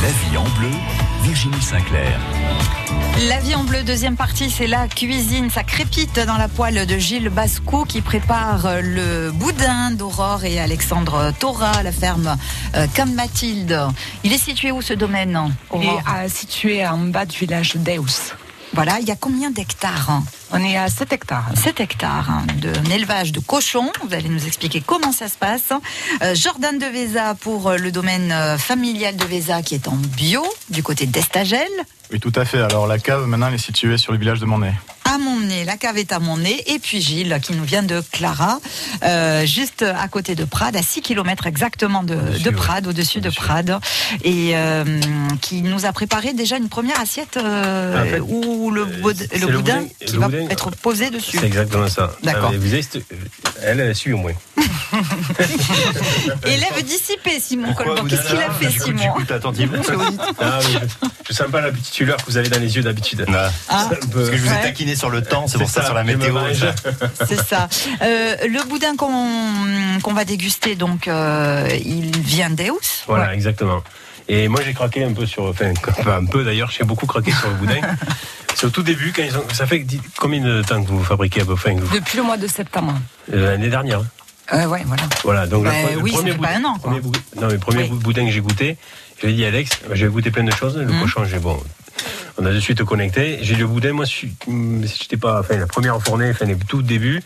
La 0.00 0.10
vie 0.10 0.36
en 0.36 0.44
bleu, 0.56 0.70
Virginie 1.22 1.60
Sinclair. 1.60 2.20
La 3.26 3.40
vie 3.40 3.56
en 3.56 3.64
bleu, 3.64 3.82
deuxième 3.82 4.16
partie, 4.16 4.48
c'est 4.48 4.68
la 4.68 4.86
cuisine. 4.86 5.50
Ça 5.50 5.64
crépite 5.64 6.20
dans 6.20 6.36
la 6.36 6.46
poêle 6.46 6.86
de 6.86 6.98
Gilles 6.98 7.30
Bascou 7.30 7.84
qui 7.84 8.00
prépare 8.00 8.80
le 8.80 9.32
boudin 9.32 9.90
d'Aurore 9.90 10.44
et 10.44 10.60
Alexandre 10.60 11.32
Thora, 11.40 11.82
la 11.82 11.90
ferme 11.90 12.36
euh, 12.76 12.86
Comme 12.94 13.14
Mathilde. 13.14 13.76
Il 14.22 14.32
est 14.32 14.38
situé 14.38 14.70
où 14.70 14.82
ce 14.82 14.94
domaine 14.94 15.52
Il 15.74 15.82
est 15.82 15.88
euh, 15.88 16.28
situé 16.28 16.86
en 16.86 16.98
bas 16.98 17.26
du 17.26 17.36
village 17.36 17.74
d'Eus. 17.74 18.34
Voilà, 18.78 19.00
il 19.00 19.08
y 19.08 19.10
a 19.10 19.16
combien 19.16 19.50
d'hectares 19.50 20.22
On 20.52 20.62
est 20.62 20.76
à 20.76 20.88
7 20.88 21.12
hectares. 21.12 21.50
7 21.56 21.80
hectares 21.80 22.30
hein, 22.30 22.46
d'un 22.58 22.94
élevage 22.94 23.32
de 23.32 23.40
cochons. 23.40 23.90
Vous 24.06 24.14
allez 24.14 24.28
nous 24.28 24.46
expliquer 24.46 24.80
comment 24.80 25.10
ça 25.10 25.26
se 25.28 25.36
passe. 25.36 25.72
Euh, 26.22 26.36
Jordan 26.36 26.78
de 26.78 26.86
Véza 26.86 27.34
pour 27.34 27.72
le 27.72 27.90
domaine 27.90 28.32
familial 28.56 29.16
de 29.16 29.24
Véza 29.24 29.62
qui 29.62 29.74
est 29.74 29.88
en 29.88 29.96
bio 29.96 30.46
du 30.70 30.84
côté 30.84 31.06
d'Estagel. 31.06 31.66
Oui, 32.12 32.20
tout 32.20 32.30
à 32.36 32.44
fait. 32.44 32.60
Alors 32.60 32.86
la 32.86 33.00
cave, 33.00 33.26
maintenant, 33.26 33.48
elle 33.48 33.54
est 33.54 33.58
située 33.58 33.98
sur 33.98 34.12
le 34.12 34.18
village 34.18 34.38
de 34.38 34.46
Montnay. 34.46 34.74
À 35.10 35.16
Montnay, 35.16 35.64
la 35.64 35.76
cave 35.78 35.96
est 35.96 36.12
à 36.12 36.18
Montnay. 36.18 36.62
Et 36.66 36.78
puis 36.78 37.00
Gilles, 37.00 37.38
qui 37.42 37.54
nous 37.54 37.64
vient 37.64 37.82
de 37.82 38.02
Clara, 38.12 38.60
euh, 39.04 39.46
juste 39.46 39.82
à 39.82 40.06
côté 40.08 40.34
de 40.34 40.44
Prades, 40.44 40.76
à 40.76 40.82
6 40.82 41.00
km 41.00 41.46
exactement 41.46 42.02
de, 42.02 42.14
de 42.14 42.50
Prades, 42.50 42.86
au-dessus 42.86 43.20
de 43.22 43.30
Prades. 43.30 43.78
Et 44.22 44.50
euh, 44.54 44.84
qui 45.40 45.62
nous 45.62 45.86
a 45.86 45.92
préparé 45.92 46.34
déjà 46.34 46.58
une 46.58 46.68
première 46.68 47.00
assiette 47.00 47.38
euh, 47.38 48.02
En 48.02 48.06
fait, 48.06 48.20
où 48.20 48.70
le, 48.70 48.84
boudin 48.84 49.84
qui 50.04 50.12
le 50.12 50.18
va 50.18 50.28
boudin- 50.28 50.50
être 50.50 50.70
posé 50.72 51.08
dessus. 51.08 51.38
C'est 51.38 51.46
exactement 51.46 51.88
ça. 51.88 52.14
D'accord. 52.22 52.52
Ah, 52.52 53.48
elle, 53.62 53.80
elle 53.80 53.94
suit 53.96 54.12
au 54.12 54.18
moins. 54.18 54.32
Élève 56.46 56.82
dissipé, 56.84 57.40
Simon 57.40 57.72
Colbert. 57.74 58.04
Qu'est-ce 58.08 58.28
qu'il 58.28 58.38
a 58.38 58.50
fait, 58.50 58.70
Simon 58.70 58.98
J'écoute 59.02 59.30
attentivement 59.30 59.82
ce 59.82 59.88
que 59.88 59.96
vous 59.96 60.10
dites. 60.10 60.20
Ah, 60.40 60.58
mais 60.62 60.72
je, 61.02 61.08
je 61.28 61.32
sens 61.32 61.50
pas 61.50 61.60
la 61.60 61.70
petite 61.70 61.90
tueur 61.92 62.16
que 62.16 62.30
vous 62.30 62.36
avez 62.36 62.48
dans 62.48 62.60
les 62.60 62.74
yeux 62.76 62.82
d'habitude. 62.82 63.24
Ah, 63.32 63.50
Ah, 63.68 63.86
C'est 63.90 64.10
Parce 64.10 64.30
que 64.30 64.36
je 64.36 64.42
vous 64.42 64.48
ai 64.48 64.52
Ouais. 64.52 64.62
taquiné 64.62 64.96
sur 64.96 65.10
le 65.10 65.22
temps, 65.22 65.46
c'est 65.46 65.58
pour 65.58 65.68
ça, 65.70 65.84
sur 65.84 65.94
la 65.94 66.04
météo. 66.04 66.36
c'est 67.28 67.40
ça. 67.42 67.68
Euh, 68.02 68.36
le 68.48 68.66
boudin 68.68 68.96
qu'on 68.96 69.28
qu'on 70.02 70.12
va 70.14 70.24
déguster, 70.24 70.74
donc, 70.76 71.08
euh, 71.08 71.68
il 71.84 72.16
vient 72.20 72.50
d'Eus. 72.50 73.04
Voilà, 73.06 73.34
exactement. 73.34 73.82
Et 74.30 74.46
moi 74.48 74.60
j'ai 74.64 74.74
craqué 74.74 75.04
un 75.04 75.12
peu 75.12 75.24
sur, 75.26 75.44
enfin 75.44 75.72
un 76.06 76.24
peu 76.26 76.44
d'ailleurs, 76.44 76.70
j'ai 76.70 76.84
beaucoup 76.84 77.06
craqué 77.06 77.32
sur 77.32 77.48
le 77.48 77.54
boudin. 77.54 77.80
C'est 78.54 78.66
au 78.66 78.70
tout 78.70 78.82
début, 78.82 79.12
quand 79.14 79.22
ils 79.22 79.36
ont, 79.38 79.44
ça 79.52 79.66
fait 79.66 79.78
dix- 79.78 80.00
combien 80.18 80.40
de 80.42 80.62
temps 80.62 80.82
que 80.82 80.88
vous 80.88 81.02
fabriquez 81.02 81.40
à 81.42 81.44
peu 81.46 81.54
près 81.54 81.74
Depuis 81.74 82.18
le 82.18 82.24
mois 82.24 82.36
de 82.36 82.46
septembre. 82.46 82.94
Euh, 83.32 83.52
L'année 83.52 83.68
dernière. 83.70 84.02
Euh, 84.52 84.66
ouais, 84.66 84.82
voilà. 84.86 85.02
Voilà, 85.24 85.46
donc 85.46 85.64
Bah 85.64 85.72
le, 85.94 86.00
oui, 86.00 86.12
premier 86.12 86.32
boudin- 86.32 86.48
un 86.56 86.64
an, 86.64 86.72
quoi. 86.78 86.90
premier 86.90 87.00
bou- 87.00 87.12
non, 87.36 87.46
mais 87.48 87.52
le 87.54 87.58
premier 87.58 87.82
Oui. 87.82 87.98
boudin 87.98 88.24
que 88.24 88.30
j'ai 88.30 88.40
goûté, 88.40 88.76
j'avais 89.20 89.34
dit 89.34 89.44
à 89.44 89.48
Alex, 89.48 89.70
j'ai 89.92 90.06
goûté 90.06 90.30
plein 90.30 90.44
de 90.44 90.52
choses. 90.52 90.76
Le 90.78 90.86
Mhm. 90.86 91.00
cochon, 91.02 91.24
j'ai 91.26 91.38
bon, 91.38 91.62
on 92.38 92.46
a 92.46 92.50
de 92.52 92.58
suite 92.60 92.82
connecté. 92.84 93.40
J'ai 93.42 93.56
le 93.56 93.66
boudin, 93.66 93.92
moi, 93.92 94.06
je 94.06 94.26
hum, 94.46 94.82
j'étais 94.86 95.18
pas, 95.18 95.40
enfin 95.40 95.56
la 95.58 95.66
première 95.66 96.00
fournée, 96.02 96.30
enfin 96.30 96.46
tout 96.66 96.80
début, 96.80 97.20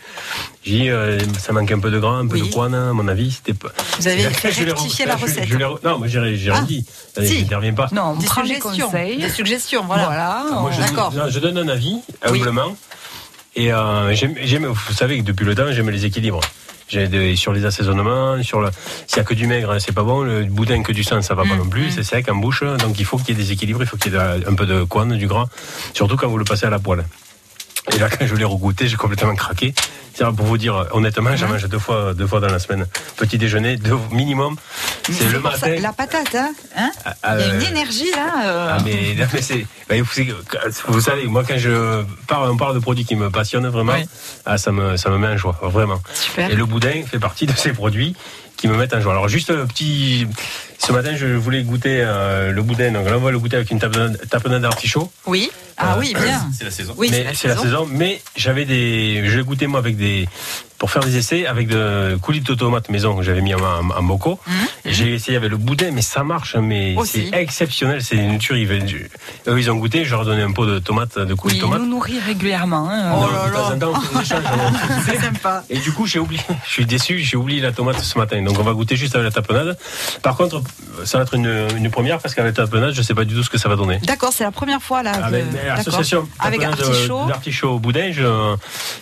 j'ai 0.65 0.79
dit 0.79 0.89
euh, 0.89 1.17
ça 1.39 1.53
manque 1.53 1.71
un 1.71 1.79
peu 1.79 1.91
de 1.91 1.99
gras, 1.99 2.17
un 2.17 2.27
peu 2.27 2.35
Oui. 2.35 2.49
de 2.49 2.53
coin, 2.53 2.73
à 2.73 2.91
mon 2.91 3.07
avis, 3.07 3.31
c'était 3.31 3.53
pas. 3.53 3.69
Vous 3.99 4.07
avez 4.07 4.23
fait 4.23 4.51
je 4.51 4.65
rectifier 4.65 5.05
la 5.05 5.15
je- 5.15 5.21
recette. 5.23 5.47
je 5.47 5.55
non, 5.57 5.77
moi 5.99 6.07
j'ai 6.07 6.35
j'ai 6.35 6.49
Ah, 6.49 6.55
rien 6.55 6.63
dit. 6.63 6.85
Allez, 7.15 7.27
si. 7.27 7.35
Je 7.37 7.41
n'interviens 7.43 7.73
pas. 7.73 7.87
Non, 7.93 8.01
on 8.03 8.15
Des 8.17 8.25
prend 8.25 8.41
suggestions. 8.41 8.91
Des 8.91 9.29
suggestions, 9.29 9.85
voilà. 9.85 10.05
Voilà. 10.07 10.43
Moi, 10.59 10.71
je, 10.75 10.81
D'accord. 10.81 11.13
je 11.29 11.39
donne 11.39 11.57
un 11.57 11.69
avis, 11.69 12.01
Oui. 12.29 12.39
humblement. 12.41 12.75
Et 13.55 13.71
euh, 13.71 14.13
j'aime, 14.13 14.33
j'aime- 14.43 14.65
vous 14.65 14.93
savez 14.93 15.19
que 15.19 15.23
depuis 15.23 15.45
le 15.45 15.55
temps, 15.55 15.71
j'aime 15.71 15.89
les 15.89 16.05
équilibres. 16.05 16.41
J'ai 16.89 17.07
des- 17.07 17.35
sur 17.35 17.53
les 17.53 17.65
assaisonnements, 17.65 18.41
sur 18.43 18.61
le, 18.61 18.69
s'il 19.07 19.17
y 19.17 19.19
a 19.19 19.23
que 19.23 19.33
du 19.33 19.47
maigre, 19.47 19.77
c'est 19.79 19.93
pas 19.93 20.03
bon. 20.03 20.21
Le 20.23 20.43
boudin 20.43 20.83
que 20.83 20.91
du 20.91 21.03
sang, 21.03 21.21
ça 21.21 21.33
va 21.33 21.43
pas 21.43 21.55
Mm, 21.55 21.57
non 21.59 21.69
plus. 21.69 21.87
mm. 21.87 21.91
C'est 21.91 22.03
sec 22.03 22.29
en 22.29 22.35
bouche, 22.35 22.63
donc 22.63 22.99
il 22.99 23.05
faut 23.05 23.17
qu'il 23.17 23.29
y 23.37 23.39
ait 23.39 23.43
des 23.43 23.51
équilibres. 23.51 23.81
Il 23.81 23.87
faut 23.87 23.97
qu'il 23.97 24.11
y 24.13 24.15
ait 24.15 24.19
un 24.47 24.53
peu 24.55 24.65
de 24.65 24.83
coin, 24.83 25.05
du 25.05 25.27
gras, 25.27 25.45
surtout 25.93 26.17
quand 26.17 26.27
vous 26.27 26.37
le 26.37 26.45
passez 26.45 26.65
à 26.65 26.69
la 26.69 26.79
poêle. 26.79 27.05
Et 27.91 27.97
là, 27.97 28.09
quand 28.09 28.25
je 28.25 28.35
l'ai 28.35 28.45
regoûté, 28.45 28.87
j'ai 28.87 28.95
complètement 28.95 29.35
craqué. 29.35 29.73
C'est 30.15 30.23
pour 30.25 30.45
vous 30.45 30.57
dire, 30.59 30.87
honnêtement, 30.91 31.35
j'en 31.35 31.47
mange 31.49 31.67
deux 31.67 31.79
fois, 31.79 32.13
deux 32.13 32.27
fois 32.27 32.39
dans 32.39 32.47
la 32.47 32.59
semaine. 32.59 32.85
Petit 33.17 33.37
déjeuner, 33.39 33.77
deux 33.77 33.97
minimum. 34.11 34.55
C'est 35.11 35.25
le 35.25 35.31
ça- 35.33 35.39
matin. 35.39 35.75
La 35.81 35.91
patate, 35.91 36.35
hein, 36.35 36.51
hein 36.77 36.91
Ah, 37.23 37.35
Il 37.39 37.41
y 37.47 37.49
a 37.49 37.53
une 37.55 37.61
euh, 37.61 37.69
énergie 37.69 38.11
là. 38.11 38.45
euh, 38.45 38.77
ah, 38.77 38.83
mais, 38.85 39.17
c'est, 39.41 39.65
bah, 39.89 39.95
vous, 39.99 40.05
savez, 40.13 40.33
vous 40.87 41.01
savez, 41.01 41.25
moi 41.25 41.43
quand 41.45 41.57
je 41.57 42.03
parle, 42.27 42.51
on 42.51 42.57
parle 42.57 42.75
de 42.75 42.79
produits 42.79 43.05
qui 43.05 43.15
me 43.15 43.31
passionnent 43.31 43.67
vraiment, 43.67 43.93
Oui. 43.93 44.05
ah, 44.45 44.57
ça 44.59 44.71
me, 44.71 44.97
ça 44.97 45.09
me 45.09 45.17
met 45.17 45.27
en 45.29 45.37
joie, 45.37 45.57
vraiment. 45.63 45.99
Super. 46.13 46.51
Et 46.51 46.55
le 46.55 46.65
boudin 46.65 47.01
fait 47.09 47.19
partie 47.19 47.47
de 47.47 47.53
ces 47.57 47.73
produits 47.73 48.15
qui 48.55 48.67
me 48.67 48.77
mettent 48.77 48.93
en 48.93 49.01
joie. 49.01 49.13
Alors 49.13 49.27
juste 49.27 49.49
un 49.49 49.65
petit, 49.65 50.27
ce 50.85 50.91
matin 50.91 51.15
je 51.15 51.25
voulais 51.27 51.63
goûter 51.63 52.01
euh, 52.03 52.51
le 52.51 52.61
boudin, 52.61 52.91
donc 52.91 53.05
là 53.09 53.17
on 53.17 53.21
va 53.21 53.31
le 53.31 53.39
goûter 53.39 53.55
avec 53.57 53.71
une 53.71 53.79
tapenade, 53.79 54.61
d'artichaut. 54.61 55.11
Oui. 55.25 55.49
Ah 55.77 55.93
Euh, 55.95 55.99
oui, 55.99 56.13
bien. 56.13 56.39
C'est 56.55 56.65
la 56.65 56.71
saison. 56.71 56.93
Oui, 56.97 57.07
mais 57.09 57.25
c'est 57.33 57.47
la, 57.47 57.57
saison. 57.57 57.87
Mais 57.89 58.21
j'avais 58.35 58.65
des, 58.65 59.23
je 59.25 59.37
l'ai 59.39 59.43
goûté 59.43 59.65
moi 59.65 59.79
avec 59.79 59.97
des, 59.97 60.29
pour 60.77 60.91
faire 60.91 61.01
des 61.03 61.17
essais 61.17 61.47
avec 61.47 61.67
de 61.67 62.15
coulis 62.21 62.41
de 62.41 62.53
tomates 62.53 62.89
maison 62.89 63.15
que 63.15 63.23
j'avais 63.23 63.41
mis 63.41 63.55
en, 63.55 63.59
en. 63.59 64.01
Mhm. 64.03 64.37
Et 64.85 64.93
J'ai 64.93 65.13
essayé 65.15 65.35
avec 65.35 65.49
le 65.49 65.57
boudin, 65.57 65.89
mais 65.91 66.03
ça 66.03 66.23
marche, 66.23 66.55
mais 66.57 66.95
c'est 67.05 67.29
exceptionnel, 67.33 68.03
c'est 68.03 68.17
une 68.17 68.37
tuerie. 68.37 68.67
Eux, 69.47 69.59
ils 69.59 69.71
ont 69.71 69.75
goûté, 69.77 70.05
je 70.05 70.11
leur 70.11 70.21
ai 70.21 70.25
donné 70.25 70.43
un 70.43 70.51
pot 70.51 70.67
de 70.67 70.77
tomates, 70.77 71.17
de 71.17 71.33
coulis 71.33 71.53
Oui, 71.55 71.59
de 71.59 71.63
tomates. 71.65 71.79
nous 71.81 71.87
nourrit 71.87 72.19
régulièrement. 72.19 72.87
hein. 72.91 73.13
Oh 73.15 73.25
là 73.31 73.75
là. 73.79 73.87
on- 73.87 75.01
C'est 75.05 75.19
sympa. 75.19 75.63
Et 75.71 75.79
du 75.79 75.91
coup, 75.91 76.05
j'ai 76.05 76.19
oublié, 76.19 76.41
je 76.67 76.71
suis 76.71 76.85
déçu, 76.85 77.17
j'ai 77.19 77.35
oublié 77.37 77.61
la 77.61 77.71
tomate 77.71 77.99
ce 77.99 78.15
matin. 78.19 78.39
Donc, 78.43 78.59
on 78.59 78.63
va 78.63 78.73
goûter 78.73 78.95
juste 78.95 79.15
avec 79.15 79.25
la 79.25 79.31
tapenade. 79.31 79.75
Par 80.21 80.35
contre, 80.37 80.61
ça 81.05 81.17
va 81.17 81.23
être 81.23 81.33
une, 81.33 81.67
une 81.77 81.89
première 81.89 82.19
parce 82.19 82.35
qu'avec 82.35 82.55
la 82.57 82.65
tapenade, 82.65 82.93
je 82.93 83.01
sais 83.01 83.13
pas 83.15 83.25
du 83.25 83.33
tout 83.33 83.43
ce 83.43 83.49
que 83.49 83.57
ça 83.57 83.67
va 83.69 83.75
donner. 83.75 83.97
D'accord, 84.03 84.31
c'est 84.33 84.43
la 84.43 84.51
première 84.51 84.81
fois 84.81 85.03
là. 85.03 85.11
Avec 85.23 85.49
d'accord. 85.51 85.77
l'association 85.77 86.27
Avec 86.39 86.59
de- 86.61 86.65
artichaut. 86.65 87.25
d'artichaut 87.25 87.69
au 87.71 87.79
boudin, 87.79 88.11
je, 88.11 88.55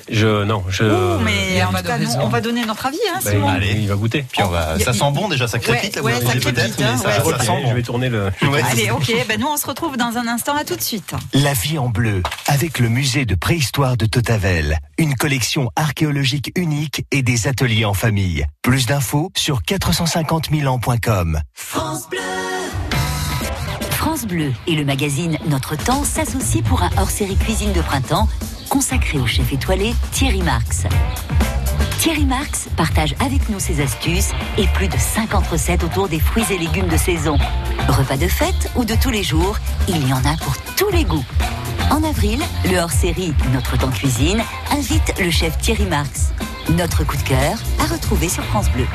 je, 0.10 0.44
non, 0.44 0.64
je. 0.70 0.84
Ouh, 0.84 1.20
mais 1.20 1.64
en 1.64 1.70
tout 1.72 1.78
de 1.82 1.88
cas, 1.88 1.96
raison. 1.98 2.20
on 2.22 2.30
va 2.30 2.42
donner 2.42 2.66
notre 2.66 2.86
avis, 2.86 2.98
hein, 3.14 3.20
Ben, 3.24 3.32
Simon. 3.32 3.50
Allez. 3.50 3.74
il 3.74 3.88
va 3.88 3.96
goûter. 3.96 4.26
Puis 4.32 4.42
on 4.44 4.48
va, 4.50 4.72
a- 4.72 4.80
ça 4.80 4.94
sent 4.94 5.12
bon 5.12 5.28
déjà, 5.28 5.48
ça 5.48 5.60
crépite. 5.60 6.00
Ouais, 6.02 6.12
là, 6.14 6.20
ouais, 6.20 6.26
ça 6.26 6.32
crépite, 6.40 6.60
hein, 6.82 6.98
ça, 6.98 7.08
ouais. 7.08 7.32
ça 7.38 7.40
sent 7.40 7.46
je 7.62 7.68
bon. 7.68 7.74
vais 7.74 7.82
tourner 7.84 8.10
le. 8.10 8.32
Allez, 8.70 8.88
ça. 8.88 8.96
ok, 8.96 9.12
ben 9.28 9.40
nous 9.40 9.48
on 9.48 9.58
se 9.58 9.68
retrouve 9.68 9.98
dans 9.98 10.18
un 10.18 10.28
instant, 10.28 10.56
à 10.56 10.64
tout 10.64 10.76
de 10.76 10.82
suite. 10.82 11.14
La 11.34 11.54
vie 11.54 11.78
en 11.78 11.90
bleu 11.90 12.22
avec 12.48 12.80
le 12.80 12.90
musée 12.90 13.26
de 13.26 13.36
préhistoire 13.36 13.98
de 13.98 14.06
Totavel. 14.06 14.80
Une 14.98 15.16
collection 15.16 15.70
archéologique 15.76 16.52
unique 16.56 17.06
et 17.12 17.22
des 17.24 17.48
ateliers 17.48 17.86
en 17.86 17.94
famille. 17.94 18.46
Plus 18.62 18.86
d'infos 18.86 19.32
sur 19.36 19.64
450 19.64 20.50
000 20.52 20.68
ans.com. 20.74 21.40
France 23.92 24.26
Bleu 24.26 24.52
et 24.68 24.76
le 24.76 24.84
magazine 24.84 25.38
Notre 25.48 25.78
Temps 25.78 26.04
s'associent 26.04 26.64
pour 26.64 26.82
un 26.84 26.90
hors-série 26.98 27.38
cuisine 27.38 27.72
de 27.72 27.82
printemps 27.82 28.28
consacré 28.70 29.20
au 29.20 29.28
chef 29.28 29.54
étoilé 29.54 29.94
Thierry 30.12 30.42
Marx. 30.42 30.84
Thierry 32.00 32.26
Marx 32.26 32.68
partage 32.76 33.16
avec 33.24 33.48
nous 33.50 33.60
ses 33.60 33.82
astuces 33.82 34.32
et 34.58 34.66
plus 34.74 34.88
de 34.88 34.98
50 34.98 35.48
recettes 35.48 35.84
autour 35.84 36.10
des 36.10 36.20
fruits 36.20 36.46
et 36.52 36.58
légumes 36.58 36.88
de 36.88 36.98
saison. 36.98 37.38
Repas 37.88 38.18
de 38.18 38.28
fête 38.28 38.72
ou 38.76 38.84
de 38.84 38.96
tous 38.96 39.12
les 39.12 39.24
jours, 39.24 39.58
il 39.88 40.08
y 40.08 40.14
en 40.14 40.26
a 40.26 40.36
pour 40.38 40.56
tous 40.76 40.90
les 40.90 41.06
goûts. 41.06 41.26
En 41.92 42.04
avril, 42.04 42.42
le 42.66 42.80
hors-série 42.80 43.34
Notre 43.54 43.78
Temps 43.78 43.92
Cuisine 43.92 44.42
invite 44.72 45.14
le 45.20 45.30
chef 45.30 45.58
Thierry 45.60 45.86
Marx. 45.86 46.32
Notre 46.70 47.04
coup 47.04 47.18
de 47.18 47.24
cœur 47.24 47.58
à 47.80 47.94
retrouver 47.94 48.30
sur 48.30 48.44
France 48.46 48.70
Bleu. 48.72 48.88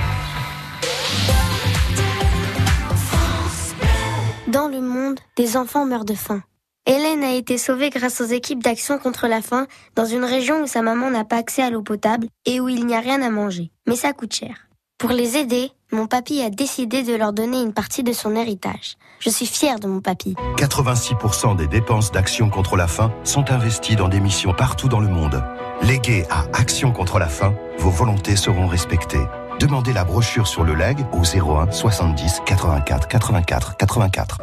Dans 4.48 4.68
le 4.68 4.80
monde, 4.80 5.18
des 5.36 5.56
enfants 5.56 5.86
meurent 5.86 6.04
de 6.04 6.14
faim. 6.14 6.40
Hélène 6.86 7.24
a 7.24 7.32
été 7.32 7.58
sauvée 7.58 7.90
grâce 7.90 8.20
aux 8.20 8.26
équipes 8.26 8.62
d'action 8.62 8.96
contre 8.96 9.26
la 9.26 9.42
faim 9.42 9.66
dans 9.96 10.04
une 10.04 10.24
région 10.24 10.62
où 10.62 10.68
sa 10.68 10.82
maman 10.82 11.10
n'a 11.10 11.24
pas 11.24 11.38
accès 11.38 11.62
à 11.62 11.70
l'eau 11.70 11.82
potable 11.82 12.28
et 12.44 12.60
où 12.60 12.68
il 12.68 12.86
n'y 12.86 12.94
a 12.94 13.00
rien 13.00 13.22
à 13.22 13.30
manger. 13.30 13.72
Mais 13.88 13.96
ça 13.96 14.12
coûte 14.12 14.32
cher. 14.32 14.68
Pour 14.98 15.10
les 15.10 15.36
aider, 15.36 15.72
mon 15.90 16.06
papy 16.06 16.42
a 16.42 16.50
décidé 16.50 17.02
de 17.02 17.16
leur 17.16 17.32
donner 17.32 17.60
une 17.60 17.72
partie 17.72 18.04
de 18.04 18.12
son 18.12 18.36
héritage. 18.36 18.96
Je 19.18 19.30
suis 19.30 19.46
fière 19.46 19.80
de 19.80 19.88
mon 19.88 20.00
papy. 20.00 20.36
86% 20.58 21.56
des 21.56 21.66
dépenses 21.66 22.12
d'Action 22.12 22.48
contre 22.48 22.76
la 22.76 22.86
faim 22.86 23.12
sont 23.24 23.50
investies 23.50 23.96
dans 23.96 24.08
des 24.08 24.20
missions 24.20 24.54
partout 24.54 24.88
dans 24.88 25.00
le 25.00 25.08
monde. 25.08 25.42
Léguées 25.82 26.24
à 26.30 26.42
Action 26.52 26.92
contre 26.92 27.18
la 27.18 27.28
faim, 27.28 27.52
vos 27.78 27.90
volontés 27.90 28.36
seront 28.36 28.68
respectées. 28.68 29.26
Demandez 29.58 29.94
la 29.94 30.04
brochure 30.04 30.46
sur 30.46 30.64
le 30.64 30.74
leg 30.74 30.98
au 31.12 31.22
01 31.22 31.72
70 31.72 32.42
84 32.44 33.08
84 33.08 33.76
84. 33.76 34.38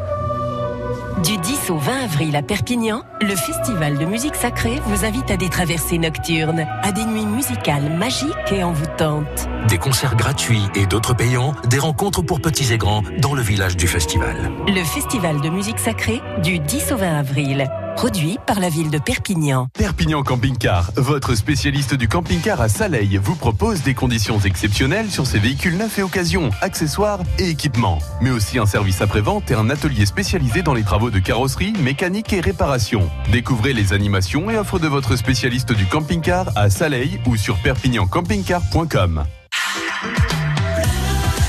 Du 1.23 1.37
10 1.37 1.69
au 1.69 1.77
20 1.77 2.03
avril 2.03 2.35
à 2.35 2.41
Perpignan, 2.41 3.03
le 3.21 3.35
Festival 3.35 3.97
de 3.99 4.05
musique 4.05 4.35
sacrée 4.35 4.81
vous 4.87 5.05
invite 5.05 5.29
à 5.29 5.37
des 5.37 5.47
traversées 5.47 5.99
nocturnes, 5.99 6.65
à 6.81 6.91
des 6.91 7.05
nuits 7.05 7.27
musicales 7.27 7.95
magiques 7.95 8.51
et 8.51 8.63
envoûtantes. 8.63 9.47
Des 9.69 9.77
concerts 9.77 10.15
gratuits 10.15 10.63
et 10.73 10.87
d'autres 10.87 11.13
payants, 11.13 11.53
des 11.69 11.79
rencontres 11.79 12.23
pour 12.23 12.41
petits 12.41 12.73
et 12.73 12.77
grands 12.77 13.03
dans 13.19 13.35
le 13.35 13.41
village 13.43 13.77
du 13.77 13.87
festival. 13.87 14.35
Le 14.67 14.83
Festival 14.83 15.39
de 15.41 15.49
musique 15.49 15.79
sacrée 15.79 16.21
du 16.41 16.57
10 16.59 16.91
au 16.91 16.97
20 16.97 17.19
avril. 17.19 17.69
Produit 17.95 18.37
par 18.45 18.59
la 18.59 18.69
ville 18.69 18.89
de 18.89 18.97
Perpignan. 18.97 19.67
Perpignan 19.73 20.23
Camping 20.23 20.57
Car, 20.57 20.91
votre 20.95 21.35
spécialiste 21.35 21.93
du 21.93 22.07
camping-car 22.07 22.59
à 22.59 22.67
Saleil, 22.67 23.19
vous 23.21 23.35
propose 23.35 23.81
des 23.83 23.93
conditions 23.93 24.39
exceptionnelles 24.39 25.09
sur 25.09 25.25
ses 25.25 25.39
véhicules 25.39 25.77
neufs 25.77 25.99
et 25.99 26.03
occasions, 26.03 26.49
accessoires 26.61 27.19
et 27.39 27.49
équipements. 27.49 27.99
Mais 28.21 28.31
aussi 28.31 28.59
un 28.59 28.65
service 28.65 29.01
après-vente 29.01 29.51
et 29.51 29.53
un 29.53 29.69
atelier 29.69 30.05
spécialisé 30.05 30.61
dans 30.61 30.73
les 30.73 30.83
travaux 30.83 31.11
de 31.11 31.19
carrosserie, 31.19 31.73
mécanique 31.79 32.33
et 32.33 32.41
réparation. 32.41 33.09
Découvrez 33.31 33.73
les 33.73 33.93
animations 33.93 34.49
et 34.49 34.57
offres 34.57 34.79
de 34.79 34.87
votre 34.87 35.15
spécialiste 35.15 35.71
du 35.71 35.85
camping-car 35.85 36.47
à 36.55 36.69
Saleil 36.69 37.19
ou 37.25 37.37
sur 37.37 37.57
perpignancampingcar.com. 37.57 39.25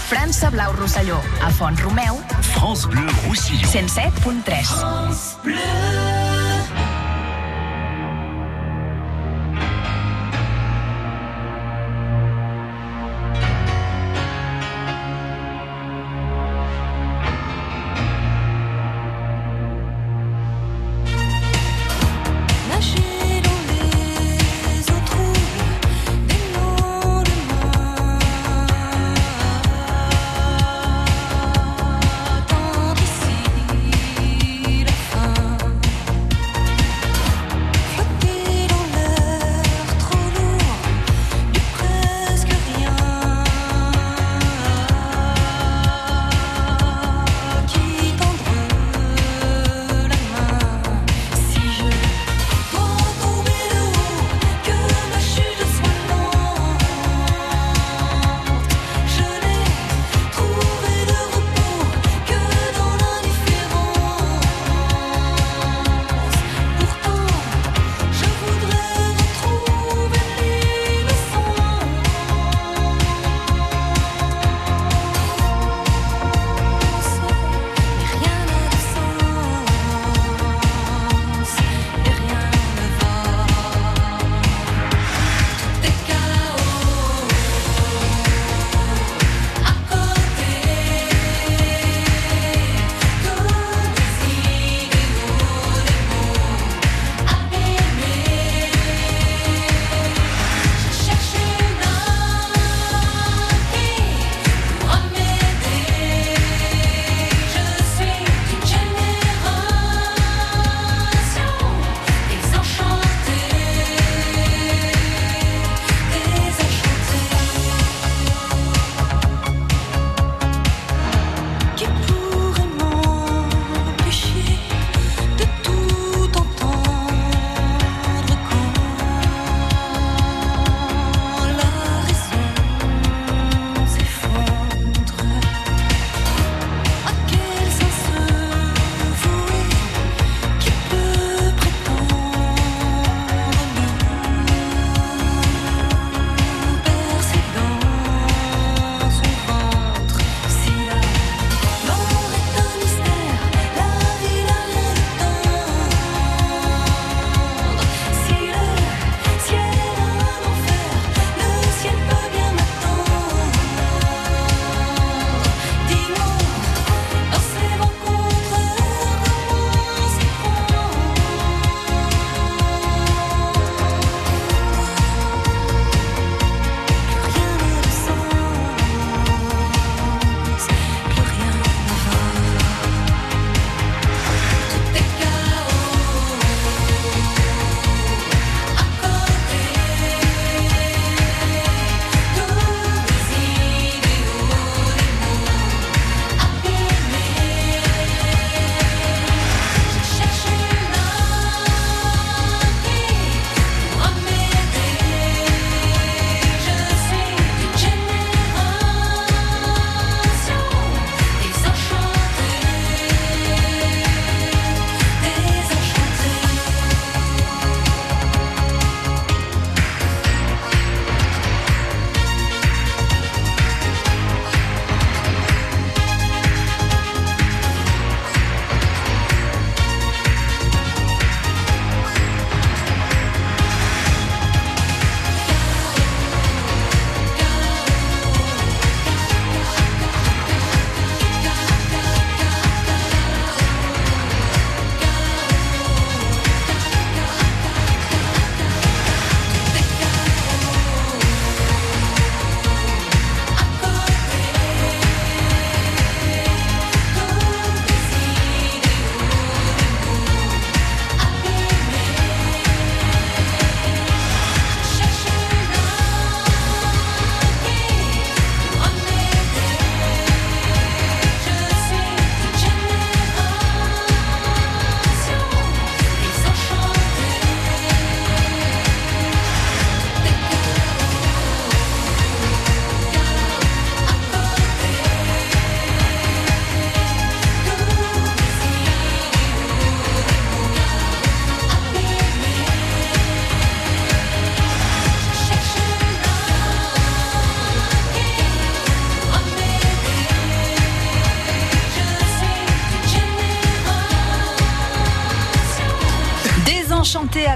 França 0.07 0.51
Blau 0.51 0.71
Rosselló, 0.81 1.17
a 1.45 1.51
Font 1.51 1.75
Romeu, 1.83 2.21
France 2.43 2.87
Bleu 2.87 3.07
Roussillon. 3.27 3.69
107.3. 3.69 5.45
Nager 5.45 6.24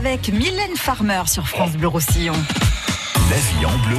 avec 0.08 0.32
Mylène 0.32 0.74
Farmer 0.74 1.22
sur 1.26 1.46
France 1.46 1.72
Bleu 1.72 1.88
Roussillon. 1.88 2.32
La 3.28 3.36
vie 3.36 3.66
en 3.66 3.78
bleu. 3.86 3.98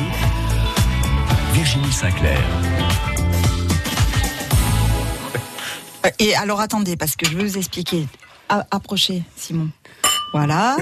Virginie 1.53 1.91
Sinclair. 1.91 2.39
Et 6.17 6.35
alors 6.35 6.61
attendez, 6.61 6.97
parce 6.97 7.15
que 7.15 7.27
je 7.27 7.37
vais 7.37 7.43
vous 7.43 7.57
expliquer. 7.59 8.07
Approchez, 8.71 9.21
Simon. 9.35 9.69
Voilà. 10.33 10.77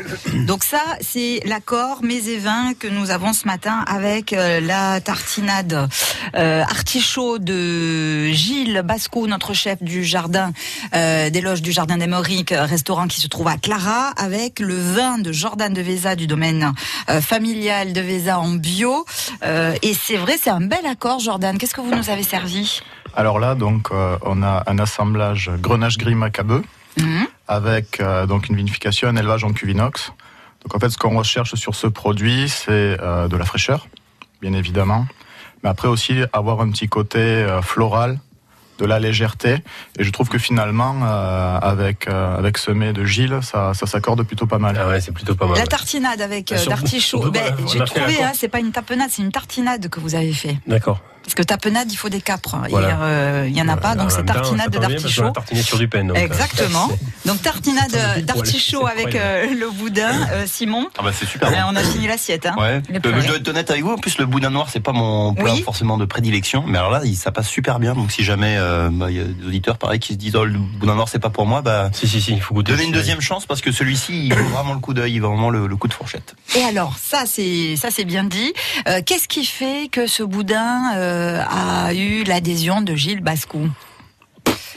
Donc 0.46 0.64
ça, 0.64 0.82
c'est 1.00 1.40
l'accord 1.46 2.04
mets 2.04 2.18
et 2.18 2.76
que 2.80 2.88
nous 2.88 3.12
avons 3.12 3.34
ce 3.34 3.46
matin 3.48 3.84
avec 3.88 4.34
euh, 4.34 4.60
la 4.60 5.00
tartinade 5.00 5.88
euh, 6.36 6.62
artichaut 6.64 7.40
de 7.40 8.28
Gilles 8.28 8.82
Basco, 8.84 9.28
notre 9.28 9.54
chef 9.54 9.82
du 9.82 10.04
jardin 10.04 10.52
euh, 10.94 11.30
des 11.30 11.42
loges 11.42 11.62
du 11.62 11.72
jardin 11.72 11.98
des 11.98 12.08
Mauriques, 12.08 12.54
restaurant 12.56 13.08
qui 13.08 13.22
se 13.22 13.28
trouve 13.28 13.48
à 13.48 13.58
Clara, 13.58 14.10
avec 14.18 14.60
le 14.60 14.76
vin 14.76 15.18
de 15.18 15.32
Jordan 15.32 15.74
de 15.74 15.82
Véza 15.82 16.16
du 16.16 16.28
domaine 16.28 16.74
euh, 17.10 17.22
familial 17.22 17.94
de 17.94 18.02
Véza 18.02 18.40
en 18.40 18.50
bio. 18.50 19.06
Euh, 19.44 19.76
et 19.82 19.94
c'est 19.94 20.18
vrai, 20.18 20.36
c'est 20.42 20.50
un 20.50 20.62
bel 20.62 20.86
accord, 20.86 21.20
Jordan. 21.20 21.58
Qu'est-ce 21.58 21.74
que 21.74 21.82
vous 21.82 21.96
nous 21.96 22.10
avez 22.10 22.24
servi? 22.24 22.82
Alors 23.16 23.40
là, 23.40 23.56
donc, 23.56 23.90
on 23.92 24.44
a 24.44 24.64
un 24.68 24.80
assemblage 24.80 25.50
Grenache 25.60 25.98
Gris 25.98 26.14
Macabeu 26.14 26.62
Mhm. 27.00 27.28
avec 27.48 28.00
euh, 28.00 28.26
donc 28.26 28.50
une 28.50 28.56
vinification, 28.56 29.08
un 29.08 29.16
élevage 29.16 29.44
en 29.44 29.54
cuvinox. 29.54 30.12
Donc 30.64 30.76
en 30.76 30.80
fait, 30.80 30.90
ce 30.90 30.98
qu'on 30.98 31.18
recherche 31.18 31.56
sur 31.56 31.76
ce 31.76 31.88
produit, 31.88 32.50
c'est 32.50 32.98
euh, 33.02 33.28
de 33.28 33.38
la 33.38 33.46
fraîcheur, 33.46 33.88
bien 34.42 34.54
évidemment, 34.54 35.06
mais 35.64 35.70
après 35.70 35.88
aussi 35.88 36.20
avoir 36.34 36.62
un 36.62 36.70
petit 36.72 36.90
côté 36.90 37.20
euh, 37.20 37.62
floral, 37.62 38.20
de 38.78 38.86
la 38.86 39.00
légèreté. 39.00 39.58
Et 39.98 40.04
je 40.04 40.12
trouve 40.12 40.30
que 40.30 40.38
finalement, 40.38 40.96
euh, 41.04 41.60
avec 41.60 42.08
euh, 42.08 42.38
avec 42.38 42.58
ce 42.58 42.72
mets 42.72 42.94
de 42.94 43.04
Gilles, 43.06 43.40
ça, 43.42 43.74
ça 43.74 43.86
s'accorde 43.86 44.24
plutôt 44.24 44.46
pas 44.46 44.60
mal. 44.60 44.78
Ah 44.80 44.88
ouais, 44.88 45.02
c'est 45.02 45.12
plutôt 45.12 45.36
pas 45.36 45.48
mal. 45.48 45.58
La 45.58 45.66
tartinade 45.66 46.22
avec 46.22 46.52
euh, 46.52 46.66
d'artichaut. 46.66 47.32
Ben, 47.32 47.56
J'ai 47.72 47.80
trouvé, 47.80 48.24
hein, 48.24 48.32
c'est 48.34 48.48
pas 48.48 48.60
une 48.60 48.72
tapenade, 48.72 49.10
c'est 49.12 49.22
une 49.22 49.32
tartinade 49.32 49.90
que 49.90 50.00
vous 50.00 50.16
avez 50.16 50.34
fait. 50.34 50.58
D'accord. 50.66 51.02
Parce 51.28 51.36
que 51.36 51.44
tapenade, 51.44 51.92
il 51.92 51.98
faut 51.98 52.08
des 52.08 52.22
capres. 52.22 52.56
Et, 52.68 52.70
Voilà. 52.70 53.02
euh, 53.02 53.46
Il 53.50 53.56
y 53.58 53.62
en 53.62 53.68
a 53.68 53.76
pas, 53.76 53.96
donc 53.96 54.08
En 54.08 54.10
c'est 54.10 54.24
tartinade 54.26 54.70
d'artichaut. 54.72 55.34
sur 55.62 55.78
du 55.78 55.90
pain. 55.90 56.06
donc, 56.06 56.16
euh, 56.18 56.22
Exactement. 56.22 56.90
Donc 57.26 57.42
tartinade 57.42 58.24
d'artichaut 58.26 58.88
avec 58.88 59.14
euh, 59.14 59.48
le 59.54 59.70
boudin, 59.70 60.28
euh, 60.32 60.46
Simon. 60.48 60.88
Ah 60.98 61.02
bah 61.04 61.12
c'est 61.14 61.26
super. 61.26 61.50
Euh, 61.50 61.52
bon. 61.52 61.58
on 61.72 61.76
a 61.76 61.84
fini 61.84 62.08
l'assiette. 62.08 62.46
Hein. 62.46 62.56
Ouais. 62.58 62.82
Euh, 63.06 63.22
je 63.22 63.28
dois 63.28 63.36
être 63.36 63.48
honnête 63.50 63.70
avec 63.70 63.84
vous. 63.84 63.92
En 63.92 63.98
plus, 63.98 64.18
le 64.20 64.26
boudin 64.26 64.50
noir, 64.52 64.70
c'est 64.72 64.80
pas 64.80 64.94
mon 64.94 65.34
plat 65.34 65.52
Oui. 65.54 65.62
forcément 65.64 65.98
de 65.98 66.06
prédilection. 66.06 66.64
Mais 66.66 66.78
alors 66.78 66.92
là, 66.92 67.02
ça 67.16 67.32
passe 67.34 67.50
super 67.50 67.80
bien. 67.80 67.94
Donc 67.94 68.10
si 68.14 68.24
jamais 68.24 68.56
euh, 68.58 68.90
bah, 68.90 69.12
il 69.12 69.18
y 69.18 69.20
a 69.20 69.24
des 69.26 69.46
auditeurs 69.46 69.78
pareil 69.78 70.00
qui 70.00 70.14
se 70.14 70.18
disent 70.18 70.38
oh 70.38 70.46
le 70.46 70.58
boudin 70.58 70.96
noir 70.96 71.10
c'est 71.10 71.20
pas 71.20 71.30
pour 71.30 71.46
moi, 71.46 71.62
bah 71.62 71.90
Si 71.94 72.08
si 72.08 72.22
si, 72.22 72.32
il 72.32 72.42
faut 72.42 72.54
goûter. 72.54 72.72
donnez 72.72 72.86
une 72.86 72.94
deuxième 72.94 73.20
chance 73.20 73.46
parce 73.46 73.60
que 73.60 73.74
celui-ci 73.74 74.28
il 74.28 74.34
vaut 74.34 74.46
vraiment 74.56 74.74
le 74.74 74.80
coup 74.80 74.94
d'œil, 74.94 75.14
il 75.16 75.20
vaut 75.20 75.28
vraiment 75.30 75.50
le, 75.50 75.68
le 75.68 75.76
coup 75.76 75.90
de 75.90 75.94
fourchette. 75.94 76.36
Et 76.56 76.64
alors, 76.64 76.96
ça 76.98 77.24
c'est 77.26 77.76
ça 77.76 77.90
c'est 77.92 78.06
bien 78.06 78.24
dit. 78.24 78.54
Euh, 78.88 79.02
Qu'est-ce 79.06 79.28
qui 79.28 79.44
fait 79.46 79.90
que 79.92 80.08
ce 80.08 80.24
boudin 80.24 80.96
euh, 80.96 81.17
a 81.48 81.94
eu 81.94 82.24
l'adhésion 82.24 82.82
de 82.82 82.96
Gilles 82.96 83.22
Bascou 83.22 83.70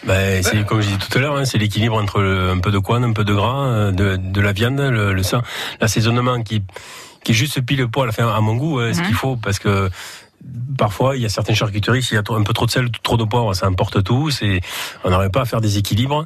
Ben, 0.06 0.42
c'est 0.42 0.64
comme 0.64 0.80
je 0.80 0.86
disais 0.86 0.98
tout 0.98 1.16
à 1.18 1.20
l'heure, 1.20 1.36
hein, 1.36 1.44
c'est 1.44 1.58
l'équilibre 1.58 1.96
entre 2.00 2.20
le- 2.20 2.50
un 2.50 2.58
peu 2.58 2.70
de 2.70 2.78
couenne, 2.78 3.04
un 3.04 3.12
peu 3.12 3.24
de 3.24 3.34
gras, 3.34 3.66
euh, 3.66 3.90
de, 3.92 4.16
de 4.16 4.40
la 4.40 4.52
viande, 4.52 4.78
le, 4.80 5.12
le 5.12 5.22
sang, 5.22 5.42
l'assaisonnement 5.80 6.42
qui 6.42 6.62
qui 7.22 7.32
est 7.32 7.34
juste 7.34 7.60
pile 7.60 7.86
poil, 7.86 8.08
enfin 8.08 8.28
à 8.34 8.40
mon 8.40 8.54
goût, 8.56 8.78
hein, 8.78 8.94
ce 8.94 9.00
Mhm. 9.00 9.06
qu'il 9.06 9.14
faut, 9.14 9.36
parce 9.36 9.58
que 9.58 9.90
parfois 10.78 11.16
il 11.18 11.22
y 11.22 11.26
a 11.26 11.28
certaines 11.28 11.54
charcuteries, 11.54 12.02
s'il 12.02 12.14
y 12.14 12.18
a 12.18 12.22
un 12.34 12.42
peu 12.42 12.54
trop 12.54 12.64
de 12.64 12.70
sel, 12.70 12.90
trop 13.02 13.18
de 13.18 13.24
poivre, 13.24 13.52
ça 13.54 13.68
emporte 13.68 14.02
tout. 14.02 14.30
C'est 14.30 14.62
on 15.04 15.10
n'arrive 15.10 15.28
pas 15.30 15.42
à 15.42 15.44
faire 15.44 15.60
des 15.60 15.76
équilibres. 15.76 16.24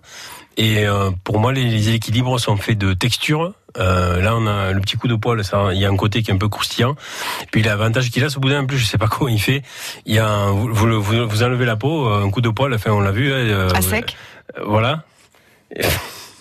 Et 0.57 0.87
euh, 0.87 1.11
pour 1.25 1.39
moi, 1.41 1.53
les, 1.53 1.65
les 1.65 1.91
équilibres 1.91 2.39
sont 2.39 2.57
faits 2.57 2.79
de 2.79 2.93
texture. 2.95 3.55
Euh, 3.77 4.21
là, 4.23 4.37
on 4.37 4.47
a 4.47 4.71
le 4.73 4.81
petit 4.81 4.97
coup 4.97 5.09
de 5.09 5.17
poil, 5.17 5.43
ça, 5.45 5.71
il 5.73 5.81
y 5.81 5.85
a 5.85 5.91
un 5.91 5.97
côté 5.97 6.23
qui 6.23 6.31
est 6.31 6.35
un 6.35 6.39
peu 6.39 6.49
croustillant. 6.49 6.95
Puis 7.51 7.63
l'avantage 7.63 8.11
qu'il 8.11 8.23
a, 8.23 8.29
ce 8.31 8.39
boudin, 8.39 8.63
en 8.63 8.67
plus, 8.67 8.79
je 8.79 8.85
sais 8.85 8.99
pas 8.99 9.09
comment 9.11 9.29
il 9.29 9.41
fait. 9.41 9.63
Il 10.07 10.15
y 10.15 10.19
a 10.19 10.29
un, 10.29 10.51
vous, 10.53 10.69
vous, 11.03 11.29
vous, 11.29 11.43
enlevez 11.43 11.65
la 11.65 11.75
peau, 11.77 12.07
un 12.09 12.31
coup 12.31 12.41
de 12.41 12.51
poil, 12.51 12.73
enfin, 12.73 12.93
on 12.93 13.01
l'a 13.01 13.11
vu. 13.11 13.33
euh, 13.33 13.69
À 13.75 13.83
sec 13.83 14.17
euh, 14.57 14.63
Voilà. 14.65 15.03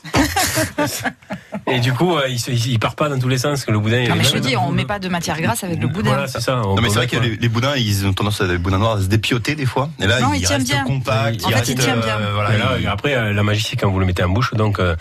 Et 1.68 1.80
du 1.80 1.94
coup, 1.94 2.16
euh, 2.16 2.28
il, 2.30 2.40
se- 2.40 2.52
il 2.52 2.80
part 2.80 2.96
pas 2.96 3.10
dans 3.10 3.18
tous 3.20 3.28
les 3.30 3.38
sens. 3.38 3.64
Que 3.66 3.72
le 3.72 3.80
boudin. 3.80 4.02
il 4.02 4.10
Non 4.10 4.16
est 4.16 4.18
mais 4.20 4.24
je 4.24 4.32
te 4.32 4.38
dis, 4.38 4.56
on 4.58 4.72
met 4.72 4.86
pas 4.86 5.00
de 5.00 5.08
matière 5.08 5.40
grasse 5.40 5.64
avec 5.64 5.80
le 5.82 5.88
boudin. 5.88 6.10
Voilà, 6.12 6.28
c'est 6.28 6.42
ça. 6.42 6.62
on 6.66 6.76
Non 6.76 6.82
mais 6.82 6.90
c'est 6.90 6.96
vrai 6.96 7.08
que 7.08 7.16
les, 7.18 7.36
les 7.38 7.50
boudins 7.50 7.76
ils 7.76 8.06
ont 8.06 8.14
tendance 8.14 8.42
à 8.42 8.46
les 8.46 8.58
boudins 8.58 8.80
noirs 8.80 8.98
à 8.98 9.02
se 9.02 9.06
dépioter 9.08 9.56
des 9.56 9.66
fois. 9.66 9.90
Et 10.02 10.08
là 10.08 10.20
Non, 10.20 10.34
il, 10.34 10.42
il 10.42 10.46
tient 10.48 10.58
reste 10.58 10.68
bien. 10.70 10.84
compact. 10.84 11.44
En 11.46 11.50
fait, 11.50 11.56
reste, 11.56 11.70
il 11.70 11.76
tient 11.78 11.98
euh, 11.98 12.02
bien. 12.04 12.18
voilà, 12.34 12.56
Et 12.56 12.58
là, 12.58 12.72
il- 12.80 12.88
après, 12.88 13.14
euh, 13.16 13.34
la 13.34 13.44
magie, 13.44 13.64
c'est 13.68 13.76
quand 13.78 13.90
vous 13.90 14.00
le 14.00 14.06
mettez 14.06 14.24
en 14.24 14.30
bouche. 14.30 14.54
Donc, 14.54 14.80
euh, 14.80 14.96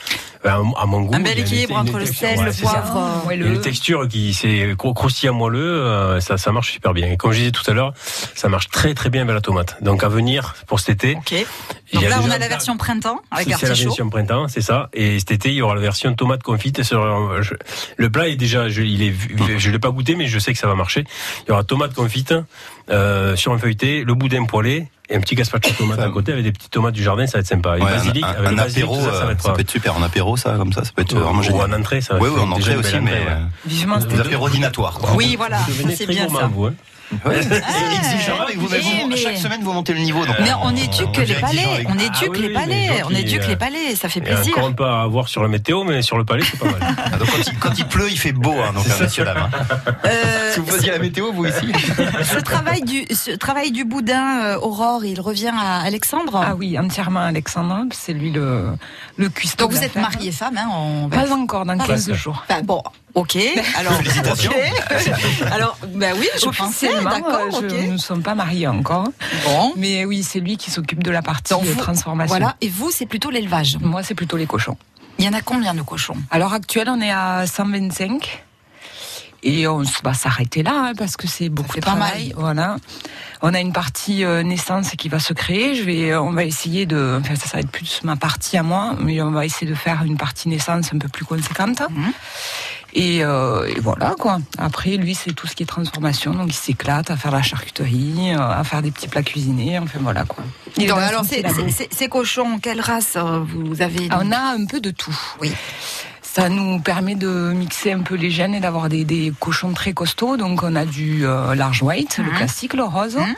à 0.45 0.55
à 0.55 0.87
mon 0.87 1.03
goût. 1.03 1.15
Un 1.15 1.21
bel 1.21 1.39
équilibre 1.39 1.77
entre 1.77 1.99
le 1.99 2.05
texture, 2.05 2.29
sel, 2.29 2.39
ouais, 2.39 2.45
le 2.47 2.53
poivre. 2.63 3.23
euh, 3.29 3.35
Il 3.35 3.41
y 3.41 3.45
a 3.45 3.47
une 3.49 3.61
texture 3.61 4.09
qui 4.09 4.35
c'est 4.35 4.75
cro- 4.77 4.95
croustillant 4.95 5.35
moelleux, 5.35 5.83
euh, 5.83 6.21
ça, 6.21 6.37
ça 6.39 6.53
marche 6.53 6.73
super 6.73 6.93
bien. 6.95 7.11
Et 7.13 7.17
comme 7.17 7.33
je 7.33 7.39
disais 7.39 7.51
tout 7.53 7.69
à 7.71 7.75
l'heure, 7.75 7.93
ça 8.35 8.49
marche 8.49 8.69
très 8.69 8.95
très 8.95 9.11
bien 9.11 9.23
avec 9.23 9.35
la 9.35 9.41
tomate. 9.41 9.77
Donc 9.83 10.03
à 10.05 10.09
venir 10.09 10.55
pour 10.67 10.81
cet 10.81 11.05
été. 11.05 11.17
Ok. 11.17 11.33
il 11.33 12.01
Donc 12.01 12.09
là, 12.09 12.21
on 12.23 12.31
a 12.31 12.39
la 12.39 12.49
version 12.49 12.77
printemps 12.77 13.21
avec 13.31 13.47
c'est 13.57 13.67
la 13.69 13.75
version 13.75 14.09
printemps, 14.11 14.49
c'est 14.49 14.63
ça. 14.63 14.89
Et 14.95 15.19
cet 15.19 15.31
été, 15.31 15.51
il 15.51 15.57
y 15.57 15.63
aura 15.63 15.75
la 15.75 15.81
version 15.81 16.13
tomate 16.15 16.43
confite. 16.43 16.83
Sur, 16.83 17.43
je- 17.43 17.55
le 17.97 18.11
plat 18.11 18.29
est 18.29 18.37
déjà, 18.37 18.69
je, 18.69 18.83
il 18.83 19.03
est, 19.03 19.11
vu- 19.11 19.37
je 19.59 19.71
l'ai 19.71 19.79
pas 19.79 19.91
goûté, 19.91 20.15
mais 20.17 20.27
je 20.27 20.39
sais 20.39 20.53
que 20.53 20.59
ça 20.59 20.67
va 20.67 20.75
marcher. 20.75 21.05
Il 21.47 21.51
y 21.51 21.53
aura 21.53 21.65
tomate 21.65 21.95
confite 21.95 22.35
euh, 22.91 23.37
sur 23.37 23.53
un 23.53 23.59
feuilleté, 23.59 24.05
le 24.05 24.15
boudin 24.15 24.45
poêlé 24.47 24.89
et 25.09 25.17
un 25.17 25.21
petit 25.21 25.35
gazpacho 25.35 25.71
de 25.71 25.77
tomate 25.77 25.99
à 26.01 26.09
côté 26.09 26.33
avec 26.33 26.45
des 26.45 26.53
petites 26.53 26.71
tomates 26.71 26.95
du 26.95 27.03
jardin. 27.03 27.27
Ça 27.27 27.39
va 27.39 27.41
être 27.41 27.47
sympa. 27.47 27.77
Et 27.79 27.83
Ouais, 27.83 27.91
basilic, 27.91 28.25
un, 28.25 28.29
avec 28.29 28.47
un 28.47 28.51
le 28.51 28.57
basilic, 28.57 28.85
apéro, 28.85 28.97
tout 28.97 29.05
ça, 29.05 29.13
ça 29.13 29.19
va 29.19 29.27
euh, 29.27 29.33
être. 29.33 29.43
ça 29.43 29.53
peut 29.53 29.61
être 29.61 29.71
super. 29.71 29.97
En 29.97 30.03
apéro, 30.03 30.37
ça, 30.37 30.55
comme 30.57 30.73
ça, 30.73 30.85
ça 30.85 30.91
peut 30.95 31.03
être 31.03 31.15
Ou- 31.15 31.19
vraiment 31.21 31.41
ou 31.41 31.43
génial. 31.43 31.75
en 31.75 31.79
entrée, 31.81 32.01
ça 32.01 32.15
va 32.15 32.21
Oui, 32.21 32.29
oui, 32.35 32.41
en 32.41 32.51
entrée 32.53 32.77
aussi, 32.77 33.01
mais 33.01 33.13
euh, 33.29 33.37
Vivement 33.67 33.99
des 33.99 34.05
été. 34.07 34.21
apéros 34.21 34.49
dînatoires. 34.49 34.99
Quoi. 34.99 35.15
Oui, 35.15 35.35
voilà, 35.37 35.59
c'est 35.95 36.07
bien 36.07 36.29
ça. 36.29 36.47
vous, 36.47 36.67
hein. 36.67 36.75
Ouais, 37.25 37.41
c'est 37.43 37.57
exigeant 37.57 38.41
avec 38.43 38.57
vous, 38.59 38.69
mais 38.71 38.79
vous, 38.81 39.09
mais- 39.09 39.17
chaque 39.17 39.37
semaine 39.37 39.61
vous 39.63 39.73
montez 39.73 39.93
le 39.93 40.01
niveau. 40.01 40.25
Donc 40.25 40.37
Mais 40.41 40.51
on 40.63 40.71
éduque 40.75 41.17
les 41.19 41.35
palais, 41.35 41.85
on. 41.87 41.93
Ah 41.99 42.03
éduque 42.03 42.33
oui, 42.33 42.39
les 42.41 42.49
oui, 42.49 42.55
palais, 42.55 42.75
les 42.75 42.87
gens 42.99 43.05
on 43.07 43.09
qui, 43.09 43.21
éduque 43.21 43.43
euh, 43.43 43.49
les 43.49 43.57
palais, 43.57 43.95
ça 43.97 44.09
fait 44.09 44.21
Il 44.21 44.27
y 44.29 44.31
a 44.31 44.35
plaisir. 44.37 44.59
encore 44.59 44.75
pas 44.75 45.03
à 45.03 45.07
voir 45.07 45.29
sur 45.29 45.43
la 45.43 45.49
météo, 45.49 45.85
mais 45.85 46.03
sur 46.03 46.17
le 46.19 46.25
palais, 46.25 46.43
c'est 46.49 46.59
pas 46.59 46.67
mal. 46.67 46.97
Ah, 46.99 47.17
donc, 47.17 47.29
quand, 47.31 47.39
il, 47.47 47.59
quand 47.59 47.79
il 47.79 47.87
pleut, 47.87 48.11
il 48.11 48.19
fait 48.19 48.33
beau, 48.33 48.55
hein, 48.61 48.73
donc, 48.75 48.87
hein, 48.89 48.95
messieurs, 49.01 49.25
dames. 49.25 49.49
hein. 49.53 49.95
Euh, 50.07 50.53
Si 50.55 50.61
vous 50.61 50.67
faisiez 50.67 50.91
la 50.91 50.99
météo, 50.99 51.33
vous 51.33 51.47
ici. 51.47 51.73
ce 52.25 52.39
travail 52.41 52.83
du 52.83 53.05
ce 53.15 53.31
travail 53.33 53.71
du 53.73 53.85
boudin 53.85 54.43
euh, 54.45 54.59
Aurore, 54.61 55.05
il 55.05 55.21
revient 55.21 55.53
à 55.57 55.81
Alexandre? 55.83 56.43
Ah 56.45 56.55
oui, 56.57 56.79
entièrement 56.79 57.21
Alexandre, 57.21 57.85
c'est 57.93 58.13
lui 58.13 58.31
le, 58.31 58.69
le 59.17 59.29
cuistot. 59.29 59.65
Donc 59.65 59.73
vous 59.73 59.83
êtes 59.83 59.97
mariée 59.97 60.33
femme, 60.33 60.57
hein, 60.59 60.69
on 60.75 61.09
va- 61.09 61.23
Pas 61.25 61.33
encore, 61.35 61.65
dans 61.65 61.75
Ah, 61.75 61.87
15 61.87 62.07
presque. 62.07 62.15
jours. 62.15 62.45
Enfin, 62.49 62.61
bon, 62.63 62.83
ok. 63.15 63.37
Alors, 63.79 63.93
Félicitations. 63.95 64.53
ok. 64.53 65.13
Alors, 65.53 65.77
ben 65.95 66.15
oui, 66.19 66.29
je 66.41 66.49
pensais, 66.49 66.91
D'accord, 67.11 67.41
euh, 67.41 67.51
je- 67.51 67.67
ok. 67.77 67.85
nous 67.87 67.93
ne 67.93 67.97
sommes 67.99 68.23
pas 68.23 68.35
mariés 68.35 68.67
encore. 68.69 69.09
Bon, 69.45 69.73
Mais 69.77 70.05
oui, 70.05 70.23
c'est 70.23 70.41
lui 70.41 70.57
qui 70.57 70.71
s'occupe 70.71 71.03
de 71.03 71.11
la 71.11 71.23
partie 71.23 71.53
Donc 71.55 71.65
euh, 71.65 71.73
vous- 71.73 71.81
transformation. 71.81 72.29
voilà. 72.37 72.57
Et 72.61 72.69
vous, 72.69 72.91
c'est 72.91 73.07
plutôt 73.07 73.31
l'élevage? 73.31 73.79
Moi, 73.81 74.03
c'est 74.03 74.15
plutôt 74.15 74.37
les 74.37 74.47
cochons. 74.47 74.77
Il 75.19 75.25
y 75.25 75.29
en 75.29 75.33
a 75.35 75.41
combien 75.43 75.75
de 75.75 75.83
cochons? 75.83 76.17
À 76.31 76.39
l'heure 76.39 76.53
actuelle, 76.55 76.89
on 76.89 77.01
est 77.01 77.11
à 77.13 77.47
125. 77.47 78.45
Et 79.45 79.67
on 79.67 79.83
va 80.05 80.15
s'arrêter 80.15 80.63
là, 80.63 80.71
hein, 80.75 80.93
parce 80.97 81.17
que 81.17 81.27
c'est 81.27 81.49
beaucoup 81.49 81.75
de 81.77 81.85
pas 81.85 81.97
mal. 81.97 82.11
travail. 82.11 82.33
Voilà. 82.37 82.77
On 83.43 83.53
a 83.55 83.59
une 83.61 83.73
partie 83.73 84.23
euh, 84.25 84.45
naissance 84.45 84.91
qui 84.93 85.09
va 85.09 85.19
se 85.19 85.33
créer. 85.33 85.75
Je 85.75 85.83
vais, 85.83 86.15
on 86.15 86.31
va 86.31 86.45
essayer 86.45 86.87
de, 86.87 87.19
enfin 87.21 87.35
ça, 87.35 87.47
ça 87.49 87.57
va 87.57 87.61
être 87.61 87.71
plus 87.71 88.01
ma 88.05 88.15
partie 88.15 88.57
à 88.57 88.63
moi, 88.63 88.95
mais 89.01 89.21
on 89.21 89.33
va 89.33 89.45
essayer 89.45 89.67
de 89.69 89.75
faire 89.75 90.05
une 90.05 90.17
partie 90.17 90.49
naissance 90.49 90.91
un 90.95 90.99
peu 90.99 91.09
plus 91.09 91.25
conséquente. 91.25 91.83
Mhm. 91.91 92.13
Et, 92.95 93.25
euh, 93.25 93.67
et 93.69 93.81
voilà 93.81 94.15
quoi. 94.19 94.39
Après, 94.59 94.97
lui, 94.97 95.15
c'est 95.15 95.33
tout 95.33 95.47
ce 95.47 95.55
qui 95.57 95.63
est 95.63 95.67
transformation, 95.67 96.33
donc 96.35 96.49
il 96.49 96.53
s'éclate 96.55 97.11
à 97.11 97.17
faire 97.17 97.31
la 97.33 97.43
charcuterie, 97.43 98.35
euh, 98.35 98.39
à 98.39 98.63
faire 98.65 98.83
des 98.83 98.91
petits 98.91 99.09
plats 99.09 99.23
cuisinés. 99.23 99.79
Enfin 99.79 99.99
voilà 100.03 100.25
quoi. 100.25 100.45
Donc, 100.77 100.91
Alors, 100.99 101.25
ces 101.25 102.09
cochons, 102.09 102.59
quelle 102.59 102.81
race 102.81 103.15
euh, 103.17 103.41
vous 103.47 103.81
avez 103.83 104.09
Ah, 104.11 104.21
On 104.23 104.31
a 104.33 104.39
un 104.39 104.67
peu 104.67 104.81
de 104.81 104.91
tout. 104.91 105.17
Oui. 105.41 105.53
Ça 106.23 106.49
nous 106.49 106.81
permet 106.81 107.15
de 107.15 107.53
mixer 107.55 107.93
un 107.93 108.01
peu 108.01 108.15
les 108.15 108.31
gènes 108.31 108.55
et 108.55 108.61
d'avoir 108.61 108.89
des, 108.89 109.05
des 109.05 109.33
cochons 109.39 109.73
très 109.75 109.93
costauds. 109.93 110.37
Donc 110.39 110.63
on 110.63 110.75
a 110.77 110.87
du 110.87 111.27
euh, 111.27 111.55
large 111.55 111.83
white, 111.83 112.19
le 112.19 112.25
Mhm. 112.31 112.37
classique, 112.37 112.73
le 112.75 112.85
rose. 112.85 113.17
Mhm. 113.17 113.35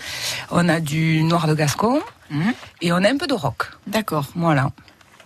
On 0.53 0.69
a 0.69 0.79
du 0.81 1.23
noir 1.25 1.47
de 1.49 1.55
Gascon 1.55 2.01
Mhm. 2.31 2.53
et 2.83 2.93
on 2.93 2.97
a 2.97 3.09
un 3.11 3.17
peu 3.17 3.27
de 3.27 3.35
rock. 3.35 3.69
D'accord. 3.89 4.27
Voilà. 4.37 4.71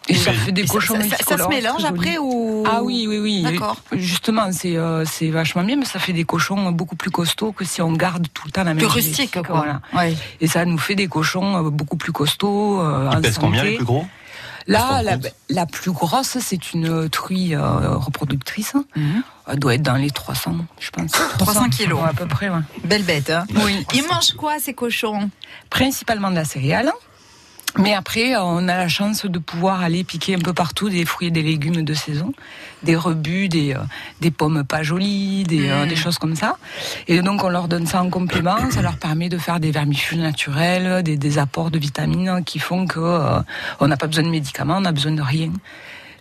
Et 0.09 0.15
ça 0.15 0.33
fait 0.33 0.53
des 0.53 0.67
cochons 0.67 0.95
ça, 0.95 1.01
ça- 1.03 1.09
ça 1.09 1.17
se 1.17 1.49
multicolores, 1.49 1.51
mélange 1.51 1.85
après 1.85 2.19
ou 2.19 2.65
Ah 2.67 2.83
oui, 2.83 3.07
oui, 3.09 3.19
oui. 3.19 3.43
D'accord. 3.43 3.77
Justement, 3.93 4.51
c'est 4.53 4.77
euh, 4.77 5.05
c'est 5.05 5.29
vachement 5.31 5.65
bien, 5.65 5.77
mais 5.77 5.85
ça 5.85 5.99
fait 5.99 6.13
des 6.15 6.25
cochons 6.25 6.71
beaucoup 6.73 6.97
plus 6.97 7.11
costauds 7.11 7.53
que 7.53 7.65
si 7.65 7.83
on 7.83 7.93
garde 7.93 8.27
tout 8.33 8.47
le 8.47 8.51
temps 8.53 8.63
la 8.65 8.75
même 8.75 8.79
Plus 8.79 8.87
rustique, 8.87 9.33
quoi. 9.47 9.59
Voilà. 9.59 9.81
Ouais. 9.95 10.17
Et 10.41 10.47
ça 10.47 10.65
nous 10.65 10.79
fait 10.79 10.95
des 10.95 11.09
cochons 11.09 11.67
euh, 11.67 11.71
beaucoup 11.71 11.97
plus 11.97 12.13
costauds. 12.13 12.81
euh, 12.81 13.09
Ils 13.13 13.19
en 13.19 13.21
pèsent 13.21 13.39
combien 13.39 13.65
les 13.65 13.77
plus 13.77 13.85
gros? 13.85 14.07
Là, 14.67 15.03
la, 15.03 15.17
la 15.49 15.65
plus 15.65 15.93
grosse, 15.93 16.37
c'est 16.41 16.75
une 16.75 17.09
truie 17.09 17.55
euh, 17.55 17.95
reproductrice. 17.97 18.75
Mhm. 18.97 19.23
Elle 19.51 19.59
doit 19.59 19.75
être 19.77 19.83
dans 19.83 19.95
les 19.95 20.11
300, 20.11 20.57
je 20.79 20.91
pense. 20.91 21.13
300 21.39 21.71
kilos. 21.71 21.99
Ouais, 22.03 22.09
à 22.11 22.13
peu 22.13 22.27
près, 22.27 22.51
ouais. 22.51 22.59
Belle 22.85 23.03
bête, 23.03 23.31
hein 23.31 23.47
Oui. 23.65 23.87
Ils 23.95 24.07
mangent 24.07 24.35
quoi 24.37 24.59
ces 24.59 24.75
cochons? 24.75 25.31
Principalement 25.71 26.31
de 26.31 26.35
la 26.37 26.45
céréale. 26.45 26.93
Mais 27.77 27.95
après, 27.95 28.35
on 28.37 28.67
a 28.67 28.77
la 28.77 28.89
chance 28.89 29.27
de 29.27 29.39
pouvoir 29.39 29.83
aller 29.83 30.03
piquer 30.03 30.35
un 30.35 30.41
peu 30.41 30.53
partout 30.53 30.89
des 30.89 31.05
fruits 31.05 31.29
et 31.29 31.31
des 31.31 31.43
légumes 31.43 31.85
de 31.85 31.95
saison, 31.95 32.33
des 32.83 32.97
rebus, 32.97 33.49
des, 33.49 33.75
euh, 33.75 33.79
des 34.21 34.31
pommes 34.31 34.65
pas 34.65 34.83
jolies, 34.83 35.45
des, 35.45 35.69
euh, 35.69 35.87
des 35.87 35.95
choses 35.95 36.19
comme 36.19 36.35
ça. 36.35 36.57
Et 37.07 37.21
donc, 37.21 37.45
on 37.45 37.49
leur 37.49 37.69
donne 37.69 37.87
ça 37.87 38.03
en 38.03 38.11
complément. 38.11 38.71
Ça 38.71 38.83
leur 38.83 38.97
permet 38.97 39.29
de 39.29 39.39
faire 39.39 39.61
des 39.61 39.71
vermifuges 39.71 40.19
naturels, 40.19 41.03
des, 41.03 41.17
des 41.17 41.39
apports 41.39 41.71
de 41.71 41.79
vitamines 41.79 42.43
qui 42.45 42.59
font 42.59 42.87
que 42.87 42.99
euh, 42.99 43.41
on 43.81 43.87
n'a 43.87 43.97
pas 43.97 44.07
besoin 44.07 44.25
de 44.25 44.31
médicaments, 44.31 44.79
on 44.79 44.83
n'a 44.83 44.93
besoin 44.93 45.13
de 45.13 45.23
rien. 45.23 45.53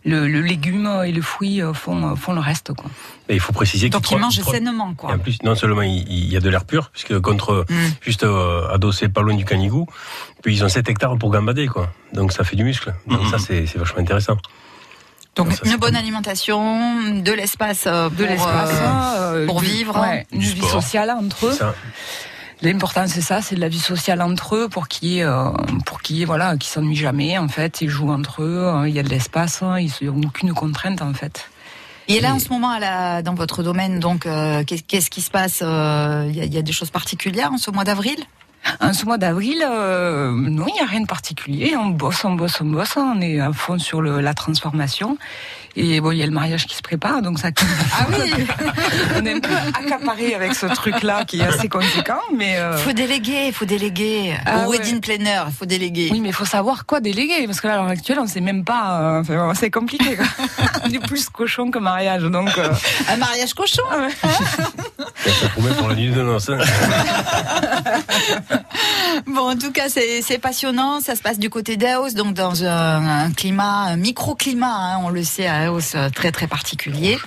Le, 0.07 0.27
le 0.27 0.41
légume 0.41 0.87
et 1.05 1.11
le 1.11 1.21
fruit 1.21 1.61
euh, 1.61 1.73
font, 1.73 2.15
font 2.15 2.31
le 2.33 2.39
reste. 2.39 2.73
Quoi. 2.73 2.89
Et 3.29 3.33
il 3.35 3.39
faut 3.41 3.51
préciser 3.51 3.89
Donc 3.89 4.03
qu'il 4.03 4.15
ils 4.17 4.19
trône- 4.19 4.21
mangent 4.21 4.41
sainement, 4.41 4.91
Et 4.91 4.95
quoi. 4.95 5.13
en 5.13 5.19
plus, 5.19 5.37
non 5.43 5.53
seulement 5.55 5.81
il, 5.81 6.07
il 6.09 6.31
y 6.31 6.37
a 6.37 6.39
de 6.39 6.49
l'air 6.49 6.63
pur, 6.65 6.89
puisque 6.91 7.19
contre 7.19 7.65
Mm. 7.69 7.75
juste 8.01 8.23
euh, 8.23 8.67
adossé 8.69 9.09
pas 9.09 9.21
loin 9.21 9.35
du 9.35 9.43
Canigou, 9.45 9.85
puis 10.41 10.55
ils 10.55 10.63
ont 10.63 10.69
7 10.69 10.87
hectares 10.89 11.17
pour 11.17 11.29
gambader, 11.31 11.67
quoi. 11.67 11.91
Donc 12.13 12.31
ça 12.31 12.43
fait 12.45 12.55
du 12.55 12.63
muscle. 12.63 12.93
Donc 13.07 13.27
ça, 13.29 13.37
c'est 13.37 13.65
c'est 13.67 13.77
vachement 13.77 13.99
intéressant. 13.99 14.37
Donc 15.35 15.51
Ça, 15.53 15.69
une 15.69 15.75
bonne 15.77 15.95
alimentation, 15.95 17.13
de 17.21 17.31
l'espace 17.33 17.83
euh, 17.85 18.09
De 18.09 18.15
pour, 18.15 18.25
l'espace, 18.25 18.71
euh, 18.71 19.43
euh, 19.43 19.45
pour 19.45 19.59
du- 19.61 19.67
vivre. 19.67 19.99
ouais, 19.99 20.25
une 20.31 20.39
vie 20.39 20.57
sport. 20.57 20.81
sociale 20.81 21.11
entre 21.11 21.47
eux. 21.47 21.57
L'important 22.61 23.05
c'est 23.07 23.21
ça, 23.21 23.41
c'est 23.41 23.55
de 23.55 23.61
la 23.61 23.69
vie 23.69 23.79
sociale 23.79 24.21
entre 24.21 24.55
eux 24.55 24.67
pour 24.67 24.87
qu'il 24.87 25.09
y 25.09 25.19
ait, 25.19 25.23
euh, 25.23 25.49
pour 25.85 26.01
qu'il 26.01 26.15
y 26.17 26.23
ait, 26.23 26.25
voilà, 26.25 26.57
qu'ils 26.57 26.69
s'ennuient 26.71 26.95
jamais 26.95 27.37
en 27.37 27.47
fait. 27.47 27.81
Ils 27.81 27.89
jouent 27.89 28.11
entre 28.11 28.41
eux, 28.41 28.63
euh, 28.65 28.89
il 28.89 28.95
y 28.95 28.99
a 28.99 29.03
de 29.03 29.09
l'espace, 29.09 29.61
hein, 29.61 29.79
ils 29.79 29.91
n'ont 30.07 30.21
aucune 30.27 30.53
contrainte 30.53 31.01
en 31.01 31.13
fait. 31.13 31.49
Et 32.09 32.21
là, 32.21 32.33
en 32.33 32.39
ce 32.39 32.47
moment, 32.49 32.69
à 32.69 32.79
la, 32.79 33.21
dans 33.21 33.33
votre 33.35 33.63
domaine, 33.63 33.99
donc, 33.99 34.25
euh, 34.25 34.63
qu'est- 34.63 34.81
qu'est-ce 34.87 35.09
qui 35.09 35.19
se 35.21 35.29
passe 35.29 35.59
euh, 35.61 36.25
Il 36.29 36.37
y, 36.37 36.39
a- 36.39 36.45
il 36.45 36.53
y 36.53 36.57
a 36.57 36.61
des 36.61 36.71
choses 36.71 36.89
particulières 36.89 37.51
en 37.51 37.57
ce 37.57 37.69
mois 37.69 37.83
d'avril? 37.83 38.15
En 38.81 38.93
ce 38.93 39.05
mois 39.05 39.17
d'avril, 39.17 39.61
euh, 39.69 40.31
non, 40.31 40.65
il 40.69 40.73
n'y 40.73 40.79
a 40.79 40.85
rien 40.85 41.01
de 41.01 41.05
particulier. 41.05 41.75
On 41.77 41.87
bosse, 41.87 42.23
on 42.25 42.31
bosse, 42.33 42.59
on 42.61 42.65
bosse. 42.65 42.95
On 42.97 43.19
est 43.21 43.39
à 43.41 43.51
fond 43.53 43.77
sur 43.77 44.01
le, 44.01 44.19
la 44.21 44.33
transformation. 44.33 45.17
Et 45.75 46.01
bon, 46.01 46.11
il 46.11 46.17
y 46.17 46.23
a 46.23 46.25
le 46.25 46.31
mariage 46.31 46.65
qui 46.65 46.75
se 46.75 46.81
prépare, 46.81 47.21
donc 47.21 47.37
ça. 47.39 47.49
Ah 47.93 48.05
oui 48.09 48.33
on 49.21 49.25
est 49.25 49.33
un 49.33 49.39
peu 49.39 49.53
accaparé 49.53 50.33
avec 50.33 50.55
ce 50.55 50.65
truc-là 50.65 51.23
qui 51.25 51.39
est 51.41 51.45
assez 51.45 51.69
conséquent, 51.69 52.19
mais. 52.35 52.55
euh, 52.57 52.73
Il 52.77 52.83
faut 52.83 52.93
déléguer, 52.93 53.45
il 53.47 53.53
faut 53.53 53.65
déléguer. 53.65 54.35
Ah 54.45 54.65
Au 54.65 54.69
ouais. 54.71 54.77
wedding 54.79 54.99
planner, 55.01 55.43
il 55.47 55.53
faut 55.53 55.65
déléguer. 55.65 56.09
Oui, 56.11 56.19
mais 56.19 56.29
il 56.29 56.33
faut 56.33 56.45
savoir 56.45 56.85
quoi 56.87 56.99
déléguer, 56.99 57.45
parce 57.45 57.61
que 57.61 57.67
là, 57.67 57.73
à 57.73 57.77
l'heure 57.77 57.87
actuelle, 57.87 58.17
on 58.19 58.23
ne 58.23 58.29
sait 58.29 58.41
même 58.41 58.63
pas. 58.63 59.01
euh, 59.01 59.21
enfin, 59.21 59.53
c'est 59.53 59.69
compliqué. 59.71 60.15
quoi. 60.15 60.25
on 60.85 60.89
est 60.89 60.99
plus 61.05 61.29
cochon 61.29 61.69
que 61.69 61.77
mariage, 61.79 62.23
donc. 62.23 62.57
euh, 62.57 62.69
Un 63.09 63.17
mariage 63.17 63.53
cochon 63.53 63.83
Ça 65.25 65.49
promet 65.49 65.73
pour 65.75 65.89
la 65.89 65.95
nuit 65.95 66.09
de 66.11 66.21
noces. 66.23 66.49
hein. 66.49 66.57
Bon, 69.25 69.51
en 69.51 69.55
tout 69.57 69.71
cas, 69.71 69.89
c'est 69.89 70.21
c'est 70.21 70.37
passionnant. 70.37 70.99
Ça 71.01 71.15
se 71.15 71.21
passe 71.21 71.39
du 71.39 71.49
côté 71.49 71.75
d'Aos, 71.77 72.11
donc 72.13 72.33
dans 72.33 72.63
un, 72.63 73.25
un 73.25 73.31
climat, 73.31 73.83
un 73.87 73.97
microclimat, 73.97 74.67
hein, 74.95 74.99
on 75.03 75.09
le 75.09 75.23
sait, 75.23 75.47
à 75.47 75.66
Euh, 75.67 76.09
très 76.09 76.31
très 76.31 76.47
particulier. 76.47 77.17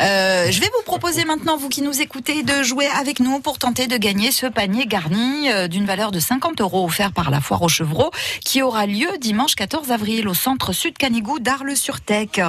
Euh, 0.00 0.50
je 0.50 0.60
vais 0.60 0.68
vous 0.74 0.82
proposer 0.84 1.24
maintenant, 1.24 1.56
vous 1.56 1.68
qui 1.68 1.80
nous 1.82 2.00
écoutez, 2.00 2.42
de 2.42 2.62
jouer 2.62 2.86
avec 2.88 3.20
nous 3.20 3.40
pour 3.40 3.58
tenter 3.58 3.86
de 3.86 3.96
gagner 3.96 4.30
ce 4.30 4.46
panier 4.46 4.86
garni 4.86 5.50
euh, 5.50 5.66
d'une 5.66 5.86
valeur 5.86 6.10
de 6.10 6.20
50 6.20 6.60
euros 6.60 6.84
offert 6.84 7.12
par 7.12 7.30
la 7.30 7.40
Foire 7.40 7.62
aux 7.62 7.68
Chevreaux, 7.68 8.10
qui 8.44 8.62
aura 8.62 8.86
lieu 8.86 9.08
dimanche 9.20 9.54
14 9.54 9.90
avril 9.90 10.28
au 10.28 10.34
centre 10.34 10.72
Sud 10.72 10.98
Canigou 10.98 11.38
d'Arles-sur-Tech. 11.38 12.40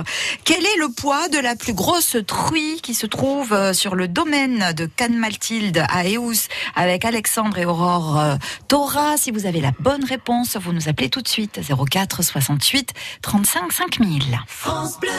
Quel 0.43 0.65
est 0.65 0.77
le 0.79 0.89
poids 0.89 1.29
de 1.29 1.39
la 1.39 1.55
plus 1.55 1.73
grosse 1.73 2.17
truie 2.27 2.81
qui 2.81 2.93
se 2.93 3.07
trouve 3.07 3.73
sur 3.73 3.95
le 3.95 4.07
domaine 4.07 4.73
de 4.73 4.85
Cannes-Maltilde 4.85 5.85
à 5.89 6.07
Eus 6.09 6.47
avec 6.75 7.05
Alexandre 7.05 7.57
et 7.57 7.65
Aurore 7.65 8.19
euh, 8.19 8.35
Thora? 8.67 9.17
Si 9.17 9.31
vous 9.31 9.45
avez 9.45 9.61
la 9.61 9.71
bonne 9.79 10.03
réponse, 10.03 10.57
vous 10.57 10.73
nous 10.73 10.89
appelez 10.89 11.09
tout 11.09 11.21
de 11.21 11.27
suite 11.27 11.59
04 11.61 12.23
68 12.23 12.93
35 13.21 13.71
5000. 13.71 14.39
France 14.47 14.99
Bleu, 14.99 15.09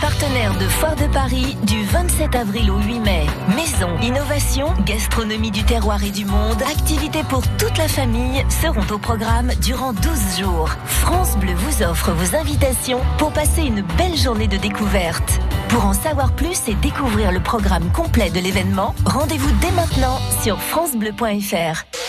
partenaire 0.00 0.54
de 0.54 0.66
Foire 0.66 0.96
de 0.96 1.06
Paris 1.06 1.56
du 1.64 1.84
27 1.84 2.34
avril 2.34 2.70
au 2.70 2.78
8 2.78 3.00
mai. 3.00 3.26
Maison, 3.56 3.98
innovation, 4.00 4.72
gastronomie 4.84 5.50
du 5.50 5.64
terroir 5.64 6.02
et 6.04 6.10
du 6.10 6.24
monde, 6.24 6.60
activités 6.62 7.22
pour 7.28 7.42
toute 7.56 7.76
la 7.78 7.88
famille 7.88 8.44
seront 8.48 8.86
au 8.92 8.98
programme 8.98 9.50
durant 9.62 9.92
12 9.92 10.40
jours. 10.40 10.70
France 10.84 11.36
Bleu 11.38 11.54
vous 11.54 11.82
offre 11.82 12.12
vos 12.12 12.36
invitations 12.36 13.00
pour 13.18 13.32
passer 13.32 13.62
une 13.62 13.82
belle 13.96 14.16
journée 14.16 14.48
de 14.48 14.56
découverte. 14.56 15.40
Pour 15.68 15.84
en 15.84 15.94
savoir 15.94 16.32
plus 16.32 16.68
et 16.68 16.74
découvrir 16.74 17.32
le 17.32 17.40
programme 17.40 17.90
complet 17.92 18.30
de 18.30 18.40
l'événement, 18.40 18.94
rendez-vous 19.04 19.50
dès 19.60 19.72
maintenant 19.72 20.18
sur 20.42 20.60
francebleu.fr. 20.60 22.07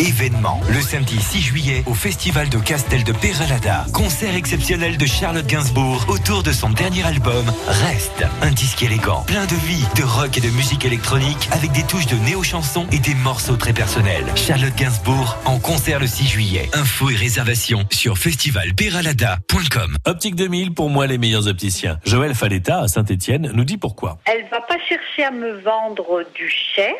Événement 0.00 0.58
le 0.72 0.80
samedi 0.80 1.20
6 1.20 1.42
juillet 1.42 1.82
au 1.84 1.92
festival 1.92 2.48
de 2.48 2.58
Castel 2.58 3.04
de 3.04 3.12
Peralada. 3.12 3.84
Concert 3.92 4.34
exceptionnel 4.34 4.96
de 4.96 5.04
Charlotte 5.04 5.46
Gainsbourg 5.46 6.06
autour 6.08 6.42
de 6.42 6.52
son 6.52 6.70
dernier 6.70 7.04
album 7.04 7.44
Reste. 7.66 8.24
Un 8.40 8.50
disque 8.50 8.82
élégant, 8.82 9.24
plein 9.26 9.44
de 9.44 9.54
vie, 9.66 9.84
de 9.98 10.02
rock 10.02 10.38
et 10.38 10.40
de 10.40 10.48
musique 10.48 10.86
électronique 10.86 11.50
avec 11.52 11.72
des 11.72 11.82
touches 11.82 12.06
de 12.06 12.16
néo-chansons 12.16 12.86
et 12.92 12.98
des 12.98 13.14
morceaux 13.14 13.56
très 13.56 13.74
personnels. 13.74 14.24
Charlotte 14.36 14.74
Gainsbourg 14.74 15.36
en 15.44 15.58
concert 15.58 16.00
le 16.00 16.06
6 16.06 16.28
juillet. 16.28 16.70
Infos 16.72 17.10
et 17.10 17.16
réservations 17.16 17.84
sur 17.90 18.16
festivalperalada.com. 18.16 19.96
Optique 20.06 20.34
2000, 20.34 20.72
pour 20.72 20.88
moi, 20.88 21.06
les 21.06 21.18
meilleurs 21.18 21.46
opticiens. 21.46 21.98
Joël 22.06 22.34
Faletta, 22.34 22.80
à 22.80 22.88
Saint-Etienne, 22.88 23.50
nous 23.52 23.64
dit 23.64 23.76
pourquoi. 23.76 24.18
Elle 24.24 24.48
va 24.50 24.62
pas 24.62 24.78
chercher 24.88 25.24
à 25.24 25.30
me 25.30 25.60
vendre 25.60 26.24
du 26.34 26.48
cher. 26.48 26.94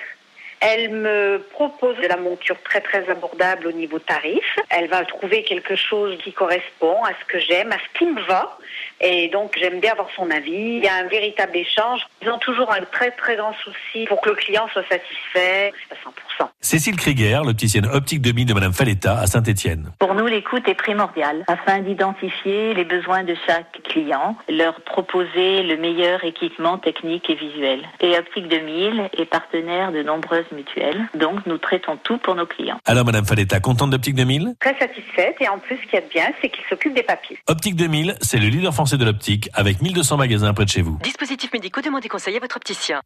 Elle 0.60 0.90
me 0.90 1.42
propose 1.52 1.96
de 1.96 2.06
la 2.06 2.16
monture 2.16 2.56
très 2.62 2.82
très 2.82 3.08
abordable 3.08 3.66
au 3.66 3.72
niveau 3.72 3.98
tarif. 3.98 4.58
Elle 4.68 4.88
va 4.88 5.04
trouver 5.06 5.42
quelque 5.42 5.74
chose 5.74 6.18
qui 6.22 6.32
correspond 6.32 7.02
à 7.04 7.10
ce 7.18 7.24
que 7.26 7.38
j'aime, 7.38 7.72
à 7.72 7.78
ce 7.78 7.98
qui 7.98 8.04
me 8.04 8.20
va. 8.22 8.58
Et 9.00 9.28
donc 9.28 9.56
j'aime 9.58 9.80
bien 9.80 9.92
avoir 9.92 10.10
son 10.14 10.30
avis. 10.30 10.76
Il 10.76 10.84
y 10.84 10.88
a 10.88 10.96
un 10.96 11.08
véritable 11.08 11.56
échange. 11.56 12.06
Ils 12.20 12.30
ont 12.30 12.38
toujours 12.38 12.70
un 12.72 12.82
très 12.82 13.10
très 13.12 13.36
grand 13.36 13.54
souci 13.54 14.04
pour 14.06 14.20
que 14.20 14.28
le 14.28 14.36
client 14.36 14.68
soit 14.72 14.86
satisfait 14.88 15.72
à 15.90 15.94
100%. 15.94 16.29
Cécile 16.60 16.96
Krieger, 16.96 17.44
l'opticienne 17.44 17.86
Optique 17.86 18.20
2000 18.20 18.46
de 18.46 18.54
Madame 18.54 18.72
Faletta, 18.72 19.18
à 19.18 19.26
Saint-Etienne. 19.26 19.92
Pour 19.98 20.14
nous, 20.14 20.26
l'écoute 20.26 20.68
est 20.68 20.74
primordiale 20.74 21.44
afin 21.48 21.80
d'identifier 21.80 22.74
les 22.74 22.84
besoins 22.84 23.24
de 23.24 23.34
chaque 23.46 23.80
client, 23.84 24.36
leur 24.48 24.80
proposer 24.82 25.62
le 25.62 25.76
meilleur 25.76 26.24
équipement 26.24 26.78
technique 26.78 27.28
et 27.30 27.34
visuel. 27.34 27.88
Et 28.00 28.18
Optique 28.18 28.48
2000 28.48 29.10
est 29.18 29.24
partenaire 29.24 29.92
de 29.92 30.02
nombreuses 30.02 30.50
mutuelles, 30.52 31.08
donc 31.14 31.44
nous 31.46 31.58
traitons 31.58 31.96
tout 32.02 32.18
pour 32.18 32.34
nos 32.34 32.46
clients. 32.46 32.78
Alors, 32.84 33.04
Madame 33.04 33.24
Faletta, 33.24 33.60
contente 33.60 33.90
d'Optique 33.90 34.14
2000 34.14 34.54
Très 34.60 34.78
satisfaite 34.78 35.36
et 35.40 35.48
en 35.48 35.58
plus 35.58 35.76
ce 35.76 35.82
qu'il 35.82 35.94
y 35.94 35.98
a 35.98 36.00
de 36.00 36.08
bien, 36.08 36.26
c'est 36.40 36.48
qu'il 36.48 36.64
s'occupe 36.68 36.94
des 36.94 37.02
papiers. 37.02 37.38
Optique 37.46 37.76
2000, 37.76 38.16
c'est 38.20 38.38
le 38.38 38.48
leader 38.48 38.72
français 38.72 38.96
de 38.96 39.04
l'optique, 39.04 39.48
avec 39.54 39.82
1200 39.82 40.16
magasins 40.16 40.52
près 40.54 40.64
de 40.64 40.70
chez 40.70 40.82
vous. 40.82 40.98
Dispositifs 41.02 41.52
médicaux, 41.52 41.80
demandez 41.80 42.08
conseil 42.08 42.36
à 42.36 42.40
votre 42.40 42.56
opticien. 42.56 43.00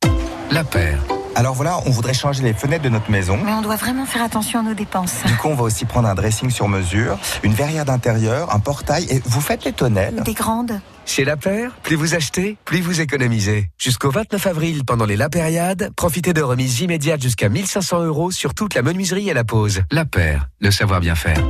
La 0.50 0.64
paire. 0.64 1.00
Alors 1.36 1.54
voilà, 1.54 1.80
on 1.86 1.90
voudrait 1.90 2.14
changer 2.14 2.42
les 2.42 2.52
fenêtres 2.52 2.84
de 2.84 2.88
notre 2.88 3.10
maison. 3.10 3.38
Mais 3.44 3.52
on 3.52 3.62
doit 3.62 3.76
vraiment 3.76 4.06
faire 4.06 4.22
attention 4.22 4.60
à 4.60 4.62
nos 4.62 4.74
dépenses. 4.74 5.22
Du 5.26 5.36
coup, 5.36 5.48
on 5.48 5.54
va 5.54 5.64
aussi 5.64 5.84
prendre 5.84 6.08
un 6.08 6.14
dressing 6.14 6.50
sur 6.50 6.68
mesure, 6.68 7.18
une 7.42 7.52
verrière 7.52 7.84
d'intérieur, 7.84 8.54
un 8.54 8.60
portail 8.60 9.06
et 9.10 9.20
vous 9.24 9.40
faites 9.40 9.64
les 9.64 9.72
tonnelles. 9.72 10.22
Des 10.24 10.34
grandes 10.34 10.80
Chez 11.06 11.24
La 11.24 11.36
Paire, 11.36 11.72
plus 11.82 11.96
vous 11.96 12.14
achetez, 12.14 12.56
plus 12.64 12.80
vous 12.80 13.00
économisez. 13.00 13.68
Jusqu'au 13.78 14.10
29 14.10 14.46
avril, 14.46 14.84
pendant 14.84 15.06
les 15.06 15.16
La 15.16 15.28
Périade, 15.28 15.90
profitez 15.96 16.32
de 16.32 16.42
remises 16.42 16.80
immédiates 16.80 17.22
jusqu'à 17.22 17.48
1500 17.48 18.04
euros 18.04 18.30
sur 18.30 18.54
toute 18.54 18.74
la 18.74 18.82
menuiserie 18.82 19.28
et 19.28 19.34
la 19.34 19.44
pose. 19.44 19.82
La 19.90 20.04
paire, 20.04 20.48
le 20.60 20.70
savoir 20.70 21.00
bien 21.00 21.14
faire. 21.14 21.42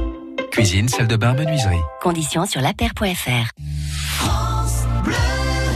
Cuisine, 0.51 0.88
salle 0.88 1.09
de 1.09 1.16
bain, 1.16 1.35
menuiserie. 1.35 1.81
Conditions 2.01 2.47
sur 2.47 2.61
lapaire.fr. 2.61 3.51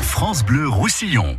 France 0.03 0.45
Bleu 0.45 0.69
Roussillon. 0.69 1.39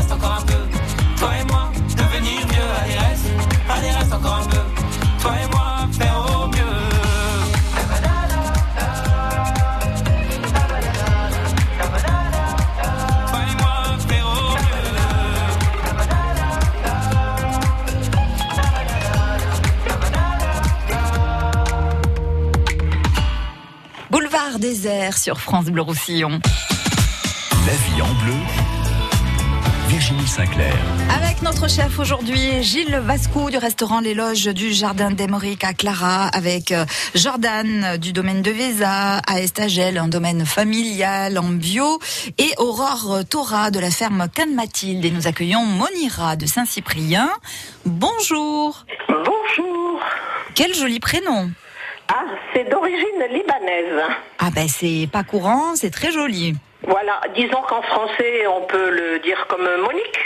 sur 25.17 25.39
France 25.39 25.65
Bleu 25.65 25.81
Roussillon. 25.81 26.39
La 27.65 27.73
vie 27.73 28.01
en 28.01 28.13
bleu. 28.23 28.33
Virginie 29.87 30.27
Sinclair. 30.27 30.73
Avec 31.15 31.41
notre 31.41 31.69
chef 31.69 31.99
aujourd'hui, 31.99 32.63
Gilles 32.63 32.95
Vascou 33.03 33.49
du 33.49 33.57
restaurant 33.57 33.99
Les 33.99 34.13
Loges 34.13 34.45
du 34.45 34.71
Jardin 34.71 35.11
d'Emeric 35.11 35.63
à 35.65 35.73
Clara, 35.73 36.27
avec 36.27 36.71
euh, 36.71 36.85
Jordan 37.13 37.97
du 37.97 38.13
domaine 38.13 38.41
de 38.41 38.51
Véza, 38.51 39.17
à 39.17 39.41
Estagel, 39.41 39.97
un 39.97 40.07
domaine 40.07 40.45
familial 40.45 41.37
en 41.37 41.49
bio, 41.49 41.99
et 42.37 42.53
Aurore 42.57 43.25
Thora 43.29 43.69
de 43.69 43.79
la 43.79 43.91
ferme 43.91 44.27
Cannes 44.33 44.55
Mathilde. 44.55 45.03
Et 45.03 45.11
nous 45.11 45.27
accueillons 45.27 45.65
Monira 45.65 46.37
de 46.37 46.45
Saint-Cyprien. 46.45 47.29
Bonjour. 47.85 48.85
Bonjour. 49.09 49.99
Quel 50.55 50.73
joli 50.73 50.99
prénom. 50.99 51.51
Ah, 52.13 52.25
c'est 52.53 52.69
d'origine 52.69 53.23
libanaise. 53.29 54.03
Ah 54.37 54.49
ben 54.53 54.67
c'est 54.67 55.07
pas 55.09 55.23
courant, 55.23 55.75
c'est 55.75 55.91
très 55.91 56.11
joli. 56.11 56.55
Voilà, 56.83 57.21
disons 57.35 57.61
qu'en 57.69 57.81
français, 57.83 58.45
on 58.47 58.65
peut 58.65 58.89
le 58.89 59.19
dire 59.19 59.47
comme 59.47 59.63
Monique. 59.81 60.19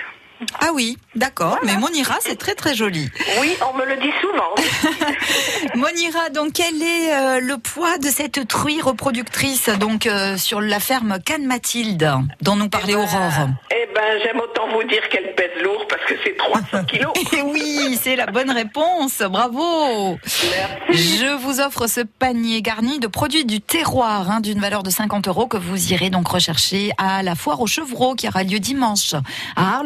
Ah 0.60 0.70
oui, 0.74 0.98
d'accord, 1.16 1.58
mais 1.64 1.78
Monira 1.78 2.16
c'est 2.22 2.38
très 2.38 2.56
très 2.56 2.76
joli. 2.76 3.10
Oui, 3.40 3.56
on 3.70 3.78
me 3.78 3.86
le 3.86 3.98
dit 3.98 4.12
souvent. 4.22 4.54
Monira, 5.76 6.30
donc 6.30 6.54
quel 6.54 6.82
est 6.82 7.14
euh, 7.14 7.40
le 7.40 7.58
poids 7.58 7.98
de 7.98 8.08
cette 8.08 8.48
truie 8.48 8.82
reproductrice 8.82 9.70
donc 9.70 10.08
euh, 10.08 10.38
sur 10.38 10.62
la 10.62 10.80
ferme 10.80 11.18
Cannes 11.24 11.46
Mathilde 11.46 12.10
dont 12.42 12.56
nous 12.56 12.70
parlait 12.70 12.96
Aurore? 12.96 13.50
Eh 13.72 13.88
ben, 13.94 14.20
j'aime 14.24 14.40
autant 14.40 14.68
vous 14.74 14.84
dire 14.84 15.08
qu'elle 15.10 15.34
pèse 15.36 15.62
lourd 15.64 15.86
parce 15.88 16.04
que 16.06 16.16
c'est 16.24 16.38
300 16.38 16.86
kilos. 16.86 17.14
Eh 17.38 17.42
oui, 17.42 18.00
c'est 18.02 18.16
la 18.16 18.28
bonne 18.28 18.52
réponse. 18.52 19.22
Bravo. 19.30 20.18
Je 20.90 21.36
vous 21.38 21.60
offre 21.60 21.88
ce 21.88 22.02
panier 22.02 22.62
garni 22.62 23.00
de 23.00 23.08
produits 23.08 23.46
du 23.46 23.60
terroir 23.60 24.32
hein, 24.32 24.40
d'une 24.40 24.60
valeur 24.60 24.84
de 24.84 24.90
50 24.90 25.28
euros 25.28 25.48
que 25.48 25.58
vous 25.58 25.92
irez 25.92 26.10
donc 26.10 26.28
rechercher 26.28 26.92
à 26.98 27.24
la 27.24 27.36
foire 27.36 27.60
aux 27.62 27.68
chevreaux 27.68 28.16
qui 28.16 28.28
aura 28.28 28.44
lieu 28.44 28.60
dimanche 28.60 29.16
à 29.56 29.80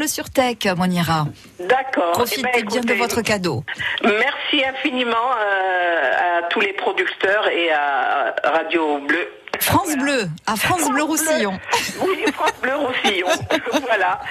Monira. 0.77 1.27
D'accord. 1.59 2.11
Profitez 2.13 2.49
Eh 2.55 2.61
ben, 2.61 2.67
bien 2.67 2.81
de 2.81 2.93
votre 2.93 3.21
cadeau. 3.21 3.63
Merci 4.03 4.63
infiniment 4.65 5.15
euh, 5.37 6.39
à 6.39 6.43
tous 6.49 6.59
les 6.61 6.73
producteurs 6.73 7.47
et 7.49 7.71
à 7.71 8.33
Radio 8.43 8.99
Bleu. 9.07 9.27
France 9.59 9.93
Bleu, 9.97 10.29
à 10.47 10.55
France 10.55 10.89
Bleu 10.89 11.03
Roussillon. 11.03 11.59
Oui, 12.01 12.23
France 12.33 12.53
Bleu 12.61 12.75
Roussillon. 12.75 13.27
voilà. 13.85 14.21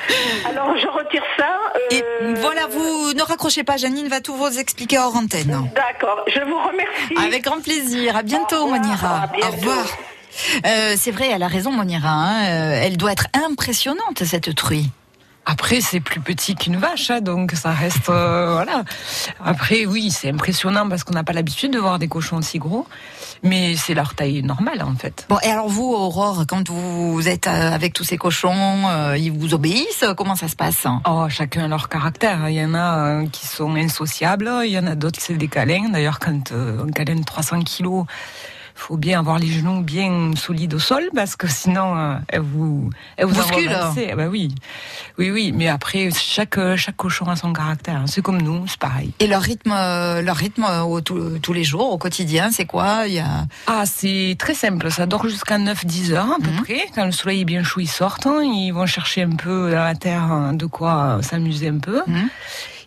Alors, 0.49 0.75
je 0.79 0.87
retire 0.87 1.23
ça. 1.37 1.59
euh, 1.75 1.79
Et 1.91 2.03
voilà, 2.41 2.67
vous 2.67 3.13
ne 3.13 3.23
raccrochez 3.23 3.63
pas, 3.63 3.77
Janine 3.77 4.09
va 4.09 4.21
tout 4.23 4.35
vous 4.35 4.59
expliquer 4.59 4.99
hors 4.99 5.15
antenne. 5.17 5.69
D'accord. 5.75 6.25
Je 6.29 6.41
vous 6.41 6.59
remercie. 6.59 7.27
Avec 7.27 7.45
grand 7.45 7.61
plaisir. 7.63 8.17
À 8.17 8.23
bientôt, 8.23 8.67
Monira. 8.69 9.27
Au 9.43 9.51
revoir. 9.51 9.85
Euh, 10.65 10.95
c'est 10.97 11.11
vrai, 11.11 11.29
elle 11.35 11.43
a 11.43 11.49
raison, 11.49 11.73
Monira. 11.73 12.09
hein. 12.09 12.47
Euh, 12.49 12.81
elle 12.83 12.97
doit 12.97 13.13
être 13.13 13.27
impressionnante, 13.35 14.25
cette 14.25 14.55
truie. 14.55 14.89
Après, 15.51 15.81
c'est 15.81 16.01
plus 16.01 16.21
petit 16.21 16.55
qu'une 16.55 16.77
vache, 16.77 17.11
hein, 17.11 17.23
donc 17.23 17.53
ça 17.53 17.71
reste 17.71 18.11
euh, 18.11 18.53
voilà. 18.53 18.85
Après, 19.43 19.87
oui, 19.87 20.11
c'est 20.11 20.29
impressionnant 20.29 20.87
parce 20.91 21.05
qu'on 21.05 21.15
n'a 21.15 21.25
pas 21.25 21.33
l'habitude 21.33 21.73
de 21.73 21.79
voir 21.79 21.99
des 21.99 22.07
cochons 22.07 22.37
aussi 22.37 22.59
gros, 22.59 22.87
mais 23.43 23.75
c'est 23.75 23.95
leur 23.95 24.15
taille 24.15 24.43
normale 24.43 24.83
en 24.83 24.95
fait. 24.95 25.25
Bon, 25.31 25.39
et 25.43 25.47
alors 25.47 25.71
vous, 25.71 25.91
Aurore, 25.91 26.45
quand 26.47 26.69
vous 26.69 27.27
êtes 27.29 27.47
euh, 27.47 27.73
avec 27.73 27.95
tous 27.95 28.05
ces 28.05 28.19
cochons, 28.19 28.53
euh, 28.91 29.17
ils 29.17 29.33
vous 29.33 29.55
obéissent? 29.55 30.05
Comment 30.19 30.37
ça 30.37 30.49
se 30.49 30.57
passe? 30.57 30.87
Oh, 31.09 31.25
chacun 31.31 31.65
a 31.65 31.69
leur 31.69 31.89
caractère. 31.89 32.51
Il 32.51 32.55
y 32.55 32.63
en 32.63 32.75
a 32.75 32.99
euh, 32.99 33.27
qui 33.29 33.47
sont 33.47 33.75
insociables, 33.75 34.51
il 34.67 34.71
y 34.71 34.79
en 34.79 34.87
a 34.87 34.97
d'autres 34.97 35.19
c'est 35.19 35.33
des 35.33 35.49
câlins. 35.49 35.89
D'ailleurs, 35.89 36.19
quand 36.19 36.53
on 36.53 36.93
câlin 36.93 37.23
300 37.23 37.61
kilos, 37.63 38.05
faut 38.81 38.97
bien 38.97 39.19
avoir 39.19 39.39
les 39.39 39.49
genoux 39.49 39.81
bien 39.83 40.31
solides 40.37 40.75
au 40.75 40.79
sol 40.79 41.09
parce 41.15 41.35
que 41.37 41.49
sinon 41.49 41.97
euh, 41.99 42.15
elle 42.29 42.41
vous 42.41 42.91
elle 43.17 43.27
vous 43.27 43.35
Bouscule. 43.35 43.71
Ah 43.75 43.93
bah 44.17 44.27
oui, 44.31 44.55
oui, 45.19 45.31
oui. 45.31 45.53
Mais 45.55 45.69
après, 45.69 46.11
chaque 46.17 46.59
chaque 46.77 46.97
cochon 46.97 47.27
a 47.27 47.37
son 47.37 47.53
caractère. 47.53 48.03
C'est 48.07 48.23
comme 48.23 48.41
nous, 48.41 48.67
c'est 48.67 48.79
pareil. 48.79 49.13
Et 49.19 49.27
leur 49.27 49.43
rythme, 49.43 49.73
euh, 49.75 50.23
leur 50.23 50.37
rythme 50.37 50.65
euh, 50.69 50.83
au- 50.83 51.01
tous 51.01 51.39
tous 51.41 51.53
les 51.53 51.65
jours, 51.65 51.93
au 51.93 51.99
quotidien, 51.99 52.51
c'est 52.51 52.67
quoi? 52.67 53.07
Il 53.07 53.15
y 53.15 53.19
a... 53.19 53.47
Ah, 53.67 53.85
c'est 53.85 54.37
très 54.39 54.55
simple. 54.55 54.91
Ça 54.91 55.07
dort 55.07 55.29
jusqu'à 55.29 55.59
9-10 55.59 56.13
heures 56.13 56.33
à 56.33 56.37
peu 56.43 56.51
Mhm. 56.51 56.63
près. 56.63 56.81
Quand 56.95 57.05
le 57.05 57.13
soleil 57.13 57.41
est 57.43 57.45
bien 57.45 57.63
chaud, 57.65 57.81
ils 57.81 57.87
sortent. 57.89 58.27
hein. 58.27 58.43
Ils 58.43 58.71
vont 58.73 58.87
chercher 58.87 59.23
un 59.23 59.31
peu 59.37 59.71
dans 59.71 59.85
la 59.85 59.95
terre 59.95 60.23
hein, 60.23 60.53
de 60.55 60.67
quoi 60.67 61.19
euh, 61.19 61.23
s'amuser 61.23 61.69
un 61.69 61.79
peu. 61.79 62.01
Mhm. 62.07 62.29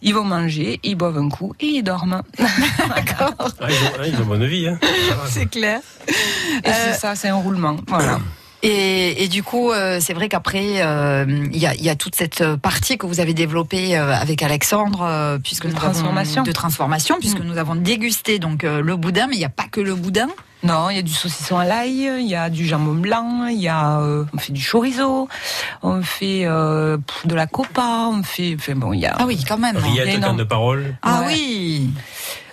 Ils 0.04 0.14
vont 0.16 0.24
manger, 0.24 0.80
ils 0.84 0.96
boivent 0.96 1.20
un 1.20 1.30
coup 1.30 1.54
et 1.60 1.68
ils 1.68 1.84
dorment. 1.84 2.24
D'accord. 2.38 3.34
Ah, 3.60 3.68
ils, 3.70 3.76
ont, 3.76 3.92
ah, 4.00 4.08
ils 4.08 4.22
ont 4.22 4.26
bonne 4.26 4.46
vie. 4.46 4.68
Hein. 4.68 4.80
C'est 5.28 5.46
clair. 5.46 5.80
Et 6.08 6.72
c'est 6.72 6.94
ça, 6.94 7.16
c'est 7.16 7.30
un 7.30 7.36
roulement. 7.36 7.78
Voilà. 7.88 8.20
Et, 8.64 9.24
et 9.24 9.28
du 9.28 9.42
coup, 9.42 9.72
euh, 9.72 9.98
c'est 10.00 10.14
vrai 10.14 10.30
qu'après, 10.30 10.82
euh, 10.84 11.26
il 11.52 11.58
y, 11.58 11.66
a, 11.66 11.74
il 11.74 11.84
y 11.84 11.90
a 11.90 11.96
toute 11.96 12.16
cette 12.16 12.44
partie 12.58 12.98
que 13.00 13.08
vous 13.08 13.20
avez 13.20 13.34
développée 13.34 13.98
euh, 13.98 14.14
avec 14.14 14.44
Alexandre, 14.44 15.02
euh, 15.02 15.38
puisque 15.40 15.64
De 15.66 15.72
nous 15.72 15.76
transformation. 15.78 16.42
avons, 16.42 16.48
de 16.48 16.52
transformation, 16.54 17.18
puisque 17.20 17.40
Mm. 17.40 17.44
nous 17.48 17.58
avons 17.58 17.76
dégusté 17.76 18.38
donc 18.38 18.64
euh, 18.64 18.82
le 18.82 18.96
boudin, 18.96 19.26
mais 19.28 19.36
il 19.36 19.40
n'y 19.40 19.46
a 19.46 19.50
pas 19.50 19.66
que 19.72 19.82
le 19.82 19.96
boudin. 19.96 20.28
Non, 20.64 20.92
il 20.92 20.96
y 20.96 21.00
a 21.00 21.02
du 21.02 21.12
saucisson 21.12 21.58
à 21.58 21.66
l'ail, 21.66 22.08
il 22.20 22.28
y 22.28 22.36
a 22.36 22.52
du 22.52 22.68
jambon 22.68 22.94
blanc, 22.94 23.48
il 23.48 23.58
y 23.60 23.68
a, 23.68 24.00
euh, 24.02 24.26
on 24.32 24.38
fait 24.38 24.54
du 24.54 24.64
chorizo, 24.64 25.28
on 25.82 26.04
fait 26.04 26.42
euh, 26.46 26.98
de 27.26 27.34
la 27.34 27.48
copa, 27.48 28.10
on 28.12 28.22
fait, 28.22 28.56
enfin 28.60 28.76
bon, 28.76 28.94
il 28.94 29.00
y 29.00 29.08
a. 29.08 29.16
Ah 29.18 29.26
oui, 29.26 29.44
quand 29.48 29.58
même. 29.58 29.76
Il 29.88 29.96
y 29.96 30.00
a 30.00 30.04
Rillettes, 30.04 30.22
canne 30.22 30.38
de 30.38 30.44
parole. 30.44 30.96
Ah 31.02 31.22
Ouais. 31.22 31.34
oui. 31.34 31.90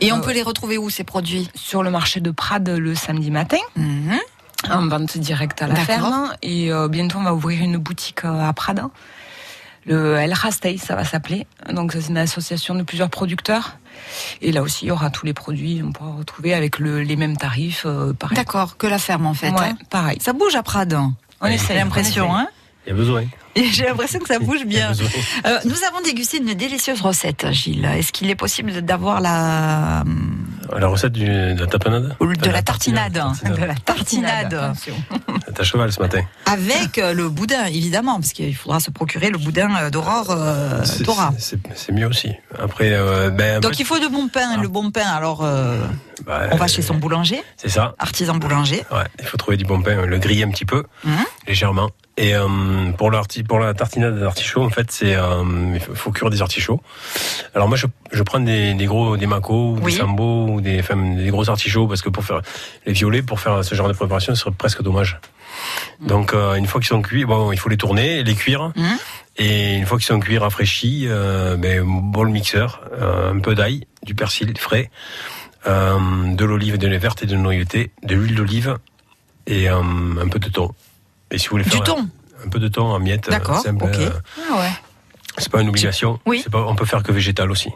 Et 0.01 0.11
on 0.11 0.17
Euh, 0.17 0.21
peut 0.21 0.33
les 0.33 0.43
retrouver 0.43 0.79
où 0.79 0.89
ces 0.89 1.05
produits? 1.05 1.51
Sur 1.55 1.83
le 1.83 1.91
marché 1.91 2.21
de 2.21 2.31
Prades 2.31 2.71
le 2.71 2.95
samedi 2.95 3.31
matin. 3.31 3.59
Mhm. 3.77 4.17
En 4.71 4.87
vente 4.89 5.17
directe 5.19 5.63
à 5.63 5.67
la 5.67 5.77
ferme. 5.77 6.33
Et 6.43 6.73
euh, 6.73 6.89
bientôt, 6.89 7.19
on 7.19 7.23
va 7.23 7.35
ouvrir 7.35 7.63
une 7.63 7.77
boutique 7.77 8.25
euh, 8.25 8.49
à 8.49 8.53
Prada. 8.53 8.91
Le 9.87 10.17
El 10.17 10.35
Rastei, 10.35 10.77
ça 10.77 10.95
va 10.97 11.05
s'appeler. 11.05 11.47
Donc, 11.73 11.93
ça, 11.93 12.01
c'est 12.01 12.09
une 12.09 12.19
association 12.19 12.75
de 12.75 12.83
plusieurs 12.83 13.09
producteurs. 13.09 13.77
Et 14.43 14.53
là 14.53 14.63
aussi, 14.63 14.85
il 14.85 14.89
y 14.89 14.91
aura 14.91 15.09
tous 15.11 15.25
les 15.25 15.33
produits. 15.33 15.83
On 15.85 15.93
pourra 15.93 16.11
retrouver 16.13 16.53
avec 16.55 16.79
le- 16.79 17.03
les 17.03 17.17
mêmes 17.17 17.37
tarifs. 17.37 17.85
euh, 17.87 18.13
pareil. 18.13 18.37
D'accord, 18.37 18.77
que 18.77 18.87
la 18.87 18.99
ferme 18.99 19.27
en 19.27 19.35
fait. 19.35 19.51
Ouais, 19.51 19.61
hein. 19.71 19.79
pareil. 19.91 20.19
Ça 20.21 20.33
bouge 20.35 20.55
à 20.57 20.63
Prades. 20.63 20.99
On 21.41 21.47
essaie, 21.47 21.69
J'ai 21.75 21.75
l'impression, 21.79 22.35
hein. 22.37 22.49
Il 22.89 22.93
y 22.93 22.95
a 22.95 22.97
besoin. 22.97 23.25
J'ai 23.55 23.85
l'impression 23.85 24.19
que 24.19 24.29
ça 24.29 24.39
bouge 24.41 24.65
bien. 24.65 24.93
Euh, 25.45 25.59
nous 25.67 25.85
avons 25.87 26.01
dégusté 26.03 26.39
une 26.39 26.55
délicieuse 26.55 27.03
recette, 27.03 27.47
Gilles. 27.51 27.85
Est-ce 27.85 28.13
qu'il 28.13 28.31
est 28.31 28.35
possible 28.35 28.81
d'avoir 28.81 29.21
la 29.21 30.05
La 30.79 30.87
recette 30.87 31.13
du, 31.13 31.27
de 31.27 31.61
la 31.61 31.67
tapenade 31.67 32.17
ou 32.21 32.33
de 32.33 32.49
la 32.51 32.63
tartinade, 32.63 33.13
tartinade. 33.13 33.61
de 33.61 33.65
la 33.67 33.75
tartinade 33.75 34.73
T'as 35.55 35.63
cheval 35.65 35.93
ce 35.93 36.01
matin. 36.01 36.23
avec 36.47 36.97
euh, 36.97 37.13
le 37.13 37.29
boudin, 37.29 37.67
évidemment, 37.67 38.15
parce 38.21 38.33
qu'il 38.33 38.57
faudra 38.57 38.81
se 38.81 38.91
procurer 38.91 39.29
le 39.29 39.37
boudin 39.39 39.69
euh, 39.77 39.91
d'Aurore 39.91 40.31
euh, 40.31 40.83
C'est- 40.85 41.05
c'est- 41.39 41.59
C'est 41.75 41.93
mieux 41.93 42.07
aussi. 42.07 42.31
Après, 42.59 42.93
euh, 42.93 43.29
ben, 43.31 43.61
Donc 43.61 43.79
il 43.79 43.85
faut 43.85 43.99
de 43.99 44.09
bon 44.09 44.29
pain. 44.29 44.57
Le 44.63 44.69
bon 44.69 44.91
pain, 44.91 45.07
alors 45.09 45.41
euh, 45.43 45.77
bah, 46.25 46.49
on 46.53 46.57
va 46.57 46.69
chez 46.69 46.81
son 46.81 46.95
boulanger, 46.95 47.43
C'est 47.59 47.69
ça. 47.69 47.95
artisan 47.99 48.37
boulanger. 48.37 48.83
Ouais, 48.91 49.05
il 49.19 49.27
faut 49.27 49.37
trouver 49.37 49.59
du 49.59 49.65
bon 49.65 49.83
pain, 49.83 50.07
le 50.07 50.19
griller 50.19 50.45
un 50.45 50.51
petit 50.51 50.65
peu, 50.65 50.85
Mhm. 51.05 51.13
légèrement. 51.47 51.91
Et 52.21 52.35
euh, 52.35 52.49
pour, 52.99 53.13
pour 53.49 53.59
la 53.61 53.75
tartinade 53.75 54.19
d'artichaut, 54.19 54.65
en 54.65 54.71
fait, 54.71 54.91
c'est 54.91 55.15
euh, 55.15 55.45
il 55.75 55.81
faut- 55.81 56.11
cuire 56.11 56.31
des 56.31 56.43
artichauts. 56.43 56.83
Alors 57.55 57.69
moi, 57.69 57.77
je, 57.77 57.87
je 58.11 58.23
prends 58.25 58.41
des, 58.41 58.75
des 58.75 58.87
gros, 58.87 59.17
des 59.17 59.27
macos, 59.29 59.55
ou 59.55 59.79
Oui. 59.85 59.93
des 59.93 59.99
sambos, 59.99 60.49
ou 60.49 60.61
des, 60.61 60.81
enfin, 60.81 60.97
des 60.97 61.31
gros 61.31 61.49
artichauts, 61.49 61.87
parce 61.87 62.03
que 62.03 62.09
pour 62.09 62.25
faire 62.25 62.41
les 62.87 62.93
violets, 62.93 63.23
pour 63.23 63.39
faire 63.39 63.63
ce 63.65 63.75
genre 63.77 63.87
de 63.87 63.93
préparation, 63.93 64.35
ce 64.35 64.41
serait 64.43 64.51
presque 64.51 64.83
dommage. 64.83 65.21
Donc 66.01 66.35
euh, 66.35 66.55
une 66.55 66.67
fois 66.67 66.81
qu'ils 66.81 66.89
sont 66.89 67.03
cuits, 67.03 67.25
bon, 67.25 67.53
il 67.53 67.59
faut 67.59 67.69
les 67.69 67.77
tourner, 67.77 68.25
les 68.25 68.35
cuire. 68.35 68.73
Mhm. 68.75 68.99
Et 69.37 69.77
une 69.77 69.87
fois 69.87 69.99
qu'ils 69.99 70.07
sont 70.07 70.19
cuits, 70.19 70.39
rafraîchis, 70.39 71.05
euh, 71.07 71.57
ben, 71.57 71.85
bol 71.87 72.31
mixeur, 72.31 72.81
euh, 73.01 73.33
un 73.33 73.39
peu 73.39 73.55
d'ail, 73.55 73.87
du 74.03 74.17
persil 74.17 74.53
frais, 74.59 74.91
euh, 75.69 75.97
de 76.35 76.45
l'olive, 76.45 76.79
de 76.79 76.89
lait 76.89 76.99
verte 76.99 77.23
et 77.23 77.27
de 77.27 77.37
noyauté, 77.37 77.93
de 78.03 78.17
l'huile 78.17 78.35
d'olive 78.35 78.77
et 79.47 79.71
euh, 79.71 79.77
un 80.21 80.29
peu 80.29 80.41
de 80.41 80.49
thon. 80.49 80.73
Et 81.31 81.39
si 81.39 81.49
vous 81.49 81.57
voulez 81.59 81.65
Du 81.65 81.81
thon 81.81 82.09
un 82.45 82.49
peu 82.51 82.61
de 82.61 82.69
thon 82.69 82.83
en 82.85 83.01
miettes, 83.01 83.27
euh, 83.29 83.33
D'accord, 83.33 83.59
simple, 83.61 83.83
ok. 83.85 83.97
euh, 83.99 84.11
Ah 84.53 84.61
ouais. 84.61 84.71
c'est 85.39 85.51
pas 85.51 85.61
une 85.61 85.69
obligation. 85.71 86.21
Oui. 86.25 86.41
C'est 86.45 86.51
Pas, 86.51 86.65
on 86.69 86.77
peut 86.77 86.85
faire 86.87 87.03
que 87.03 87.11
végétal 87.11 87.51
aussi. 87.51 87.69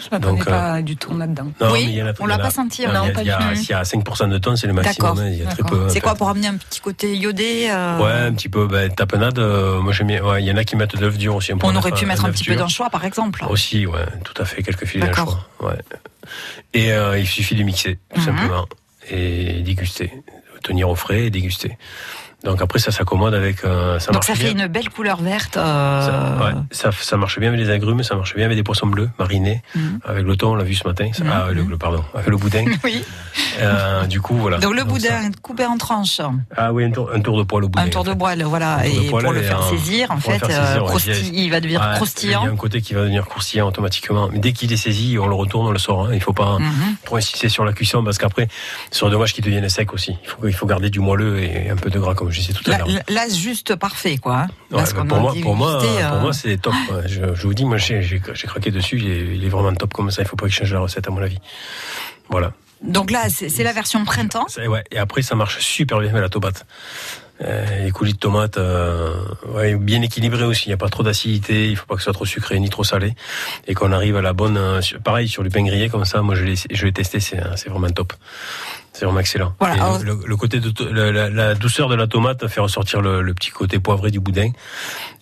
Je 0.00 0.04
m'attendais 0.12 0.38
Donc, 0.38 0.46
euh, 0.46 0.50
pas 0.50 0.82
du 0.82 0.96
tout 0.96 1.16
là-dedans. 1.18 1.48
Non, 1.60 1.72
Oui, 1.72 2.00
a- 2.00 2.12
on 2.20 2.26
l'a 2.26 2.38
pas 2.38 2.50
senti, 2.50 2.86
non, 2.86 3.02
il 3.02 3.08
y 3.08 3.10
a- 3.10 3.12
pas 3.12 3.20
il 3.22 3.26
y 3.26 3.30
a- 3.30 3.38
du 3.38 3.44
tout. 3.48 3.54
S'il 3.56 3.70
y 3.70 3.74
a 3.74 3.82
5% 3.84 4.28
de 4.28 4.38
thon, 4.38 4.54
c'est 4.54 4.68
le 4.68 4.72
maximum. 4.72 5.08
D'accord, 5.16 5.20
hein, 5.24 5.28
Il 5.30 5.38
y 5.38 5.42
a 5.42 5.46
très 5.50 5.64
peu. 5.64 5.88
C'est 5.88 6.00
quoi 6.00 6.12
fait. 6.12 6.18
pour 6.18 6.28
amener 6.28 6.46
un 6.46 6.56
petit 6.56 6.80
côté 6.80 7.16
iodé 7.16 7.66
euh, 7.70 7.98
Ouais, 7.98 8.12
un 8.28 8.32
petit 8.32 8.48
peu. 8.48 8.66
Ben, 8.68 8.88
tapenade, 8.94 9.38
euh, 9.40 9.80
moi 9.80 9.92
j'aime 9.92 10.06
bien. 10.06 10.24
ouais, 10.24 10.42
Il 10.42 10.46
y 10.46 10.52
en 10.52 10.56
a 10.56 10.62
qui 10.64 10.76
mettent 10.76 10.94
de 10.96 11.00
l'œuf 11.00 11.18
dur 11.18 11.34
aussi. 11.34 11.52
On 11.60 11.74
aurait 11.76 11.90
pu 11.92 12.06
mettre 12.06 12.24
un 12.24 12.30
petit 12.30 12.44
peu 12.44 12.54
d'anchois, 12.54 12.88
par 12.88 13.04
exemple. 13.04 13.44
Aussi, 13.50 13.84
ouais, 13.84 14.06
tout 14.22 14.40
à 14.40 14.44
fait, 14.44 14.62
quelques 14.62 14.86
filets 14.86 15.08
d'anchois. 15.08 15.44
Ouais. 15.60 15.74
Et 16.72 16.92
euh, 16.92 17.18
il 17.18 17.26
suffit 17.26 17.56
de 17.56 17.64
mixer, 17.64 17.98
tout 18.14 18.20
Mhm. 18.20 18.26
simplement, 18.26 18.66
et 19.10 19.60
déguster. 19.62 20.12
Tenir 20.62 20.88
au 20.88 20.94
frais 20.94 21.24
et 21.24 21.30
déguster. 21.30 21.76
Donc 22.44 22.60
après, 22.60 22.78
ça 22.78 22.90
s'accommode 22.92 23.34
avec. 23.34 23.64
euh, 23.64 23.98
ça 23.98 24.12
Donc 24.12 24.24
ça 24.24 24.34
fait 24.34 24.52
bien. 24.52 24.64
une 24.66 24.72
belle 24.72 24.90
couleur 24.90 25.20
verte. 25.22 25.56
euh, 25.56 26.00
Ça, 26.38 26.44
ouais, 26.44 26.52
ça, 26.70 26.90
ça 26.92 27.16
marche 27.16 27.38
bien 27.38 27.48
avec 27.48 27.60
les 27.60 27.70
agrumes, 27.70 28.02
ça 28.02 28.16
marche 28.16 28.34
bien 28.34 28.44
avec 28.44 28.56
des 28.56 28.62
poissons 28.62 28.86
bleus 28.86 29.08
marinés, 29.18 29.62
Mhm. 29.74 30.00
avec 30.04 30.24
le 30.26 30.36
thon, 30.36 30.52
on 30.52 30.54
l'a 30.54 30.64
vu 30.64 30.74
ce 30.74 30.86
matin. 30.86 31.08
ça- 31.12 31.24
Mhm. 31.24 31.30
ah, 31.32 31.46
le, 31.52 31.62
le- 31.62 31.78
pardon, 31.78 32.04
avec 32.14 32.26
le 32.28 32.36
boudin. 32.36 32.64
Oui. 32.84 33.02
Euh, 33.60 34.04
du 34.06 34.20
coup, 34.20 34.36
voilà. 34.36 34.58
Donc 34.58 34.74
le 34.74 34.84
boudin 34.84 35.30
coupé 35.42 35.64
en 35.64 35.76
tranches. 35.78 36.20
Ah 36.56 36.72
oui, 36.72 36.84
un 36.84 36.90
tour, 36.90 37.10
un 37.14 37.20
tour 37.20 37.38
de 37.38 37.44
poil 37.44 37.64
au 37.64 37.68
boudin. 37.68 37.84
Un 37.86 37.88
tour 37.88 38.04
de 38.04 38.12
poil, 38.12 38.42
voilà. 38.42 38.78
De 38.82 38.88
Et 38.88 39.08
poil 39.08 39.24
pour 39.24 39.32
le 39.32 39.42
faire 39.42 39.60
un- 39.60 39.70
saisir, 39.70 40.10
en 40.10 40.18
fait, 40.18 40.42
euh, 40.44 40.98
saisir, 40.98 41.30
il 41.32 41.50
va 41.50 41.60
devenir 41.60 41.80
Ouais, 41.80 41.86
Il 41.88 41.92
y 41.92 41.96
croustillant. 41.96 42.44
a 42.44 42.48
un 42.48 42.56
côté 42.56 42.80
qui 42.82 42.94
va 42.94 43.00
devenir 43.00 43.24
croustillant 43.26 43.68
automatiquement. 43.68 44.28
Mais 44.32 44.38
dès 44.38 44.52
qu'il 44.52 44.72
est 44.72 44.76
saisi, 44.76 45.16
on 45.18 45.26
le 45.28 45.34
retourne, 45.34 45.66
on 45.66 45.70
le 45.72 45.78
sort. 45.78 46.06
hein. 46.06 46.10
Il 46.12 46.20
faut 46.20 46.32
pas 46.32 46.58
Mhm. 46.58 46.96
trop 47.04 47.16
insister 47.16 47.48
sur 47.48 47.64
la 47.64 47.72
cuisson 47.72 48.02
parce 48.04 48.18
qu'après, 48.18 48.48
ce 48.90 48.98
serait 48.98 49.10
dommage 49.10 49.32
qu'il 49.32 49.44
devienne 49.44 49.68
sec 49.68 49.92
aussi. 49.94 50.16
Il 50.22 50.28
faut, 50.28 50.46
il 50.48 50.52
faut 50.54 50.66
garder 50.66 50.90
du 50.90 51.00
moelleux 51.00 51.38
et 51.42 51.70
un 51.70 51.76
peu 51.76 51.90
de 51.90 51.98
gras, 51.98 52.14
comme 52.14 52.30
je 52.34 52.40
disais 52.40 52.52
tout 52.52 52.62
à 52.70 52.72
Là, 52.72 52.78
l'heure. 52.86 53.02
là, 53.08 53.28
juste 53.28 53.74
parfait, 53.76 54.18
quoi. 54.18 54.36
hein. 54.40 54.46
Ouais, 54.70 54.82
Là, 54.82 54.84
bah, 54.94 55.04
pour, 55.08 55.16
a 55.16 55.20
moi, 55.20 55.34
pour, 55.42 55.56
moi, 55.56 55.78
pour 55.78 55.88
euh, 55.88 56.20
moi, 56.20 56.32
c'est 56.32 56.56
top. 56.58 56.74
Je, 57.06 57.34
je 57.34 57.46
vous 57.46 57.54
dis, 57.54 57.64
moi, 57.64 57.76
j'ai 57.78 58.20
craqué 58.46 58.70
dessus. 58.70 58.98
Il 58.98 59.10
est, 59.10 59.36
il 59.36 59.44
est 59.44 59.48
vraiment 59.48 59.72
top 59.74 59.92
comme 59.94 60.10
ça. 60.10 60.22
Il 60.22 60.28
faut 60.28 60.36
pas 60.36 60.46
que 60.46 60.52
je 60.52 60.58
change 60.58 60.72
la 60.74 60.80
recette, 60.80 61.06
à 61.06 61.10
mon 61.10 61.22
avis. 61.22 61.38
Voilà. 62.28 62.52
Donc 62.82 63.10
là, 63.10 63.28
c'est 63.30 63.62
la 63.62 63.72
version 63.72 64.04
printemps. 64.04 64.46
Ouais. 64.68 64.84
Et 64.90 64.98
après, 64.98 65.22
ça 65.22 65.34
marche 65.34 65.58
super 65.60 66.00
bien 66.00 66.10
avec 66.10 66.20
la 66.22 66.28
tomate. 66.28 66.66
Euh, 67.42 67.84
les 67.84 67.90
coulis 67.90 68.12
de 68.12 68.18
tomates, 68.18 68.58
euh, 68.58 69.12
ouais, 69.54 69.74
bien 69.74 70.00
équilibré 70.02 70.44
aussi. 70.44 70.66
Il 70.66 70.68
n'y 70.68 70.74
a 70.74 70.76
pas 70.76 70.88
trop 70.88 71.02
d'acidité. 71.02 71.68
Il 71.68 71.76
faut 71.76 71.84
pas 71.86 71.94
que 71.94 72.00
ce 72.00 72.04
soit 72.04 72.12
trop 72.12 72.26
sucré 72.26 72.60
ni 72.60 72.68
trop 72.70 72.84
salé. 72.84 73.14
Et 73.66 73.74
qu'on 73.74 73.90
arrive 73.90 74.16
à 74.16 74.22
la 74.22 74.32
bonne. 74.34 74.56
euh, 74.56 74.80
pareil 75.02 75.28
sur 75.28 75.42
du 75.42 75.48
pain 75.50 75.64
grillé 75.64 75.88
comme 75.88 76.04
ça. 76.04 76.22
Moi, 76.22 76.36
je 76.36 76.44
l'ai, 76.44 76.92
testé. 76.92 77.18
C'est 77.20 77.68
vraiment 77.68 77.90
top. 77.90 78.12
C'est 78.94 79.04
vraiment 79.04 79.18
excellent. 79.20 79.52
Voilà, 79.58 79.74
alors- 79.74 79.98
le, 79.98 80.16
le 80.24 80.36
côté 80.36 80.60
de 80.60 80.72
la 81.02 81.54
douceur 81.54 81.88
de 81.88 81.96
la 81.96 82.06
tomate 82.06 82.46
fait 82.46 82.60
ressortir 82.60 83.00
le, 83.02 83.22
le 83.22 83.34
petit 83.34 83.50
côté 83.50 83.80
poivré 83.80 84.10
du 84.12 84.20
boudin. 84.20 84.50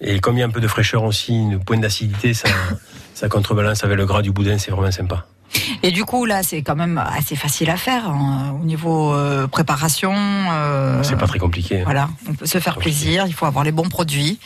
Et 0.01 0.21
comme 0.21 0.37
il 0.37 0.41
y 0.41 0.43
a 0.43 0.47
un 0.47 0.51
peu 0.51 0.61
de 0.61 0.69
fraîcheur 0.69 1.05
aussi, 1.05 1.33
une 1.35 1.59
pointe 1.65 1.81
d'acidité, 1.81 2.35
ça, 2.35 2.49
ça 3.15 3.29
contrebalance 3.29 3.83
avec 3.83 3.97
le 3.97 4.05
gras 4.05 4.21
du 4.23 4.31
boudin. 4.31 4.59
C'est 4.59 4.71
vraiment 4.71 4.93
sympa. 4.93 5.27
Et 5.83 5.91
du 5.91 6.05
coup, 6.05 6.25
là, 6.25 6.43
c'est 6.43 6.63
quand 6.63 6.77
même 6.77 6.99
assez 6.99 7.37
facile 7.37 7.71
à 7.71 7.77
faire 7.77 8.09
hein, 8.09 8.57
au 8.61 8.65
niveau 8.65 9.13
euh, 9.15 9.47
préparation. 9.47 10.13
euh, 10.15 11.03
C'est 11.03 11.17
pas 11.17 11.27
très 11.27 11.39
compliqué. 11.39 11.81
hein. 11.81 11.85
Voilà, 11.85 12.09
on 12.29 12.35
peut 12.35 12.47
se 12.47 12.59
faire 12.59 12.79
plaisir. 12.79 13.25
Il 13.27 13.35
faut 13.35 13.47
avoir 13.47 13.65
les 13.65 13.73
bons 13.73 13.89
produits. 13.89 14.39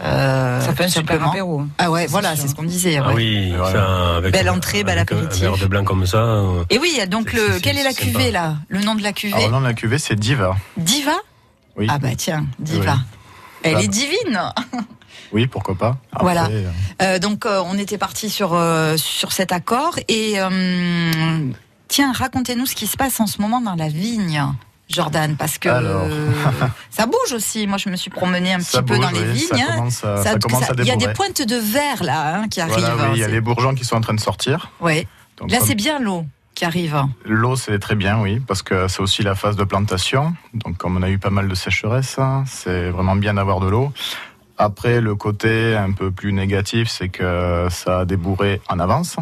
Euh, 0.00 0.60
Ça 0.60 0.74
fait 0.74 0.84
un 0.84 0.86
tout 0.86 0.92
super 0.92 1.14
simplement. 1.14 1.30
apéro. 1.30 1.62
Ah 1.78 1.90
ouais, 1.90 2.06
voilà, 2.06 2.36
c'est 2.36 2.48
ce 2.48 2.54
qu'on 2.54 2.62
disait. 2.64 2.98
Ah 2.98 3.08
ouais. 3.08 3.14
oui, 3.14 3.54
ça, 3.72 4.16
avec 4.16 4.32
Belle 4.32 4.50
entrée, 4.50 4.84
bel 4.84 4.98
avec 4.98 5.12
un- 5.12 5.16
apéritif. 5.16 5.42
Un 5.44 5.50
verre 5.50 5.58
de 5.58 5.66
blanc 5.66 5.84
comme 5.84 6.06
ça. 6.06 6.18
euh, 6.18 6.64
Et 6.70 6.78
oui, 6.78 6.98
donc 7.08 7.32
le. 7.32 7.58
Quelle 7.60 7.78
est 7.78 7.84
la 7.84 7.90
sympa. 7.92 8.02
cuvée 8.04 8.30
là? 8.30 8.56
Le 8.68 8.80
nom 8.80 8.94
de 8.94 9.02
la 9.02 9.12
cuvée? 9.12 9.34
Alors, 9.34 9.46
le 9.46 9.52
nom 9.52 9.60
de 9.60 9.66
la 9.66 9.74
cuvée, 9.74 9.98
c'est 9.98 10.14
Diva. 10.16 10.56
Diva? 10.76 11.12
Oui. 11.76 11.86
Ah 11.90 11.98
bah 11.98 12.08
tiens, 12.16 12.46
Diva. 12.58 12.94
Oui. 12.94 13.00
Elle 13.64 13.76
Ah. 13.76 13.82
est 13.82 13.88
divine. 13.88 14.40
Oui, 15.32 15.46
pourquoi 15.46 15.74
pas. 15.74 15.96
Après, 16.12 16.22
Voilà. 16.24 16.46
euh, 16.50 16.70
Euh, 17.02 17.18
donc 17.18 17.46
euh, 17.46 17.60
on 17.66 17.76
était 17.78 17.98
parti 17.98 18.30
sur 18.30 18.54
euh, 18.54 18.96
sur 18.96 19.32
cet 19.32 19.52
accord 19.52 19.96
et 20.08 20.34
tiens, 21.88 22.12
racontez-nous 22.12 22.66
ce 22.66 22.74
qui 22.74 22.86
se 22.86 22.96
passe 22.96 23.20
en 23.20 23.26
ce 23.26 23.40
moment 23.40 23.60
dans 23.60 23.74
la 23.74 23.88
vigne. 23.88 24.42
Jordan, 24.90 25.34
parce 25.36 25.56
que 25.56 25.70
Alors. 25.70 26.06
ça 26.90 27.06
bouge 27.06 27.32
aussi. 27.34 27.66
Moi, 27.66 27.78
je 27.78 27.88
me 27.88 27.96
suis 27.96 28.10
promenée 28.10 28.52
un 28.52 28.60
Ça 28.60 28.82
petit 28.82 28.92
peu 28.92 28.98
dans 28.98 29.10
les 29.10 29.20
oui, 29.32 29.38
ça 29.40 29.56
vignes. 29.56 29.64
commence 29.66 30.04
à- 30.04 30.22
ça 30.22 30.38
commence 30.38 30.68
à 30.70 30.74
Il 30.76 30.84
y 30.84 30.90
a 30.90 30.96
des 30.96 31.08
pointes 31.14 31.40
de 31.40 31.56
verre 31.56 32.04
là 32.04 32.36
hein, 32.36 32.48
qui 32.48 32.60
arrivent. 32.60 32.76
Oui, 32.98 33.10
il 33.14 33.18
y 33.20 33.24
a 33.24 33.28
les 33.28 33.40
bourgeons 33.40 33.74
qui 33.74 33.84
sont 33.84 33.96
en 33.96 34.02
train 34.02 34.12
de 34.14 34.20
sortir. 34.20 34.70
Donc, 35.38 35.50
Là, 35.50 35.58
c'est 35.64 35.74
bien 35.74 35.98
l'eau 36.00 36.26
qui 36.54 36.64
arrive. 36.66 37.02
L'eau, 37.24 37.56
c'est 37.56 37.78
très 37.80 37.94
bien, 37.96 38.20
oui, 38.20 38.40
parce 38.46 38.62
que 38.62 38.86
c'est 38.86 39.00
aussi 39.00 39.22
la 39.22 39.34
phase 39.34 39.56
de 39.56 39.64
plantation. 39.64 40.34
Donc, 40.52 40.76
comme 40.76 40.96
on 40.98 41.02
a 41.02 41.08
eu 41.08 41.18
pas 41.18 41.30
mal 41.30 41.48
de 41.48 41.54
sécheresse, 41.54 42.16
hein, 42.18 42.44
c'est 42.46 42.90
vraiment 42.90 43.16
bien 43.16 43.34
d'avoir 43.34 43.58
de 43.60 43.68
l'eau. 43.68 43.90
Après, 44.56 45.00
le 45.00 45.14
côté 45.14 45.74
un 45.76 45.92
peu 45.92 46.10
plus 46.10 46.32
négatif, 46.32 46.88
c'est 46.88 47.08
que 47.08 47.66
ça 47.70 48.00
a 48.00 48.04
débourré 48.04 48.60
en 48.68 48.78
avance. 48.78 49.16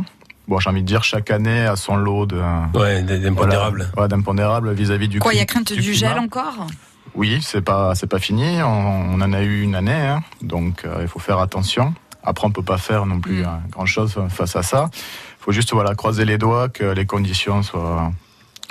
Bon, 0.49 0.59
j'ai 0.59 0.71
envie 0.71 0.83
de 0.83 0.87
dire, 0.87 1.05
chaque 1.05 1.31
année 1.31 1.64
a 1.64 1.77
son 1.77 1.97
lot 1.97 2.27
de. 2.27 2.40
Ouais, 2.75 3.03
d'impondérables. 3.03 3.90
Voilà, 3.95 4.03
ouais, 4.03 4.09
d'impondérables 4.09 4.73
vis-à-vis 4.73 5.09
du. 5.09 5.21
Quoi, 5.21 5.33
il 5.33 5.38
y 5.38 5.42
a 5.42 5.47
crainte 5.47 5.73
du, 5.73 5.95
gel 5.95 6.18
encore? 6.18 6.66
Oui, 7.14 7.40
c'est 7.42 7.62
pas 7.62 7.95
c'est 7.95 8.07
pas 8.07 8.18
fini. 8.18 8.62
On, 8.62 9.14
on 9.14 9.21
en 9.21 9.33
a 9.33 9.42
eu 9.42 9.62
une 9.62 9.75
année, 9.75 9.92
hein. 9.92 10.23
donc 10.42 10.85
euh, 10.85 10.99
il 11.01 11.09
faut 11.09 11.18
faire 11.18 11.38
attention. 11.38 11.95
Après, 12.25 12.47
on 12.47 12.51
peut 12.51 12.62
pas 12.62 12.79
faire 12.79 13.07
non 13.07 13.21
plus 13.21 13.45
grand 13.71 13.87
chose 13.87 14.16
face 14.29 14.55
à 14.57 14.62
ça. 14.62 14.90
Il 14.92 15.45
faut 15.45 15.53
juste 15.53 15.73
voilà 15.73 15.95
croiser 15.95 16.25
les 16.25 16.38
doigts 16.38 16.68
que 16.68 16.85
les 16.85 17.07
conditions 17.07 17.62
soient 17.62 18.12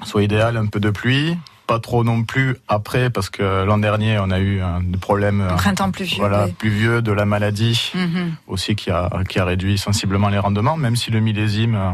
soient 0.06 0.24
idéales, 0.24 0.58
un 0.58 0.65
peu 0.65 0.80
de 0.80 0.89
pluie, 0.89 1.38
pas 1.71 1.79
trop 1.79 2.03
non 2.03 2.23
plus 2.23 2.57
après 2.67 3.10
parce 3.10 3.29
que 3.29 3.63
l'an 3.67 3.77
dernier 3.77 4.19
on 4.19 4.29
a 4.29 4.39
eu 4.39 4.60
un 4.62 4.81
problème 4.99 5.39
Un 5.39 5.55
printemps 5.55 5.91
pluvieux, 5.91 6.17
voilà 6.19 6.45
oui. 6.45 6.51
pluvieux 6.62 7.01
de 7.01 7.12
la 7.13 7.25
maladie 7.25 7.91
Mhm. 7.95 8.36
aussi 8.47 8.75
qui 8.75 8.89
a 8.91 9.10
qui 9.29 9.38
a 9.39 9.45
réduit 9.45 9.77
sensiblement 9.77 10.29
les 10.36 10.41
rendements, 10.45 10.75
même 10.86 10.97
si 11.01 11.12
le 11.12 11.19
millésime 11.27 11.75
euh, 11.75 11.91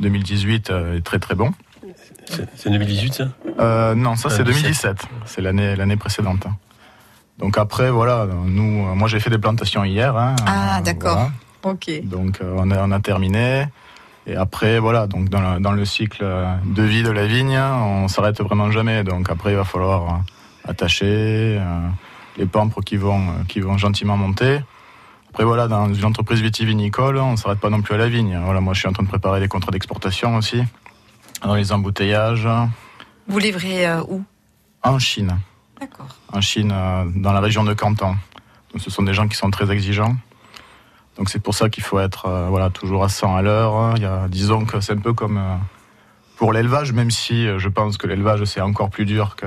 2018 0.00 0.70
euh, 0.70 0.96
est 0.98 1.02
très 1.02 1.20
très 1.20 1.36
bon. 1.36 1.50
C'est 2.56 2.70
2018, 2.70 3.14
ça? 3.14 3.24
Euh, 3.60 3.94
non, 3.94 4.16
ça 4.16 4.28
Euh, 4.28 4.32
c'est 4.36 4.44
17. 4.44 4.62
2017. 4.62 4.96
C'est 5.26 5.40
l'année 5.46 5.76
l'année 5.76 5.96
précédente. 6.04 6.44
Donc 7.38 7.58
après, 7.58 7.90
voilà, 7.90 8.26
nous, 8.58 8.86
euh, 8.88 8.94
moi 8.94 9.06
j'ai 9.08 9.20
fait 9.20 9.30
des 9.30 9.38
plantations 9.46 9.84
hier. 9.84 10.16
hein, 10.16 10.34
Ah, 10.46 10.78
euh, 10.78 10.82
d'accord. 10.82 11.18
voilà. 11.62 11.74
Ok. 11.74 11.86
Donc 12.14 12.32
euh, 12.40 12.54
on, 12.62 12.70
a, 12.72 12.78
on 12.86 12.90
a 12.90 13.00
terminé. 13.00 13.66
Et 14.26 14.36
après, 14.36 14.78
voilà, 14.78 15.06
donc 15.06 15.28
dans 15.28 15.40
le, 15.40 15.60
dans 15.60 15.72
le 15.72 15.84
cycle 15.84 16.24
de 16.64 16.82
vie 16.82 17.02
de 17.02 17.10
la 17.10 17.26
vigne, 17.26 17.58
on 17.58 18.08
s'arrête 18.08 18.40
vraiment 18.40 18.70
jamais. 18.70 19.02
Donc 19.02 19.28
après, 19.30 19.50
il 19.52 19.56
va 19.56 19.64
falloir 19.64 20.02
euh, 20.02 20.70
attacher 20.70 21.58
euh, 21.58 21.88
les 22.36 22.46
pampres 22.46 22.82
qui 22.82 22.96
vont, 22.96 23.20
euh, 23.20 23.44
qui 23.48 23.60
vont 23.60 23.76
gentiment 23.78 24.16
monter. 24.16 24.60
Après, 25.30 25.44
voilà, 25.44 25.66
dans 25.66 25.92
une 25.92 26.04
entreprise 26.04 26.42
vitivinicole, 26.42 27.16
on 27.16 27.36
s'arrête 27.36 27.58
pas 27.58 27.70
non 27.70 27.80
plus 27.80 27.94
à 27.94 27.98
la 27.98 28.08
vigne. 28.08 28.38
Voilà, 28.44 28.60
moi 28.60 28.74
je 28.74 28.80
suis 28.80 28.88
en 28.88 28.92
train 28.92 29.02
de 29.02 29.08
préparer 29.08 29.40
des 29.40 29.48
contrats 29.48 29.72
d'exportation 29.72 30.36
aussi, 30.36 30.62
dans 31.42 31.54
les 31.54 31.72
embouteillages, 31.72 32.46
Vous 33.28 33.38
livrez 33.38 33.86
euh, 33.86 34.02
où? 34.08 34.22
En 34.82 34.98
Chine. 34.98 35.38
en 36.32 36.40
Chine, 36.40 36.70
euh, 36.72 37.04
dans 37.16 37.32
la 37.32 37.40
région 37.40 37.64
de 37.64 37.72
Canton. 37.72 38.16
Donc, 38.72 38.82
ce 38.82 38.90
sont 38.90 39.02
des 39.02 39.14
gens 39.14 39.26
qui 39.26 39.36
sont 39.36 39.50
très 39.50 39.70
exigeants. 39.70 40.16
Donc 41.18 41.28
c'est 41.28 41.38
pour 41.42 41.54
ça 41.54 41.68
qu'il 41.68 41.82
faut 41.84 42.00
être 42.00 42.26
euh, 42.26 42.46
voilà, 42.48 42.70
toujours 42.70 43.04
à 43.04 43.08
100 43.08 43.36
à 43.36 43.42
l'heure. 43.42 43.74
hein. 43.76 43.94
Il 43.96 44.02
y 44.02 44.06
a, 44.06 44.26
disons 44.28 44.64
que 44.64 44.80
c'est 44.80 44.92
un 44.94 44.96
peu 44.98 45.12
comme 45.12 45.36
euh, 45.38 45.56
pour 46.36 46.52
l'élevage, 46.52 46.92
même 46.92 47.10
si 47.10 47.46
euh, 47.46 47.58
je 47.58 47.68
pense 47.68 47.96
que 47.98 48.06
l'élevage 48.06 48.44
c'est 48.44 48.60
encore 48.62 48.88
plus 48.90 49.04
dur 49.04 49.36
que, 49.36 49.46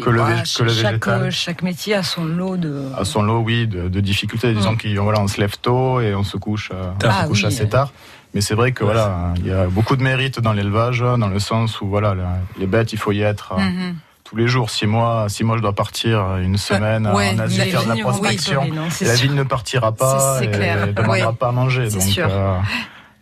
que 0.00 0.10
le, 0.10 0.20
que 0.22 0.62
végétal. 0.62 1.30
chaque 1.30 1.62
métier 1.62 1.94
a 1.94 2.02
son 2.02 2.24
lot 2.24 2.56
de. 2.56 2.82
À 2.96 3.04
son 3.04 3.22
lot, 3.22 3.40
oui, 3.40 3.66
de, 3.66 3.88
de 3.88 4.00
difficultés. 4.00 4.52
Disons 4.54 4.72
Mm. 4.72 4.94
qu'on 4.96 5.04
voilà, 5.04 5.20
on 5.20 5.28
se 5.28 5.40
lève 5.40 5.56
tôt 5.58 6.00
et 6.00 6.14
on 6.14 6.24
se 6.24 6.36
couche, 6.38 6.70
on 6.72 6.94
Ah 7.06 7.22
se 7.24 7.28
couche 7.28 7.42
oui, 7.42 7.48
assez 7.48 7.68
tard. 7.68 7.92
Mais 8.32 8.40
c'est 8.40 8.54
vrai 8.54 8.72
que 8.72 8.84
voilà, 8.84 9.34
il 9.38 9.46
y 9.48 9.50
a 9.52 9.66
beaucoup 9.66 9.96
de 9.96 10.02
mérite 10.02 10.40
dans 10.40 10.52
l'élevage, 10.52 11.00
dans 11.00 11.28
le 11.28 11.38
sens 11.40 11.80
où 11.80 11.88
voilà, 11.88 12.14
les 12.58 12.66
bêtes, 12.66 12.92
il 12.92 12.98
faut 12.98 13.12
y 13.12 13.20
être 13.22 13.54
Mhm. 13.58 13.96
Tous 14.30 14.36
les 14.36 14.46
jours. 14.46 14.70
Si 14.70 14.86
moi, 14.86 15.26
si 15.28 15.42
moi 15.42 15.56
je 15.56 15.62
dois 15.62 15.72
partir 15.72 16.36
une 16.36 16.56
semaine 16.56 17.08
ouais, 17.08 17.34
en 17.34 17.38
Asie 17.40 17.60
faire 17.62 17.82
de 17.82 17.88
la 17.88 17.96
prospection, 17.96 18.62
oui, 18.62 18.70
non, 18.70 18.88
c'est 18.88 19.04
la 19.04 19.14
vigne 19.14 19.34
ne 19.34 19.42
partira 19.42 19.90
pas 19.90 20.38
et 20.40 20.48
clair, 20.48 20.86
ne 20.86 20.92
demandera 20.92 21.30
ouais. 21.30 21.36
pas 21.36 21.48
à 21.48 21.52
manger. 21.52 21.88
Donc, 21.88 22.18
euh, 22.18 22.58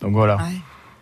donc 0.03 0.13
voilà. 0.13 0.37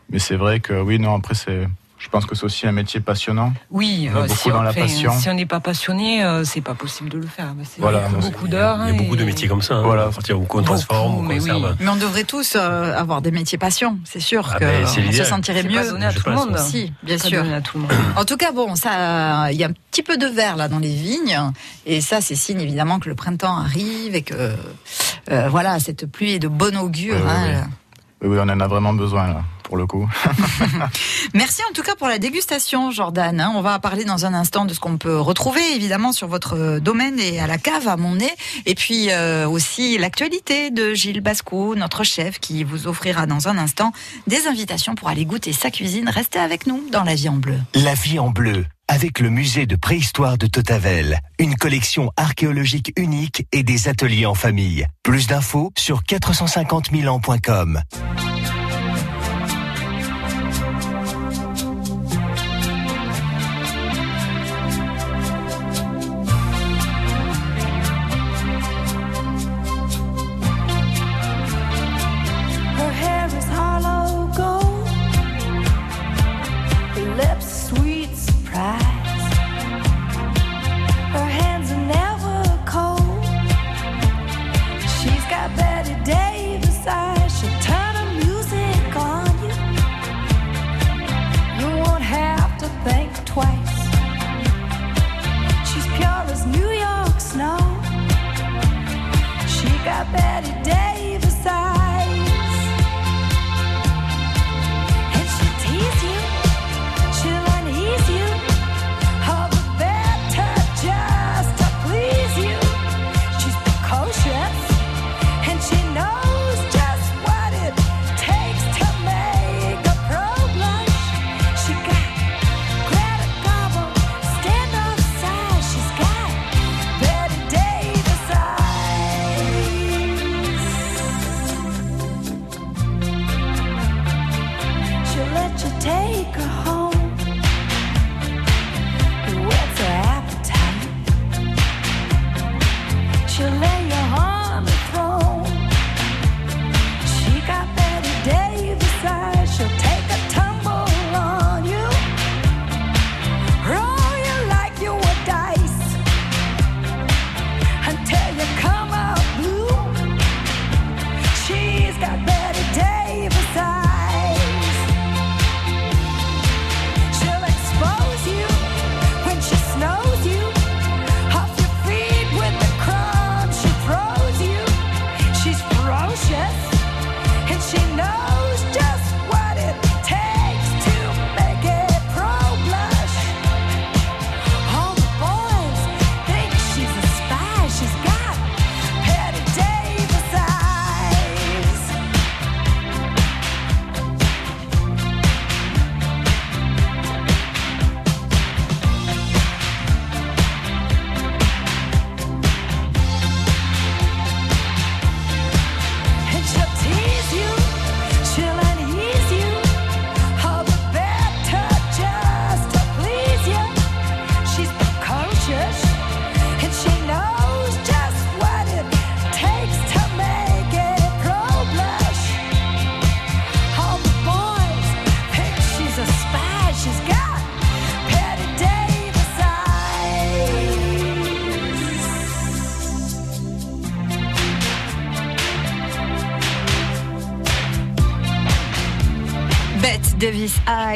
Mais 0.09 0.21
c'est 0.21 0.37
vrai 0.37 0.61
que 0.61 0.81
oui, 0.81 1.01
non, 1.01 1.17
après 1.17 1.35
c'est, 1.35 1.69
je 1.99 2.09
pense 2.11 2.27
que 2.27 2.35
c'est 2.35 2.45
aussi 2.45 2.67
un 2.67 2.73
métier 2.73 3.01
passionnant. 3.01 3.53
Oui, 3.71 4.09
On 4.13 4.17
est 4.17 4.19
euh, 4.19 4.23
beaucoup 4.27 4.37
si, 4.37 4.49
dans 4.51 4.59
on 4.59 4.63
la 4.63 4.73
fait- 4.73 4.83
passion. 4.83 5.13
si 5.19 5.29
on 5.31 5.35
n'est 5.35 5.47
pas 5.47 5.61
passionné, 5.61 6.23
euh, 6.25 6.45
c'est 6.45 6.61
pas 6.61 6.75
possible 6.75 7.09
de 7.09 7.19
le 7.19 7.27
faire. 7.27 7.55
Bah, 7.55 7.63
c'est 7.65 7.81
Voilà, 7.81 8.09
beaucoup, 8.09 8.49
d'heures. 8.49 8.79
Il 8.89 8.95
y 8.95 8.99
a 8.99 9.03
beaucoup 9.03 9.17
de 9.17 9.25
métiers 9.25 9.49
comme 9.49 9.63
ça. 9.63 9.77
hein. 9.77 9.83
Voilà. 9.83 10.05
À 10.05 10.11
partir 10.11 10.39
où 10.41 10.47
on 10.53 10.63
transforme, 10.63 11.15
on 11.17 11.23
mais 11.23 11.41
oui. 11.41 11.51
conserve. 11.51 11.77
Mais 11.81 11.89
on 11.89 11.97
devrait 11.97 12.25
tous 12.25 12.55
euh, 12.57 12.95
avoir 12.97 13.23
des 13.23 13.31
métiers 13.31 13.59
passion, 13.59 13.99
c'est 14.05 14.21
sûr 14.21 14.49
Ah 14.53 14.59
que 14.59 14.65
ben, 14.65 14.87
se 14.87 15.25
sentirait 15.25 15.63
mieux. 15.63 15.81
pas 15.81 15.87
donné 15.87 16.07
à 16.07 16.13
tout 16.13 16.29
le 16.29 16.35
monde. 16.35 16.59
Si, 16.59 16.93
bien 17.03 17.19
sûr. 17.19 17.43
à 17.53 17.61
tout 17.61 17.79
le 17.79 17.83
monde. 17.85 17.93
En 18.17 18.25
tout 18.25 18.37
cas, 18.37 18.53
bon, 18.53 18.75
ça, 18.77 19.51
il 19.51 19.57
y 19.59 19.65
a 19.65 19.69
un 19.69 19.73
petit 19.91 20.03
peu 20.03 20.17
de 20.19 20.27
verre 20.27 20.57
là 20.57 20.69
dans 20.69 20.79
les 20.79 20.95
vignes, 20.95 21.39
et 21.87 22.01
ça, 22.01 22.21
c'est 22.21 22.35
signe 22.35 22.61
évidemment 22.61 22.99
que 22.99 23.09
le 23.09 23.15
printemps 23.15 23.57
arrive 23.57 24.15
et 24.15 24.23
que 24.23 24.35
euh, 25.31 25.49
voilà, 25.49 25.79
cette 25.81 26.07
pluie 26.07 26.33
est 26.35 26.39
de 26.39 26.49
bon 26.49 26.77
augure. 26.77 27.17
Oui, 27.17 27.23
hein. 27.31 27.65
oui. 27.65 27.73
Oui, 28.23 28.29
oui, 28.29 28.39
on 28.41 28.49
en 28.49 28.61
a 28.61 28.67
vraiment 28.67 28.95
besoin 28.95 29.27
là, 29.29 29.43
pour 29.67 29.77
le 29.77 29.87
coup. 29.87 30.09
Merci 31.35 31.61
en 31.69 31.73
tout 31.73 31.83
cas 31.83 31.97
pour 31.97 32.07
la 32.07 32.19
dégustation, 32.19 32.91
Jordan. 32.93 33.41
hein. 33.41 33.53
On 33.57 33.61
va 33.61 33.79
parler 33.81 34.05
dans 34.05 34.25
un 34.25 34.33
instant 34.33 34.65
de 34.65 34.73
ce 34.73 34.81
qu'on 34.81 34.97
peut 34.97 35.19
retrouver 35.19 35.61
évidemment 35.75 36.13
sur 36.13 36.29
votre 36.29 36.79
domaine 36.79 37.19
et 37.19 37.41
à 37.41 37.47
la 37.47 37.59
cave 37.59 37.89
à 37.89 37.97
Montnay. 37.97 38.33
Et 38.65 38.75
puis 38.75 39.09
euh, 39.11 39.49
aussi 39.49 39.99
l'actualité 39.99 40.71
de 40.71 40.95
Gilles 40.95 41.21
Basco, 41.21 41.75
notre 41.75 42.05
chef, 42.05 42.39
qui 42.39 42.63
vous 42.65 42.87
offrira 42.87 43.27
dans 43.27 43.49
un 43.49 43.59
instant 43.59 43.93
des 44.29 44.47
invitations 44.47 44.95
pour 44.95 45.09
aller 45.09 45.25
goûter 45.25 45.53
sa 45.53 45.71
cuisine. 45.71 46.09
Restez 46.09 46.39
avec 46.39 46.67
nous 46.67 46.83
dans 46.93 47.03
la 47.03 47.15
vie 47.15 47.29
en 47.29 47.37
bleu. 47.37 47.59
La 47.75 47.95
vie 47.95 48.19
en 48.21 48.31
bleu, 48.31 48.67
avec 48.87 49.19
le 49.19 49.31
musée 49.31 49.67
de 49.67 49.75
préhistoire 49.75 50.39
de 50.39 50.47
Totavel, 50.47 51.19
une 51.41 51.57
collection 51.57 52.13
archéologique 52.17 52.93
unique 52.97 53.47
et 53.53 53.65
des 53.65 53.89
ateliers 53.89 54.27
en 54.27 54.35
famille. 54.35 54.87
Plus 55.03 55.27
d'infos 55.27 55.73
sur 55.77 56.05
450 56.05 56.91
000 56.93 57.13
ans.com. 57.13 57.81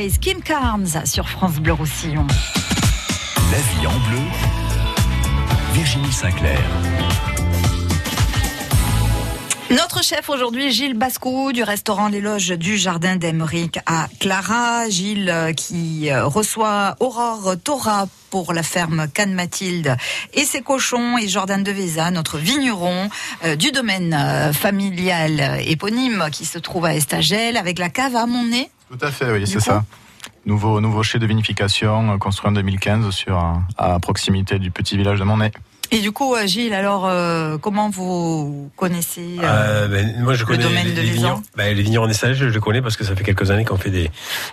Eyes, 0.00 0.18
Kim 0.18 0.40
Carnes 0.40 1.04
sur 1.04 1.28
France 1.28 1.56
Bleu 1.56 1.74
Roussillon. 1.74 2.26
La 3.52 3.58
vie 3.58 3.86
en 3.86 3.98
bleu, 4.08 4.22
Virginie 5.74 6.10
Sinclair. 6.10 6.58
Notre 9.70 10.02
chef 10.02 10.30
aujourd'hui, 10.30 10.70
Gilles 10.72 10.96
Bascou 10.96 11.52
du 11.52 11.62
restaurant 11.62 12.08
Les 12.08 12.22
Loges 12.22 12.52
du 12.52 12.78
Jardin 12.78 13.16
d'Emeric 13.16 13.78
à 13.84 14.08
Clara. 14.18 14.88
Gilles 14.88 15.28
euh, 15.28 15.52
qui 15.52 16.10
euh, 16.10 16.24
reçoa 16.24 16.96
Aurore 17.00 17.56
Thora 17.62 18.08
pour 18.30 18.54
la 18.54 18.62
ferme 18.62 19.06
Canne 19.12 19.34
Mathilde 19.34 19.96
et 20.32 20.44
ses 20.44 20.62
cochons 20.62 21.18
et 21.18 21.28
Jordan 21.28 21.62
de 21.62 21.72
Véza, 21.72 22.10
notre 22.10 22.38
vigneron 22.38 23.10
euh, 23.44 23.54
du 23.54 23.70
domaine 23.70 24.14
euh, 24.18 24.52
familial 24.54 25.60
éponyme 25.66 26.28
qui 26.32 26.46
se 26.46 26.58
trouve 26.58 26.86
à 26.86 26.94
Estagel 26.94 27.58
avec 27.58 27.78
la 27.78 27.90
cave 27.90 28.16
à 28.16 28.24
Montnay. 28.24 28.70
Tout 28.90 28.98
à 29.06 29.10
fait, 29.12 29.30
oui, 29.30 29.46
c'est 29.46 29.60
ça. 29.60 29.84
Nouveau, 30.46 30.80
nouveau 30.80 31.04
chai 31.04 31.20
de 31.20 31.26
vinification 31.26 32.14
euh, 32.14 32.18
construit 32.18 32.48
en 32.48 32.52
2015 32.52 33.10
sur, 33.10 33.38
à 33.78 34.00
proximité 34.00 34.58
du 34.58 34.72
petit 34.72 34.96
village 34.96 35.20
de 35.20 35.24
Montnay. 35.24 35.52
Et 35.92 35.98
du 36.00 36.12
coup, 36.12 36.34
Gilles, 36.46 36.72
alors 36.72 37.06
euh, 37.06 37.58
comment 37.58 37.90
vous 37.90 38.70
connaissez 38.76 39.36
euh, 39.42 39.44
Euh, 39.44 39.88
ben, 39.88 40.22
moi, 40.22 40.34
je 40.34 40.40
le 40.40 40.46
connais 40.46 40.62
domaine 40.62 40.86
les, 40.86 40.92
de 40.92 41.00
les. 41.00 41.18
Ben, 41.56 41.74
les 41.76 41.82
vignerons 41.82 42.06
des 42.06 42.14
Stagel, 42.14 42.36
je 42.36 42.54
les 42.54 42.60
connais 42.60 42.80
parce 42.80 42.96
que 42.96 43.02
ça 43.04 43.16
fait 43.16 43.24
quelques 43.24 43.50
années 43.50 43.64
qu'on 43.64 43.76
fait 43.76 43.90
des, 43.90 44.08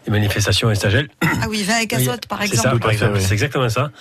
des 0.06 0.12
manifestations 0.12 0.68
à 0.70 0.74
Stagel. 0.76 1.10
Ah 1.22 1.46
oui, 1.50 1.62
vin 1.64 1.78
et 1.80 1.86
cazotte 1.88 2.26
par 2.26 2.40
C'est 2.40 2.46
exemple. 2.46 2.70
ça, 2.76 2.80
par 2.80 2.90
exemple. 2.92 3.20
C'est 3.20 3.34
exactement 3.34 3.70
ça. 3.70 3.92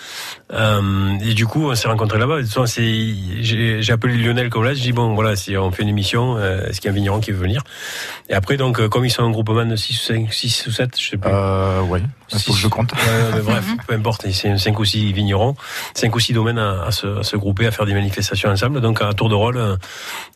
Euh, 0.52 1.18
et 1.20 1.34
du 1.34 1.46
coup, 1.46 1.64
on 1.70 1.74
s'est 1.74 1.88
rencontrés 1.88 2.18
là-bas. 2.18 2.36
De 2.38 2.42
toute 2.42 2.48
façon, 2.50 2.66
c'est- 2.66 3.14
J'ai 3.42 3.82
j'ai 3.82 3.92
appelé 3.92 4.16
Lionel 4.16 4.48
là. 4.48 4.72
J'ai 4.74 4.80
dit 4.80 4.92
bon, 4.92 5.14
voilà, 5.14 5.36
si 5.36 5.56
on 5.58 5.70
fait 5.70 5.82
une 5.82 5.88
émission, 5.90 6.36
euh, 6.38 6.66
est-ce 6.68 6.80
qu'il 6.80 6.88
y 6.88 6.90
a 6.90 6.92
un 6.92 6.94
vigneron 6.96 7.20
qui 7.20 7.32
veut 7.32 7.38
venir? 7.38 7.62
Et 8.30 8.34
après, 8.34 8.56
donc, 8.56 8.80
euh, 8.80 8.88
comme 8.88 9.04
ils 9.04 9.10
sont 9.10 9.22
un 9.24 9.30
groupement 9.30 9.64
de 9.66 9.76
6 9.76 10.00
ou 10.00 10.04
5, 10.14 10.32
6 10.32 10.66
ou 10.66 10.70
7, 10.70 10.98
je 10.98 11.10
sais 11.10 11.16
plus. 11.18 11.30
Euh, 11.30 11.80
oui, 11.82 12.00
il 12.32 12.38
faut 12.40 12.52
que 12.54 12.58
je 12.58 12.68
compte. 12.68 12.92
Ouais, 12.92 12.98
ouais, 12.98 13.30
mais 13.34 13.40
bref, 13.42 13.64
peu 13.86 13.94
importe. 13.94 14.26
C'est 14.32 14.56
5 14.58 14.78
ou 14.78 14.84
6 14.84 15.12
vignerons, 15.12 15.54
5 15.94 16.14
ou 16.14 16.18
6 16.20 16.32
domaines 16.32 16.58
à, 16.58 16.84
à 16.86 16.90
se, 16.92 17.06
à 17.18 17.22
se 17.26 17.36
grouper, 17.36 17.66
à 17.66 17.70
faire 17.70 17.84
des 17.86 17.94
manifestations 17.94 18.48
ensemble. 18.50 18.80
Donc, 18.80 19.02
à 19.02 19.12
tour 19.12 19.28
de 19.28 19.34
rôle, 19.34 19.78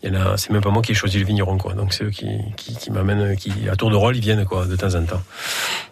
il 0.03 0.13
y 0.13 0.17
en 0.17 0.21
a, 0.21 0.37
c'est 0.37 0.51
même 0.51 0.61
pas 0.63 0.71
moi 0.71 0.83
qui 0.83 0.93
ai 0.93 0.95
choisi 0.95 1.19
le 1.19 1.25
vigneron, 1.25 1.57
quoi. 1.57 1.73
Donc, 1.73 1.93
c'est 1.95 2.05
eux 2.05 2.11
qui, 2.11 2.27
qui, 2.57 2.77
qui 2.77 2.91
m'amènent, 2.91 3.37
qui, 3.37 3.53
à 3.71 3.77
tour 3.77 3.91
de 3.91 3.97
rôle, 3.97 4.17
ils 4.17 4.23
viennent, 4.23 4.45
quoi, 4.45 4.67
de 4.67 4.77
temps 4.77 4.95
en 4.95 5.05
temps. 5.05 5.23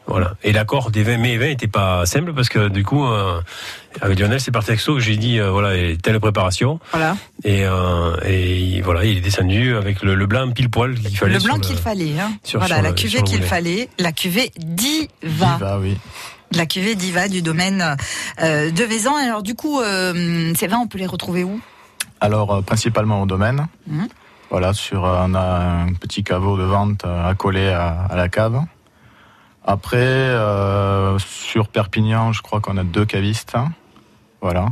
Voilà. 0.07 0.35
Et 0.43 0.53
l'accord 0.53 0.91
des 0.91 1.03
vins, 1.03 1.19
mes 1.19 1.37
vins 1.39 1.47
n'était 1.49 1.67
pas 1.69 2.05
simple 2.07 2.33
parce 2.35 2.49
que, 2.49 2.69
du 2.69 2.85
coup, 2.85 3.07
euh, 3.07 3.41
avec 4.01 4.19
Lionel, 4.19 4.41
c'est 4.41 4.51
par 4.51 4.65
texto 4.65 4.95
que 4.95 5.01
j'ai 5.01 5.17
dit, 5.17 5.39
euh, 5.39 5.51
voilà, 5.51 5.77
et 5.77 5.97
telle 5.97 6.19
préparation. 6.21 6.81
Voilà. 6.93 7.17
Et, 7.45 7.65
euh, 7.65 8.17
et 8.25 8.81
voilà, 8.83 9.05
il 9.05 9.19
est 9.19 9.21
descendu 9.21 9.77
avec 9.77 10.03
le, 10.03 10.15
le 10.15 10.27
blanc 10.27 10.51
pile 10.53 10.71
poil 10.71 10.95
qu'il 10.99 11.17
fallait. 11.17 11.35
Le 11.35 11.41
blanc 11.41 11.59
qu'il 11.59 11.77
fallait. 11.77 12.19
Hein. 12.19 12.33
sur- 12.43 12.59
voilà, 12.59 12.77
sur 12.77 12.83
la 12.83 12.89
le- 12.91 12.95
cuvée 12.95 13.23
qu'il 13.23 13.43
fallait, 13.43 13.89
la 13.99 14.13
cuvée 14.13 14.51
Diva. 14.57 15.09
Diva, 15.23 15.79
oui. 15.81 15.97
La 16.53 16.67
cuvée 16.67 16.95
Diva 16.95 17.29
du 17.29 17.43
domaine 17.43 17.97
euh, 18.43 18.71
de 18.71 18.85
Vézan. 18.85 19.15
Alors 19.17 19.43
du 19.43 19.55
coup, 19.55 19.81
euh, 19.81 20.53
ces 20.57 20.67
vins, 20.67 20.79
on 20.79 20.87
peut 20.87 20.99
les 20.99 21.07
retrouver 21.07 21.45
où? 21.45 21.61
Alors, 22.21 22.53
euh, 22.55 22.63
principalement 22.63 23.23
au 23.23 23.27
domaine. 23.27 23.67
Mhm. 23.87 24.09
Voilà, 24.51 24.73
sur, 24.73 25.05
euh, 25.05 25.25
on 25.27 25.35
a 25.35 25.85
un 25.85 25.93
petit 25.93 26.25
caveau 26.25 26.57
de 26.57 26.63
vente 26.63 27.05
euh, 27.05 27.29
accolé 27.31 27.69
à, 27.69 28.07
à 28.11 28.17
la 28.17 28.29
cave. 28.29 28.63
Après, 29.65 29.99
euh, 29.99 31.19
sur 31.19 31.69
Perpignan, 31.69 32.33
je 32.33 32.41
crois 32.41 32.61
qu'on 32.61 32.79
a 32.79 32.85
deux 32.85 33.05
cavistes. 33.05 33.55
hein. 33.55 33.71
Voilà. 34.41 34.67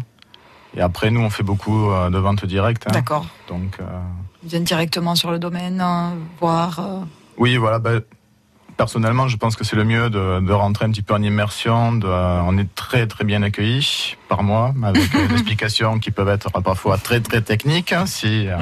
Et 0.75 0.81
après, 0.81 1.11
nous, 1.11 1.21
on 1.21 1.29
fait 1.31 1.43
beaucoup 1.43 1.91
euh, 1.91 2.09
de 2.09 2.19
ventes 2.19 2.47
directes. 2.47 2.85
hein. 2.89 2.93
D'accord. 2.93 3.27
Donc, 3.49 3.77
euh, 3.81 3.85
Ils 4.43 4.49
viennent 4.49 4.65
directement 4.65 5.15
sur 5.15 5.31
le 5.31 5.39
domaine, 5.39 5.81
hein, 5.81 6.15
voir. 6.41 6.81
euh, 6.81 7.01
oui, 7.39 7.59
voilà. 7.59 7.79
ben, 7.79 8.01
personnellement, 8.77 9.29
je 9.29 9.37
pense 9.37 9.57
que 9.57 9.65
c'est 9.65 9.77
le 9.77 9.85
mieux 9.85 10.11
de, 10.11 10.41
de 10.41 10.53
rentrer 10.53 10.85
un 10.85 10.91
petit 10.91 11.03
peu 11.03 11.15
en 11.15 11.23
immersion. 11.23 11.93
De, 11.93 12.07
euh, 12.07 12.41
on 12.45 12.57
est 12.59 12.73
très, 12.75 13.07
très 13.07 13.25
bien 13.25 13.43
accueillis 13.43 14.17
par 14.29 14.43
moi, 14.43 14.75
avec 14.83 15.15
euh, 15.15 15.27
des 15.29 15.35
explications 15.35 15.99
qui 15.99 16.11
peuvent 16.11 16.29
être 16.29 16.51
parfois 16.63 16.99
très, 16.99 17.21
très 17.21 17.41
techniques. 17.41 17.93
hein, 17.93 18.07
si, 18.07 18.49
euh, 18.49 18.57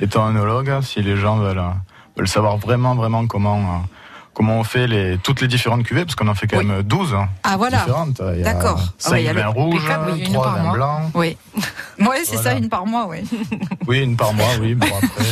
étant 0.00 0.28
œnologue, 0.28 0.80
si 0.82 1.02
les 1.02 1.16
gens 1.16 1.36
veulent, 1.38 1.62
veulent 2.16 2.28
savoir 2.28 2.56
vraiment, 2.58 2.94
vraiment 2.94 3.26
comment, 3.26 3.58
euh, 3.58 3.86
comment 4.36 4.58
on 4.60 4.64
fait 4.64 4.86
les, 4.86 5.16
toutes 5.16 5.40
les 5.40 5.48
différentes 5.48 5.82
cuvées, 5.82 6.04
parce 6.04 6.14
qu'on 6.14 6.28
en 6.28 6.34
fait 6.34 6.46
quand 6.46 6.62
même 6.62 6.82
12 6.82 7.16
Ah 7.42 7.56
voilà. 7.56 7.78
différentes. 7.78 8.20
Il 8.34 8.40
y 8.40 8.42
a 8.42 8.52
D'accord. 8.52 8.78
Ah 8.80 8.92
5 8.98 9.12
ouais, 9.12 9.22
il 9.22 9.24
y 9.24 9.28
a 9.28 9.32
le- 9.32 9.40
vins 9.40 9.46
rouges, 9.48 9.82
oui, 10.12 10.18
une 10.26 10.32
3 10.34 10.44
par 10.44 10.62
vins 10.62 10.72
blancs. 10.72 11.02
Oui. 11.14 11.36
Ouais, 11.98 12.18
c'est 12.26 12.34
Voilà. 12.36 12.50
ça, 12.50 12.56
une 12.58 12.68
par 12.68 12.84
mois, 12.84 13.06
oui. 13.08 13.22
Oui, 13.88 14.02
une 14.02 14.18
par 14.18 14.34
mois, 14.34 14.44
oui. 14.60 14.74
Bon, 14.74 14.86
après, 14.86 15.24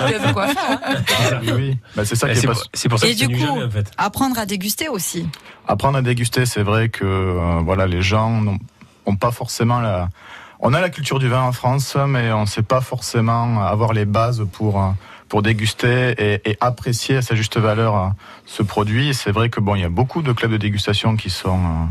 Il 0.08 0.10
y 0.10 0.14
a 0.14 0.26
de 0.26 0.32
quoi 0.32 0.48
faire. 0.48 0.80
hein. 0.84 0.94
ah, 0.96 1.34
oui, 1.42 1.52
oui. 1.54 1.78
Ben, 1.94 2.04
c'est 2.04 2.16
ça 2.16 2.26
Et 2.28 2.32
qui 2.32 2.38
est 2.38 2.40
c'est 2.40 2.46
pas- 2.48 2.52
pour- 2.54 2.62
c'est 2.74 2.88
pour 2.88 2.98
ça 2.98 3.06
Et 3.06 3.14
que 3.14 3.18
du 3.26 3.28
coup, 3.36 3.40
jamais, 3.46 3.62
en 3.62 3.70
fait. 3.70 3.88
apprendre 3.96 4.36
à 4.36 4.44
déguster 4.44 4.88
aussi. 4.88 5.28
Apprendre 5.68 5.98
à 5.98 6.02
déguster, 6.02 6.44
c'est 6.44 6.64
vrai 6.64 6.88
que 6.88 7.04
euh, 7.04 7.60
voilà, 7.64 7.86
les 7.86 8.02
gens 8.02 8.30
n'ont 8.40 8.58
ont 9.06 9.14
pas 9.16 9.30
forcément 9.30 9.78
la. 9.80 10.08
On 10.58 10.74
a 10.74 10.80
la 10.80 10.90
culture 10.90 11.20
du 11.20 11.28
vin 11.28 11.42
en 11.42 11.52
France, 11.52 11.96
mais 12.08 12.32
on 12.32 12.42
ne 12.42 12.46
sait 12.46 12.62
pas 12.64 12.80
forcément 12.80 13.62
avoir 13.64 13.92
les 13.92 14.04
bases 14.04 14.44
pour 14.52 14.80
euh, 14.82 14.88
pour 15.32 15.40
déguster 15.40 16.14
et, 16.18 16.50
et 16.50 16.58
apprécier 16.60 17.16
à 17.16 17.22
sa 17.22 17.34
juste 17.34 17.56
valeur 17.56 17.96
euh, 17.96 18.08
ce 18.44 18.62
produit. 18.62 19.14
C'est 19.14 19.32
vrai 19.32 19.48
que 19.48 19.60
bon, 19.60 19.74
il 19.76 19.80
y 19.80 19.84
a 19.84 19.88
beaucoup 19.88 20.20
de 20.20 20.30
clubs 20.32 20.50
de 20.52 20.58
dégustation 20.58 21.16
qui 21.16 21.30
sont 21.30 21.56
euh, 21.58 21.86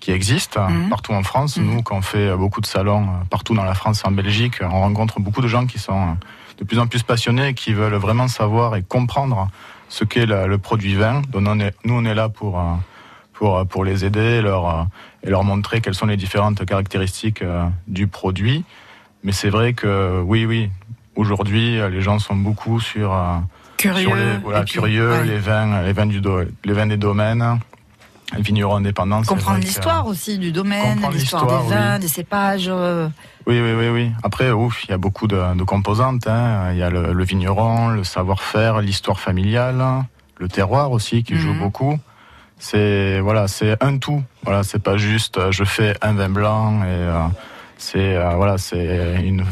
qui 0.00 0.10
existent 0.10 0.68
Mhm. 0.68 0.88
partout 0.88 1.12
en 1.12 1.22
France. 1.22 1.58
Nous, 1.58 1.80
quand 1.82 1.96
on 1.98 2.02
fait 2.02 2.26
euh, 2.30 2.36
beaucoup 2.36 2.60
de 2.60 2.66
salons 2.66 3.04
euh, 3.04 3.24
partout 3.30 3.54
dans 3.54 3.62
la 3.62 3.74
France 3.74 4.02
en 4.04 4.10
Belgique, 4.10 4.56
on 4.62 4.80
rencontre 4.80 5.20
beaucoup 5.20 5.42
de 5.42 5.46
gens 5.46 5.64
qui 5.64 5.78
sont 5.78 6.16
de 6.58 6.64
plus 6.64 6.80
en 6.80 6.88
plus 6.88 7.04
passionnés, 7.04 7.50
et 7.50 7.54
qui 7.54 7.72
veulent 7.72 7.94
vraiment 7.94 8.26
savoir 8.26 8.74
et 8.74 8.82
comprendre 8.82 9.48
ce 9.88 10.02
qu'est 10.02 10.26
le, 10.26 10.48
le 10.48 10.58
produit 10.58 10.96
vin. 10.96 11.22
Donc, 11.28 11.44
on 11.46 11.60
est- 11.60 11.76
nous, 11.84 11.94
on 11.94 12.04
est 12.04 12.16
là 12.16 12.28
pour 12.28 12.60
pour, 13.34 13.64
pour 13.66 13.84
les 13.84 14.04
aider 14.04 14.42
leur, 14.42 14.88
et 15.22 15.30
leur 15.30 15.44
montrer 15.44 15.80
quelles 15.80 15.94
sont 15.94 16.06
les 16.06 16.16
différentes 16.16 16.64
caractéristiques 16.66 17.44
du 17.86 18.06
produit. 18.08 18.64
Mais 19.24 19.30
c'est 19.32 19.50
vrai 19.50 19.72
que 19.72 20.20
oui, 20.20 20.46
oui, 20.46 20.68
aujourd'hui, 21.16 21.78
euh, 21.78 21.88
les 21.88 22.00
gens 22.00 22.18
sont 22.18 22.36
beaucoup 22.36 22.80
sur, 22.80 23.12
euh, 23.12 23.38
Curieux, 23.76 24.00
sur 24.08 24.14
les, 24.16 24.36
voilà, 24.42 24.60
et 24.60 24.64
puis, 24.64 24.72
curieux, 24.74 25.10
ouais. 25.10 25.24
les 25.24 25.38
vins, 25.38 25.82
les 25.82 25.92
vins 25.92 26.06
du 26.06 26.20
do- 26.20 26.42
les 26.64 26.72
vins 26.72 26.86
des 26.86 26.96
domaines, 26.96 27.58
les 28.36 28.42
vignerons 28.42 28.76
indépendants. 28.76 29.22
Comprendre 29.22 29.58
que- 29.60 29.64
l'histoire 29.64 30.06
aussi 30.06 30.38
du 30.38 30.52
domaine, 30.52 31.00
l'histoire 31.12 31.46
des 31.46 31.68
vins, 31.74 31.94
oui. 31.94 32.00
des 32.00 32.08
cépages. 32.08 32.66
euh, 32.68 33.08
Oui, 33.46 33.60
oui, 33.60 33.72
oui, 33.76 33.88
oui. 33.88 34.10
Après, 34.22 34.50
ouf, 34.52 34.84
il 34.84 34.90
y 34.90 34.94
a 34.94 34.98
beaucoup 34.98 35.26
de, 35.26 35.54
de 35.56 35.62
composantes. 35.64 36.26
hein. 36.28 36.70
Il 36.72 36.78
y 36.78 36.82
a 36.82 36.90
le, 36.90 37.12
le 37.12 37.24
vigneron, 37.24 37.88
le 37.88 38.04
savoir-faire, 38.04 38.80
l'histoire 38.80 39.18
familiale, 39.20 39.82
le 40.38 40.48
terroir 40.48 40.92
aussi 40.92 41.24
qui 41.24 41.36
joue 41.36 41.52
beaucoup. 41.54 41.98
C'est 42.58 43.18
voilà, 43.20 43.48
c'est 43.48 43.82
un 43.82 43.98
tout. 43.98 44.22
Voilà, 44.44 44.62
c'est 44.62 44.78
pas 44.82 44.96
juste 44.96 45.36
euh, 45.38 45.50
je 45.50 45.64
fais 45.64 45.96
un 46.00 46.12
vin 46.12 46.28
blanc 46.28 46.82
et 46.84 46.86
euh, 46.86 47.18
c'est 47.76 48.16
euh, 48.16 48.30
voilà, 48.36 48.56
c'est 48.58 49.20
une 49.24 49.44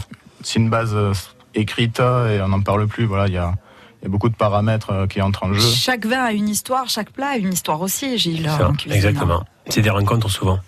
c'est 0.43 0.61
une 0.61 0.71
base 0.71 0.93
euh, 0.95 1.13
écrite 1.55 2.01
et 2.01 2.41
on 2.43 2.49
n'en 2.49 2.61
parle 2.61 2.87
plus. 2.87 3.05
Voilà, 3.05 3.27
il 3.29 3.35
y 3.35 3.39
a 3.39 3.55
il 4.03 4.05
y 4.05 4.07
a 4.07 4.11
beaucoup 4.11 4.31
de 4.31 4.35
paramètres 4.35 4.91
euh, 4.93 5.07
qui 5.07 5.21
entrent 5.21 5.43
en 5.45 5.53
jeu. 5.53 5.61
Chaque 5.61 6.07
vin 6.07 6.23
a 6.25 6.33
une 6.33 6.49
histoire, 6.49 6.89
chaque 6.89 7.11
plat 7.11 7.33
a 7.33 7.37
une 7.37 7.53
histoire 7.53 7.83
aussi, 7.83 8.17
Gilles. 8.17 8.49
Ça, 8.49 8.69
en 8.71 8.73
cuisine. 8.73 8.93
exactement. 8.97 9.45
C'est 9.69 9.83
des 9.83 9.91
rencontres 9.91 10.31
souvent. 10.31 10.59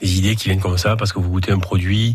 Des 0.00 0.16
idées 0.16 0.36
qui 0.36 0.44
viennent 0.48 0.60
comme 0.60 0.78
ça 0.78 0.94
parce 0.94 1.12
que 1.12 1.18
vous 1.18 1.28
goûtez 1.28 1.50
un 1.50 1.58
produit, 1.58 2.14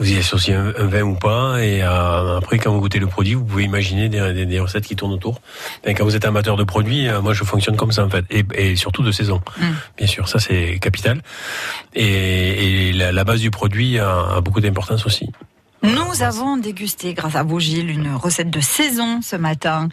vous 0.00 0.10
y 0.12 0.18
associez 0.18 0.54
un, 0.54 0.72
un 0.76 0.86
vin 0.88 1.02
ou 1.02 1.14
pas, 1.14 1.62
et 1.62 1.80
euh, 1.84 2.36
après 2.38 2.58
quand 2.58 2.72
vous 2.72 2.80
goûtez 2.80 2.98
le 2.98 3.06
produit, 3.06 3.34
vous 3.34 3.44
pouvez 3.44 3.62
imaginer 3.62 4.08
des, 4.08 4.32
des- 4.32 4.44
des 4.44 4.58
recettes 4.58 4.84
qui 4.84 4.96
tournent 4.96 5.12
autour. 5.12 5.40
Et 5.84 5.94
quand 5.94 6.02
vous 6.02 6.16
êtes 6.16 6.24
amateur 6.24 6.56
de 6.56 6.64
produits, 6.64 7.06
euh, 7.06 7.20
moi 7.22 7.32
je 7.32 7.44
fonctionne 7.44 7.76
comme 7.76 7.92
ça 7.92 8.04
en 8.04 8.10
fait, 8.10 8.24
et, 8.28 8.44
et 8.56 8.74
surtout 8.74 9.04
de 9.04 9.12
saison. 9.12 9.40
Mm. 9.60 9.64
Bien 9.98 10.06
sûr, 10.08 10.26
ça 10.28 10.40
c'est 10.40 10.80
capital. 10.80 11.22
Et, 11.94 12.88
et 12.88 12.92
la, 12.92 13.12
la 13.12 13.22
base 13.22 13.40
du 13.40 13.52
produit 13.52 14.00
a, 14.00 14.36
a 14.36 14.40
beaucoup 14.40 14.60
d'importance 14.60 15.06
aussi. 15.06 15.30
Nous 15.82 16.22
avons 16.22 16.56
dégusté, 16.58 17.12
grâce 17.12 17.34
à 17.34 17.42
vous 17.42 17.58
Gilles, 17.58 17.90
une 17.90 18.14
recette 18.14 18.50
de 18.50 18.60
saison 18.60 19.20
ce 19.20 19.34
matin. 19.34 19.88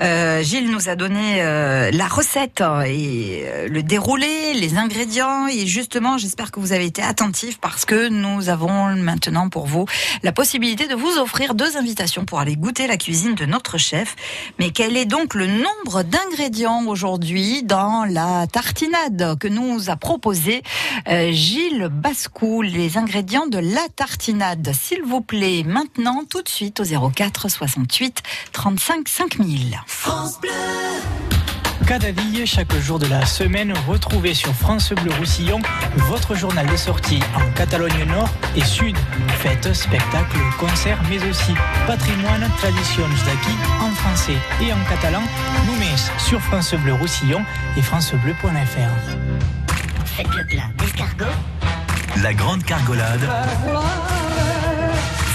Euh, 0.00 0.42
Gilles 0.42 0.70
nous 0.70 0.88
a 0.88 0.96
donné 0.96 1.42
euh, 1.42 1.90
la 1.92 2.08
recette 2.08 2.62
et 2.86 3.42
euh, 3.44 3.68
le 3.68 3.82
déroulé, 3.82 4.54
les 4.54 4.78
ingrédients. 4.78 5.46
Et 5.46 5.66
justement, 5.66 6.16
j'espère 6.16 6.50
que 6.50 6.60
vous 6.60 6.72
avez 6.72 6.86
été 6.86 7.02
attentifs 7.02 7.58
parce 7.60 7.84
que 7.84 8.08
nous 8.08 8.48
avons 8.48 8.94
maintenant 8.96 9.50
pour 9.50 9.66
vous 9.66 9.84
la 10.22 10.32
possibilité 10.32 10.86
de 10.86 10.94
vous 10.94 11.18
offrir 11.18 11.54
deux 11.54 11.76
invitations 11.76 12.24
pour 12.24 12.40
aller 12.40 12.56
goûter 12.56 12.86
la 12.86 12.96
cuisine 12.96 13.34
de 13.34 13.44
notre 13.44 13.76
chef. 13.76 14.16
Mais 14.58 14.70
quel 14.70 14.96
est 14.96 15.04
donc 15.04 15.34
le 15.34 15.46
nombre 15.46 16.04
d'ingrédients 16.04 16.86
aujourd'hui 16.86 17.62
dans 17.62 18.06
la 18.08 18.46
tartinade 18.46 19.36
que 19.38 19.48
nous 19.48 19.90
a 19.90 19.96
proposé 19.96 20.62
euh, 21.08 21.32
Gilles 21.32 21.90
Bascou? 21.92 22.62
Les 22.62 22.96
ingrédients 22.96 23.46
de 23.46 23.58
la 23.58 23.86
tartinade, 23.94 24.72
s'il 24.72 25.02
vous 25.02 25.20
plaît, 25.20 25.33
maintenant, 25.64 26.22
tout 26.28 26.42
de 26.42 26.48
suite 26.48 26.80
au 26.80 27.10
04 27.10 27.48
68 27.48 28.22
35 28.52 29.08
5000. 29.08 29.80
France 29.86 30.40
Bleu. 30.40 30.50
Cadaville, 31.86 32.46
chaque 32.46 32.74
jour 32.76 32.98
de 32.98 33.06
la 33.06 33.26
semaine, 33.26 33.74
retrouvez 33.88 34.32
sur 34.32 34.54
France 34.54 34.92
Bleu 34.92 35.12
Roussillon 35.18 35.60
votre 35.96 36.34
journal 36.34 36.66
des 36.66 36.76
sorties 36.76 37.20
en 37.34 37.50
Catalogne 37.52 38.04
Nord 38.06 38.30
et 38.56 38.64
Sud. 38.64 38.96
Fêtes, 39.40 39.72
spectacles, 39.74 40.38
concerts, 40.58 41.02
mais 41.10 41.18
aussi 41.28 41.52
patrimoine, 41.86 42.48
traditions 42.58 43.08
d'acquis 43.26 43.58
en 43.82 43.90
français 43.90 44.38
et 44.62 44.72
en 44.72 44.82
catalan. 44.88 45.22
Nous 45.66 45.76
met 45.76 45.96
sur 46.18 46.40
France 46.40 46.74
Bleu 46.74 46.94
Roussillon 46.94 47.44
et 47.76 47.82
francebleu.fr. 47.82 48.46
Faites 50.06 50.34
le 50.34 50.46
plat 50.46 50.68
d'escargot. 50.78 51.24
La 52.22 52.32
grande 52.32 52.62
cargolade. 52.62 53.28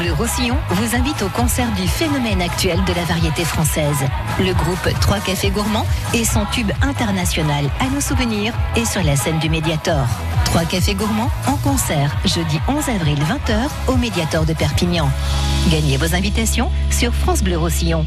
Bleu 0.00 0.14
Roussillon 0.14 0.56
vous 0.70 0.96
invite 0.96 1.20
au 1.20 1.28
concert 1.28 1.70
du 1.72 1.86
phénomène 1.86 2.40
actuel 2.40 2.82
de 2.86 2.94
la 2.94 3.04
variété 3.04 3.44
française. 3.44 3.98
Le 4.38 4.54
groupe 4.54 4.88
Trois 4.98 5.18
Cafés 5.18 5.50
Gourmands 5.50 5.86
et 6.14 6.24
son 6.24 6.46
tube 6.46 6.70
international 6.80 7.66
à 7.80 7.90
nos 7.90 8.00
souvenirs 8.00 8.54
est 8.76 8.86
sur 8.86 9.02
la 9.02 9.14
scène 9.14 9.38
du 9.40 9.50
Médiator. 9.50 10.06
Trois 10.46 10.64
Cafés 10.64 10.94
Gourmands 10.94 11.30
en 11.46 11.56
concert 11.56 12.16
jeudi 12.24 12.58
11 12.66 12.88
avril 12.88 13.18
20h 13.18 13.92
au 13.92 13.96
Médiator 13.96 14.46
de 14.46 14.54
Perpignan. 14.54 15.10
Gagnez 15.68 15.98
vos 15.98 16.14
invitations 16.14 16.70
sur 16.90 17.12
France 17.12 17.42
Bleu 17.42 17.58
Roussillon. 17.58 18.06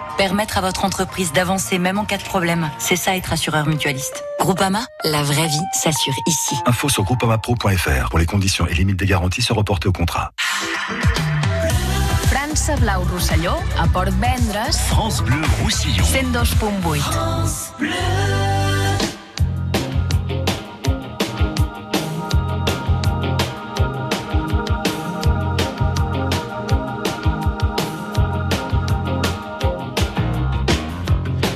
Permettre 0.17 0.57
à 0.57 0.61
votre 0.61 0.85
entreprise 0.85 1.31
d'avancer 1.33 1.79
même 1.79 1.97
en 1.97 2.05
cas 2.05 2.17
de 2.17 2.23
problème, 2.23 2.69
c'est 2.77 2.95
ça 2.95 3.15
être 3.15 3.33
assureur 3.33 3.67
mutualiste. 3.67 4.23
Groupama, 4.39 4.85
la 5.03 5.23
vraie 5.23 5.47
vie 5.47 5.61
s'assure 5.73 6.13
ici. 6.27 6.55
Info 6.65 6.89
sur 6.89 7.03
groupamapro.fr 7.03 8.09
pour 8.09 8.19
les 8.19 8.25
conditions 8.25 8.67
et 8.67 8.73
limites 8.73 8.97
des 8.97 9.05
garanties 9.05 9.41
se 9.41 9.53
reporter 9.53 9.89
au 9.89 9.93
contrat. 9.93 10.31
França 12.31 12.75
Blau 12.75 13.03
Rosselló, 13.11 13.53
a 13.79 13.87
Port 13.87 14.05
Vendres, 14.05 14.73
France 14.87 15.21
Bleu 15.21 15.41
Roussillon. 15.61 16.03
102.8. 16.03 18.60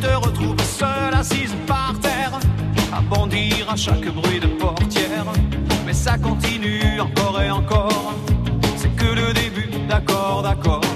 te 0.00 0.14
retrouves 0.14 0.60
seule 0.62 1.14
assise 1.14 1.54
par 1.66 1.94
terre, 2.00 2.32
à 2.92 3.00
bondir 3.00 3.68
à 3.70 3.76
chaque 3.76 4.06
bruit 4.14 4.40
de 4.40 4.46
portière. 4.46 5.26
Mais 5.86 5.92
ça 5.92 6.16
continue 6.18 7.00
encore 7.00 7.40
et 7.42 7.50
encore, 7.50 8.14
c'est 8.76 8.94
que 8.96 9.06
le 9.06 9.32
début, 9.32 9.70
d'accord, 9.88 10.42
d'accord. 10.42 10.89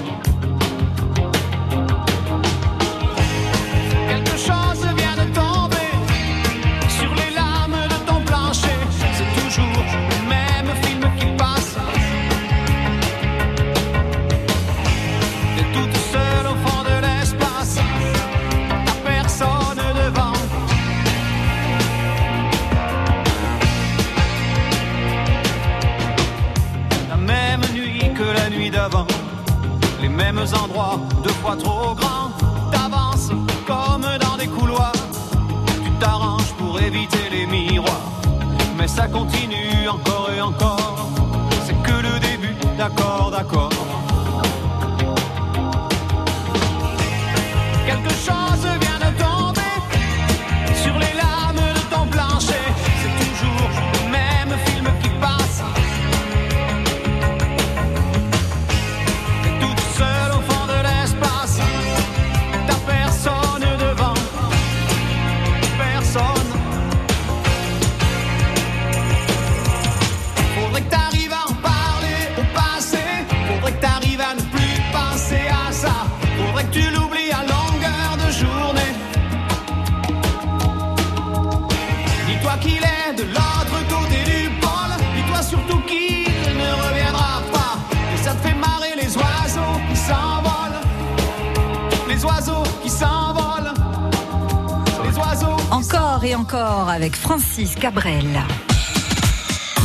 Et 96.25 96.35
encore 96.35 96.89
avec 96.89 97.15
Francis 97.15 97.75
Cabrel. 97.75 98.27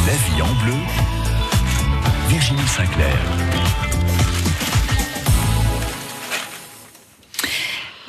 La 0.07 0.12
vie 0.12 0.43
en 0.43 0.64
bleu, 0.64 0.74
Virginie 2.28 2.66
Sinclair. 2.66 3.49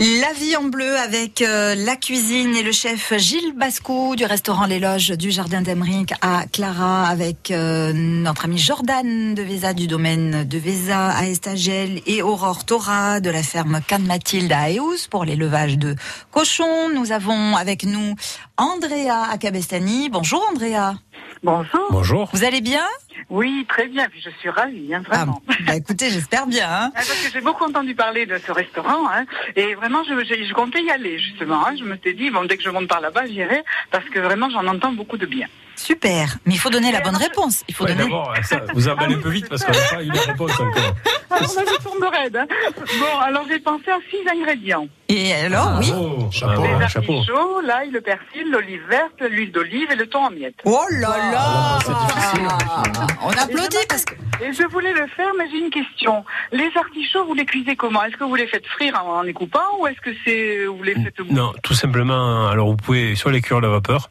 La 0.03 0.33
vie 0.33 0.55
en 0.55 0.63
bleu 0.63 0.97
avec 0.97 1.43
euh, 1.43 1.75
la 1.75 1.95
cuisine 1.95 2.55
et 2.55 2.63
le 2.63 2.71
chef 2.71 3.13
Gilles 3.17 3.53
Bascou 3.55 4.15
du 4.15 4.25
restaurant 4.25 4.65
Les 4.65 4.79
Loges 4.79 5.11
du 5.11 5.29
Jardin 5.29 5.61
d'Emeric 5.61 6.15
à 6.23 6.45
Clara 6.51 7.07
avec 7.07 7.51
euh, 7.51 7.93
notre 7.93 8.45
ami 8.45 8.57
Jordan 8.57 9.35
de 9.35 9.41
Véza 9.43 9.75
du 9.75 9.85
domaine 9.85 10.43
de 10.43 10.57
Véza 10.57 11.09
à 11.09 11.27
Estagel 11.27 12.01
et 12.07 12.23
Aurore 12.23 12.65
Tora 12.65 13.19
de 13.19 13.29
la 13.29 13.43
ferme 13.43 13.79
Cannes 13.87 14.07
Mathilde 14.07 14.51
à 14.51 14.71
Eus 14.71 15.07
pour 15.07 15.23
l'élevage 15.23 15.77
de 15.77 15.95
cochons. 16.31 16.89
Nous 16.89 17.11
avons 17.11 17.55
avec 17.55 17.83
nous 17.83 18.15
Andrea 18.57 19.29
à 19.31 19.37
Cabestany. 19.37 20.09
Bonjour 20.09 20.43
Andrea. 20.49 20.95
Bonjour. 21.43 21.87
Bonjour. 21.89 22.29
Vous 22.33 22.43
allez 22.43 22.61
bien 22.61 22.85
Oui, 23.29 23.65
très 23.67 23.87
bien. 23.87 24.07
Puis 24.09 24.21
je 24.23 24.29
suis 24.39 24.49
ravie, 24.49 24.93
hein, 24.93 25.01
vraiment. 25.05 25.41
Bah 25.65 25.75
écoutez, 25.75 26.09
j'espère 26.11 26.45
bien. 26.45 26.67
hein. 26.69 26.91
Ah, 26.93 26.97
Parce 26.97 27.09
que 27.23 27.31
j'ai 27.33 27.41
beaucoup 27.41 27.63
entendu 27.63 27.95
parler 27.95 28.25
de 28.27 28.37
ce 28.37 28.51
restaurant, 28.51 29.09
hein, 29.11 29.25
et 29.55 29.73
vraiment, 29.75 30.03
je, 30.03 30.13
je, 30.23 30.43
je 30.43 30.53
comptais 30.53 30.83
y 30.83 30.91
aller, 30.91 31.17
justement. 31.17 31.65
hein. 31.67 31.73
Je 31.79 31.83
me 31.83 31.97
suis 31.97 32.13
dit, 32.13 32.29
bon, 32.29 32.45
dès 32.45 32.57
que 32.57 32.63
je 32.63 32.69
monte 32.69 32.87
par 32.87 33.01
là-bas, 33.01 33.25
j'irai, 33.25 33.63
parce 33.89 34.05
que 34.09 34.19
vraiment, 34.19 34.49
j'en 34.51 34.67
entends 34.67 34.91
beaucoup 34.91 35.17
de 35.17 35.25
bien. 35.25 35.47
Super. 35.75 36.37
Mais 36.45 36.53
il 36.53 36.59
faut 36.59 36.69
donner 36.69 36.91
la 36.91 37.01
bonne 37.01 37.15
réponse. 37.15 37.63
Il 37.67 37.73
faut 37.75 37.85
Ouais, 37.85 37.91
donner. 37.95 38.03
D'abord, 38.09 38.33
vous 38.73 38.87
emballez 38.87 39.15
un 39.15 39.19
peu 39.19 39.29
vite 39.29 39.49
parce 39.49 39.63
qu'on 39.63 39.71
n'a 39.71 39.79
pas 39.89 40.03
eu 40.03 40.07
la 40.11 40.21
réponse 40.21 40.51
encore. 40.59 40.95
Alors, 41.29 41.53
là, 41.55 41.61
je 41.65 41.83
tourne 41.83 42.03
raide. 42.03 42.35
Hein. 42.37 42.45
Bon, 42.99 43.19
alors 43.19 43.43
j'ai 43.49 43.59
pensé 43.59 43.89
à 43.89 43.97
six 44.09 44.17
ingrédients. 44.29 44.87
Et 45.09 45.33
alors, 45.33 45.79
oui. 45.79 45.91
Chapeau, 46.31 46.63
Les 46.63 46.69
hein, 46.69 46.87
chapeau. 46.87 47.17
artichauts, 47.17 47.61
l'ail, 47.61 47.89
le 47.91 48.01
persil, 48.01 48.49
l'olive 48.51 48.81
verte, 48.89 49.21
l'huile 49.29 49.51
d'olive 49.51 49.87
et 49.91 49.95
le 49.95 50.07
thon 50.07 50.25
en 50.25 50.31
miettes. 50.31 50.55
Oh 50.65 50.79
là 50.91 51.09
là 51.31 51.79
Ah, 51.87 53.07
On 53.23 53.29
applaudit 53.31 53.77
parce 53.89 54.05
que... 54.05 54.13
Et 54.43 54.53
je 54.53 54.63
voulais 54.63 54.93
le 54.93 55.05
faire, 55.07 55.29
mais 55.37 55.45
j'ai 55.51 55.59
une 55.59 55.69
question. 55.69 56.23
Les 56.51 56.69
artichauts, 56.75 57.25
vous 57.25 57.33
les 57.35 57.45
cuisez 57.45 57.75
comment? 57.75 58.03
Est-ce 58.03 58.17
que 58.17 58.23
vous 58.23 58.35
les 58.35 58.47
faites 58.47 58.65
frire 58.65 58.99
en, 59.05 59.19
en 59.19 59.21
les 59.21 59.33
coupant 59.33 59.59
ou 59.79 59.87
est-ce 59.87 59.99
que 60.01 60.09
c'est 60.25 60.65
vous 60.65 60.81
les 60.81 60.93
faites 60.95 61.19
Non, 61.29 61.53
tout 61.61 61.73
simplement, 61.75 62.47
alors 62.47 62.67
vous 62.69 62.75
pouvez 62.77 63.15
soit 63.15 63.31
les 63.31 63.41
cuire 63.41 63.57
à 63.57 63.61
la 63.61 63.67
vapeur, 63.69 64.09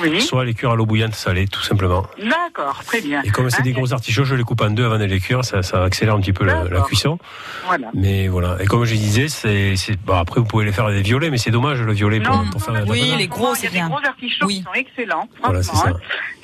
Oui. 0.00 0.20
soit 0.22 0.44
les 0.44 0.54
cuire 0.54 0.70
à 0.72 0.76
l'eau 0.76 0.86
bouillante 0.94 1.16
salée, 1.16 1.48
tout 1.48 1.62
simplement. 1.62 2.06
D'accord, 2.22 2.80
très 2.86 3.00
bien. 3.00 3.20
Et 3.24 3.30
comme 3.30 3.50
c'est 3.50 3.62
des 3.62 3.70
Hein, 3.70 3.78
gros 3.78 3.92
artichauts, 3.92 4.22
je 4.24 4.36
les 4.36 4.44
coupe 4.44 4.60
en 4.60 4.70
deux 4.70 4.84
avant 4.84 4.96
de 4.98 5.04
les 5.04 5.18
cuire, 5.18 5.44
ça, 5.44 5.62
ça 5.64 5.82
accélère 5.82 6.14
un 6.14 6.20
petit 6.20 6.32
peu 6.32 6.44
la, 6.44 6.64
cuisson. 6.86 7.18
Voilà. 7.66 7.88
Mais 7.94 8.28
voilà. 8.28 8.56
Et 8.60 8.66
comme 8.66 8.84
je 8.84 8.94
disais, 8.94 9.26
c'est, 9.28 9.74
c'est- 9.74 9.96
bon, 10.00 10.14
après 10.14 10.38
vous 10.40 10.46
pouvez 10.46 10.64
les 10.64 10.70
faire 10.70 10.88
des 10.88 11.02
violets, 11.02 11.30
mais 11.30 11.38
c'est 11.38 11.50
dommage 11.50 11.80
le 11.80 11.92
violet 11.92 12.20
pour, 12.20 12.32
Non, 12.36 12.48
pour 12.50 12.62
faire 12.62 12.74
la 12.74 12.84
Oui, 12.84 13.12
les 13.18 13.26
gros, 13.26 13.56
c'est 13.56 13.66
a 13.66 13.70
bien. 13.70 13.86
des 13.88 13.90
gros 13.94 14.06
artichauts 14.06 14.46
qui 14.46 14.62
sont 14.62 14.72
excellents, 14.74 15.28
Voilà, 15.42 15.64
ça. 15.64 15.72
hein. 15.88 15.94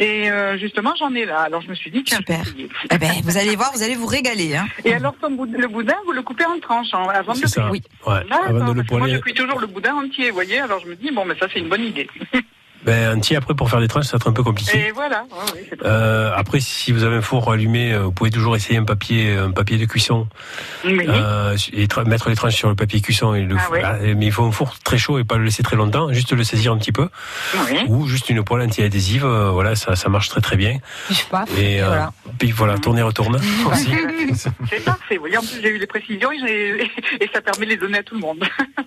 Et 0.01 0.29
euh, 0.33 0.59
justement, 0.59 0.93
j'en 0.99 1.15
ai 1.15 1.25
là. 1.27 1.43
Alors 1.43 1.61
je 1.63 1.69
me 1.69 1.75
suis 1.77 1.93
dit, 1.93 2.03
tiens, 2.03 2.17
Super. 2.19 2.43
Eh 2.91 2.99
ben, 2.99 3.13
vous 3.23 3.37
allez 3.39 3.55
voir, 3.55 3.71
vous 3.73 3.85
allez 3.85 3.95
vous 3.95 4.07
régaler. 4.07 4.57
Hein. 4.57 4.67
Et 4.85 4.93
alors, 4.95 5.15
boud- 5.31 5.55
le 5.57 5.69
boudin, 5.69 5.95
vous 6.07 6.13
le 6.13 6.23
coupez 6.23 6.45
en 6.47 6.59
tranches 6.59 6.93
hein, 6.93 7.07
avant 7.15 7.35
de 7.35 7.39
C'est 7.39 7.45
le 7.45 7.49
ça. 7.51 7.61
cuire. 7.63 7.71
Oui. 7.71 7.83
Ouais, 8.05 8.21
D'accord, 8.29 8.47
avant 8.49 8.73
de 8.75 8.81
le 8.81 8.99
moi, 8.99 9.09
je 9.09 9.19
cuis 9.19 9.35
toujours 9.35 9.61
le 9.61 9.69
boudin 9.69 9.95
entier, 9.95 10.31
vous 10.31 10.35
voyez. 10.35 10.59
Alors 10.59 10.81
je 10.81 10.89
me 10.89 10.97
dis, 10.97 11.13
bon, 11.13 11.25
mais 11.25 11.37
ça, 11.39 11.47
c'est 11.53 11.61
une 11.61 11.69
bonne 11.69 11.85
idée. 11.85 12.09
Ben, 12.85 13.19
entier 13.19 13.37
après 13.37 13.55
pour 13.55 13.69
faire 13.69 13.81
des 13.81 13.89
tranches, 13.89 14.07
ça 14.07 14.13
va 14.13 14.17
être 14.17 14.29
un 14.29 14.33
peu 14.33 14.43
compliqué. 14.43 14.87
Et 14.89 14.91
voilà. 14.93 15.25
ouais, 15.31 15.53
ouais, 15.53 15.67
c'est 15.69 15.77
très 15.77 15.87
Euh, 15.89 16.33
après, 16.35 16.61
si 16.61 16.93
vous 16.93 17.05
avez 17.05 17.17
un 17.17 17.21
four 17.23 17.51
allumé, 17.53 17.93
euh, 17.93 18.05
vous 18.05 18.13
pouvez 18.13 18.31
toujours 18.31 18.57
essayer 18.57 18.79
un 18.79 18.85
papier, 18.85 19.37
un 19.37 19.51
papier 19.51 19.77
de 19.77 19.85
cuisson, 19.85 20.27
Oui. 20.87 21.05
euh, 21.09 21.57
et 21.75 21.87
tra- 21.87 22.07
mettre 22.09 22.31
les 22.31 22.37
tranches 22.37 22.55
sur 22.57 22.69
le 22.71 22.75
papier 22.75 23.01
cuisson. 23.03 23.35
Et 23.35 23.43
le 23.43 23.57
Ah 23.59 23.63
four- 23.63 23.73
ouais. 23.75 23.83
ah, 23.85 23.97
mais 24.17 24.27
il 24.27 24.33
faut 24.33 24.45
un 24.45 24.51
four 24.53 24.79
très 24.83 24.97
chaud 24.99 25.19
et 25.19 25.25
pas 25.25 25.37
le 25.37 25.45
laisser 25.45 25.63
très 25.63 25.77
longtemps, 25.77 26.13
juste 26.13 26.33
le 26.33 26.43
saisir 26.45 26.73
un 26.73 26.79
petit 26.79 26.93
peu, 26.93 27.09
Oui. 27.71 27.79
ou 27.89 28.07
juste 28.07 28.31
une 28.31 28.43
poêle 28.43 28.63
anti-adhésive. 28.63 29.25
euh, 29.27 29.51
voilà, 29.51 29.77
ça, 29.77 29.95
ça 29.95 30.09
marche 30.09 30.29
très 30.31 30.41
très 30.41 30.57
bien. 30.57 30.79
Je 31.11 31.21
Et, 31.59 31.75
et 31.77 31.83
euh, 31.83 31.87
voilà. 31.87 32.13
puis 32.39 32.51
voilà, 32.51 32.79
tourner 32.79 33.03
retourne. 33.03 33.39
C'est 34.71 34.85
parfait. 34.85 35.17
Vous 35.17 35.21
voyez, 35.21 35.37
en 35.37 35.41
plus, 35.41 35.61
j'ai 35.63 35.69
eu 35.69 35.79
les 35.79 35.87
précisions 35.87 36.33
et, 36.33 36.39
j'ai- 36.39 36.91
et 37.25 37.31
ça 37.33 37.41
permet 37.43 37.67
de 37.67 37.71
les 37.73 37.77
donner 37.77 37.99
à 37.99 38.03
tout 38.03 38.15
le 38.15 38.21
monde. 38.21 38.43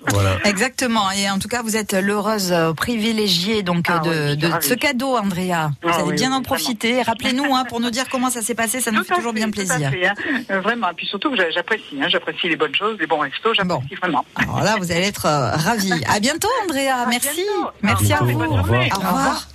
Voilà. 0.07 0.37
Exactement. 0.45 1.11
Et 1.11 1.29
en 1.29 1.37
tout 1.39 1.47
cas, 1.47 1.61
vous 1.61 1.75
êtes 1.75 1.93
l'heureuse 1.93 2.53
privilégiée 2.75 3.61
donc 3.63 3.82
Ah 3.87 3.99
de, 3.99 4.09
oui, 4.09 4.15
je 4.15 4.27
suis 4.29 4.37
de 4.37 4.47
ravie. 4.47 4.67
ce 4.67 4.73
cadeau, 4.73 5.17
Andrea. 5.17 5.71
Vous 5.81 5.89
Ah 5.91 5.95
allez 5.95 6.03
oui, 6.03 6.13
bien 6.15 6.29
oui, 6.31 6.35
en 6.37 6.41
profiter. 6.41 7.01
Rappelez-nous 7.01 7.55
hein, 7.55 7.65
pour 7.67 7.79
nous 7.79 7.89
dire 7.89 8.05
comment 8.09 8.29
ça 8.29 8.41
s'est 8.41 8.55
passé. 8.55 8.81
Ça 8.81 8.91
nous 8.91 8.99
Tout 9.01 9.05
fait 9.09 9.15
toujours 9.15 9.33
bien 9.33 9.45
fait, 9.47 9.51
plaisir. 9.51 9.87
à 9.87 9.91
fait, 9.91 10.07
hein. 10.07 10.13
Euh, 10.51 10.61
vraiment. 10.61 10.89
Et 10.91 10.93
puis 10.93 11.05
surtout, 11.07 11.35
j'apprécie. 11.53 11.99
Hein, 12.01 12.07
j'apprécie 12.09 12.47
les 12.49 12.55
bonnes 12.55 12.75
choses, 12.75 12.97
les 12.99 13.07
bons 13.07 13.19
restos. 13.19 13.53
J'apprécie 13.53 13.95
vraiment. 13.95 14.25
Alors 14.35 14.61
là, 14.61 14.75
vous 14.79 14.91
allez 14.91 15.07
être 15.07 15.25
euh, 15.25 15.51
ravis. 15.51 15.93
À 16.07 16.19
bientôt, 16.19 16.49
Andrea. 16.63 17.05
Merci. 17.09 17.41
Merci 17.81 18.13
à 18.13 18.19
vous. 18.23 18.39
Au 18.41 18.55
revoir. 18.61 18.83
Au 18.91 18.99
revoir. 18.99 19.47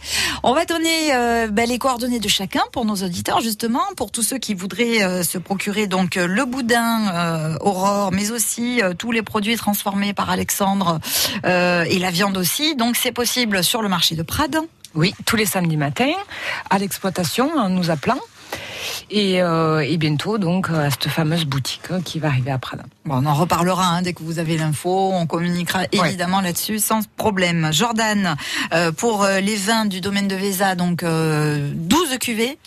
On 0.45 0.55
va 0.55 0.65
donner 0.65 1.13
euh, 1.15 1.49
ben, 1.49 1.69
les 1.69 1.79
coordonnées 1.79 2.21
de 2.21 2.29
chacun 2.29 2.63
pour 2.73 2.85
nos 2.85 2.95
auditeurs, 2.97 3.41
justement, 3.41 3.83
pour 3.97 4.11
tous 4.13 4.23
ceux 4.23 4.39
qui 4.39 4.55
voudraient 4.55 5.03
euh, 5.03 5.23
se 5.23 5.37
procurer 5.39 5.87
donc 5.87 6.17
euh, 6.17 6.27
le 6.27 6.45
boudin 6.45 7.13
euh, 7.13 7.57
Aurore, 7.61 8.11
mais 8.13 8.31
aussi 8.31 8.81
euh, 8.83 8.95
tous 8.95 9.11
les 9.13 9.23
produits 9.23 9.57
transformés 9.57 10.13
par 10.15 10.31
Alexandre 10.31 11.01
euh, 11.45 11.85
et 11.89 11.99
la 11.99 12.11
viande 12.11 12.37
aussi. 12.37 12.77
Donc 12.77 12.97
c'est 12.97 13.13
possible 13.13 13.65
sur 13.65 13.83
le 13.83 13.89
marché 13.89 14.15
de 14.19 14.23
Prades. 14.25 14.59
Oui, 14.95 15.15
tous 15.25 15.37
les 15.37 15.47
samedis 15.47 15.77
matins, 15.77 16.13
à 16.71 16.79
l'exploitation, 16.79 17.51
en 17.57 17.69
nous 17.69 17.91
appelant. 17.91 18.19
Et, 19.11 19.41
euh, 19.41 19.81
et 19.81 19.97
bientôt, 19.97 20.39
donc, 20.39 20.71
à 20.71 20.91
cette 20.91 21.09
fameuse 21.09 21.45
boutique 21.45 21.83
hein, 21.91 22.01
qui 22.05 22.19
va 22.19 22.29
arriver 22.29 22.51
à 22.51 22.59
Prada. 22.59 22.83
Bon, 23.05 23.23
on 23.23 23.27
en 23.27 23.35
reparlera 23.35 23.87
hein, 23.87 24.03
dès 24.03 24.13
que 24.13 24.23
vous 24.23 24.39
avez 24.39 24.59
l'info. 24.59 25.13
On 25.15 25.27
communiquera 25.27 25.85
évidemment 25.93 26.41
là-dessus 26.41 26.79
sans 26.79 27.01
problème. 27.17 27.69
Jordan, 27.73 28.37
euh, 28.75 28.91
pour 28.93 29.23
euh, 29.23 29.41
les 29.41 29.57
vins 29.57 29.87
du 29.87 30.01
domaine 30.01 30.27
de 30.27 30.37
Véza, 30.37 30.75
donc 30.75 31.05
euh, 31.05 31.71
12 31.75 32.19
cuvées. 32.19 32.59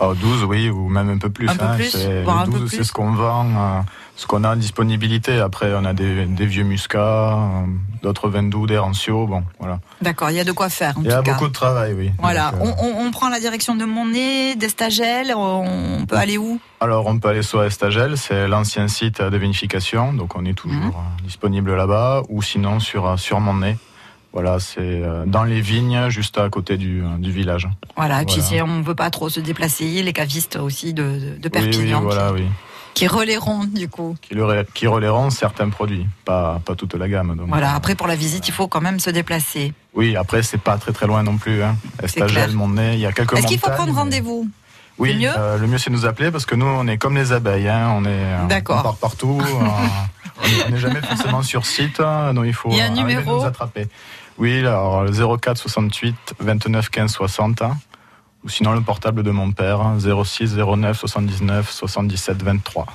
Oh, 0.00 0.14
12, 0.14 0.44
oui, 0.44 0.70
ou 0.70 0.88
même 0.88 1.08
un 1.10 1.18
peu 1.18 1.30
plus. 1.30 1.48
Un 1.48 1.56
peu 1.56 1.64
hein. 1.64 1.76
plus, 1.76 1.96
voire 2.24 2.40
un 2.40 2.44
peu 2.46 2.58
12, 2.58 2.68
plus. 2.68 2.76
c'est 2.78 2.84
ce 2.84 2.92
qu'on 2.92 3.12
vend, 3.12 3.46
euh, 3.46 3.80
ce 4.16 4.26
qu'on 4.26 4.44
a 4.44 4.52
en 4.52 4.56
disponibilité. 4.56 5.38
Après, 5.40 5.72
on 5.74 5.84
a 5.84 5.92
des, 5.92 6.26
des 6.26 6.46
vieux 6.46 6.62
muscats, 6.64 7.32
euh, 7.34 7.66
d'autres 8.02 8.28
vins 8.28 8.42
doux, 8.44 8.66
des 8.66 8.78
ranciaux. 8.78 9.26
Bon, 9.26 9.42
voilà. 9.58 9.80
D'accord, 10.02 10.30
il 10.30 10.36
y 10.36 10.40
a 10.40 10.44
de 10.44 10.52
quoi 10.52 10.68
faire. 10.68 10.96
En 10.96 11.02
Il 11.02 11.08
y 11.08 11.12
a 11.12 11.20
cas. 11.22 11.32
beaucoup 11.32 11.48
de 11.48 11.52
travail, 11.52 11.94
oui. 11.94 12.10
Voilà, 12.20 12.52
Donc, 12.52 12.62
euh, 12.62 12.72
on, 12.80 12.86
on- 13.02 13.06
on 13.06 13.10
prend 13.10 13.28
la 13.28 13.40
direction 13.40 13.74
de 13.74 13.84
Montnay, 13.84 14.54
d'Estagel, 14.56 15.32
on 15.36 16.04
peut 16.06 16.16
aller 16.16 16.38
où? 16.38 16.60
Alors, 16.80 17.06
on 17.06 17.18
peut 17.18 17.28
aller 17.28 17.42
sur 17.42 17.62
Estagel, 17.64 18.16
c'est 18.16 18.46
l'ancien 18.46 18.86
site 18.88 19.20
de 19.20 19.36
vinification, 19.36 20.12
donc 20.12 20.36
on 20.36 20.44
est 20.44 20.54
toujours 20.54 20.76
Mhm. 20.76 20.88
euh, 20.90 21.22
disponible 21.24 21.74
là-bas, 21.74 22.22
ou 22.28 22.40
sinon 22.42 22.78
sur, 22.80 23.18
sur 23.18 23.40
Montnay. 23.40 23.76
Voilà, 24.32 24.58
c'est 24.58 25.00
dans 25.26 25.44
les 25.44 25.60
vignes, 25.60 26.08
juste 26.08 26.38
à 26.38 26.48
côté 26.50 26.76
du, 26.76 27.04
du 27.18 27.30
village. 27.30 27.68
Voilà, 27.96 28.22
et 28.22 28.24
puis 28.24 28.40
Voilà. 28.40 28.48
si 28.48 28.60
on 28.62 28.78
ne 28.78 28.82
veut 28.82 28.96
pas 28.96 29.08
trop 29.10 29.28
se 29.28 29.38
déplacer, 29.38 30.02
les 30.02 30.12
cavistes 30.12 30.56
aussi 30.56 30.92
de, 30.92 31.02
de- 31.04 31.18
de 31.18 31.34
Oui, 31.44 31.50
Perpignan 31.50 31.98
oui, 32.00 32.04
voilà, 32.04 32.28
qui, 32.34 32.42
oui. 32.42 32.48
Qui 32.94 33.06
relaieront 33.06 33.64
du 33.64 33.88
coup. 33.88 34.16
Qui, 34.22 34.34
le- 34.34 34.66
qui 34.74 34.86
relaieront 34.86 35.30
certains 35.30 35.68
produits, 35.68 36.06
pas, 36.24 36.60
pas 36.64 36.74
toute 36.74 36.94
la 36.94 37.08
gamme. 37.08 37.34
Donc, 37.36 37.48
Voilà, 37.48 37.72
euh, 37.72 37.76
après 37.76 37.94
pour 37.94 38.06
la 38.06 38.16
visite, 38.16 38.46
il 38.48 38.52
faut 38.54 38.68
quand 38.68 38.80
même 38.80 39.00
se 39.00 39.10
déplacer. 39.10 39.72
Oui, 39.94 40.16
après, 40.16 40.42
c'est 40.42 40.58
pas 40.60 40.76
très 40.78 40.92
très 40.92 41.06
loin 41.06 41.22
non 41.22 41.36
plus. 41.36 41.62
Hein. 41.62 41.76
Estagel, 42.02 42.52
Montnay, 42.52 42.94
il 42.94 43.00
y 43.00 43.06
a 43.06 43.12
quelques 43.12 43.36
Est-ce 43.36 43.46
qu'il 43.46 43.58
faut 43.58 43.70
prendre 43.70 43.92
mais- 43.92 43.98
rendez-vous? 43.98 44.48
Oui, 44.96 45.10
C'est 45.10 45.18
mieux? 45.18 45.32
euh, 45.36 45.58
le 45.58 45.66
mieux 45.66 45.78
c'est 45.78 45.90
de 45.90 45.96
nous 45.96 46.06
appeler 46.06 46.30
parce 46.30 46.46
que 46.46 46.54
nous 46.54 46.66
on 46.66 46.86
est 46.86 46.98
comme 46.98 47.16
les 47.16 47.32
abeilles, 47.32 47.68
hein, 47.68 47.92
on 47.96 48.04
est 48.04 48.10
euh, 48.10 48.46
D'accord. 48.46 48.78
on 48.78 48.82
part 48.84 48.96
partout, 48.96 49.40
euh, 49.42 49.54
on 50.40 50.46
est- 50.46 50.64
on 50.68 50.70
n'est 50.70 50.78
jamais 50.78 51.00
forcément 51.00 51.42
sur 51.42 51.66
site, 51.66 51.98
hein, 51.98 52.32
donc 52.32 52.44
il 52.46 52.54
faut 52.54 52.70
Il 52.70 52.76
y 52.76 52.80
a 52.80 52.84
un 52.86 52.90
numéro? 52.90 53.40
nous 53.40 53.44
attraper. 53.44 53.88
Oui, 54.38 54.60
alors 54.60 55.02
le 55.02 55.10
04 55.10 55.56
68 55.58 56.34
29 56.38 56.90
15 56.90 57.10
60 57.10 57.62
hein, 57.62 57.76
ou 58.44 58.48
sinon 58.48 58.72
le 58.72 58.80
portable 58.80 59.22
de 59.22 59.30
mon 59.30 59.52
père 59.52 59.80
hein, 59.80 59.96
06 60.24 60.56
09 60.56 60.98
79 60.98 61.70
77 61.70 62.42
23. 62.42 62.86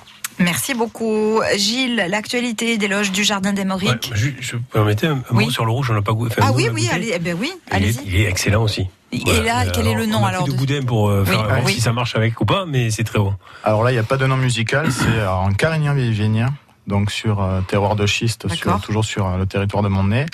Merci 0.41 0.73
beaucoup. 0.73 1.41
Gilles, 1.57 2.05
l'actualité 2.07 2.77
des 2.77 2.87
loges 2.87 3.11
du 3.11 3.23
Jardin 3.25 3.51
des 3.51 3.63
Ouais, 3.63 3.67
Mauriques. 3.67 4.11
je, 4.15 4.29
je 4.39 4.55
me 4.55 4.61
permettais 4.61 5.07
un, 5.07 5.15
un 5.17 5.23
Oui. 5.35 5.45
mot 5.45 5.51
sur 5.51 5.65
le 5.65 5.71
rouge, 5.71 5.91
on 5.91 5.93
l'a 5.95 6.01
pas 6.01 6.13
goûté. 6.13 6.35
enfin, 6.39 6.49
ah 6.49 6.55
oui, 6.55 6.69
oui, 6.73 6.83
goûté. 6.83 6.93
allez, 6.95 7.11
eh 7.13 7.19
ben 7.19 7.35
oui, 7.37 7.51
Il 7.51 7.73
est, 7.73 7.75
allez-y. 7.75 7.99
il 8.05 8.15
est 8.15 8.23
excellent 8.29 8.63
aussi. 8.63 8.87
Et 9.11 9.41
là, 9.41 9.65
quel 9.65 9.87
est 9.87 9.95
le 9.95 10.05
nom 10.05 10.19
on 10.19 10.23
a 10.25 10.29
alors 10.29 10.43
pris 10.43 10.51
de- 10.51 10.55
de 10.55 10.59
boudin 10.59 10.81
pour 10.83 11.09
euh, 11.09 11.23
Oui, 11.25 11.31
faire, 11.31 11.43
voir 11.45 11.59
oui. 11.65 11.73
si 11.73 11.81
ça 11.81 11.91
marche 11.91 12.15
avec 12.15 12.39
ou 12.39 12.45
pas, 12.45 12.65
mais 12.65 12.89
c'est 12.91 13.03
très 13.03 13.19
bon. 13.19 13.33
Alors 13.65 13.83
là, 13.83 13.91
il 13.91 13.95
n'y 13.95 13.99
a 13.99 14.03
pas 14.03 14.17
de 14.17 14.25
nom 14.27 14.37
musical, 14.37 14.91
c'est 14.93 15.07
euh, 15.07 15.29
en 15.29 15.51
Carignan 15.51 15.93
vieille 15.95 16.11
vigne, 16.13 16.45
donc 16.89 17.11
sur 17.11 17.41
euh, 17.41 17.61
terroir 17.61 17.95
de 17.95 18.05
schiste, 18.05 18.47
sur, 18.53 18.81
toujours 18.81 19.05
sur 19.05 19.25
euh, 19.27 19.37
le 19.37 19.45
territoire 19.45 19.83
de 19.83 19.87
Montnay. 19.89 20.25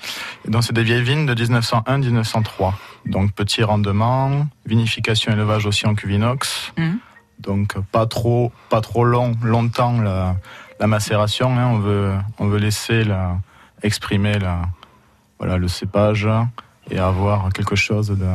Et 0.48 0.50
donc 0.50 0.64
c'est 0.64 0.74
des 0.74 0.84
vieilles 0.84 1.04
vignes 1.04 1.26
de 1.28 1.36
1901-1903. 1.36 2.74
Donc 3.06 3.34
petit 3.34 3.62
rendement, 3.64 4.48
vinification 4.66 5.34
élevage 5.34 5.66
aussi 5.68 5.86
en 5.86 5.94
cuvinox. 5.94 6.74
Mhm. 6.78 6.98
Donc 7.40 7.78
pas 7.92 8.06
trop, 8.08 8.52
pas 8.70 8.82
trop 8.82 9.04
long, 9.04 9.34
longtemps 9.44 10.00
la, 10.02 10.38
la 10.80 10.88
macération. 10.88 11.50
hein. 11.60 11.68
On 11.74 11.80
veut, 11.80 12.14
on 12.40 12.48
veut 12.48 12.60
laisser 12.60 13.04
la, 13.04 13.38
exprimer 13.84 14.40
la, 14.40 14.62
voilà 15.38 15.58
le 15.58 15.68
cépage 15.68 16.28
et 16.90 16.98
avoir 16.98 17.52
quelque 17.52 17.76
chose 17.76 18.08
de 18.08 18.26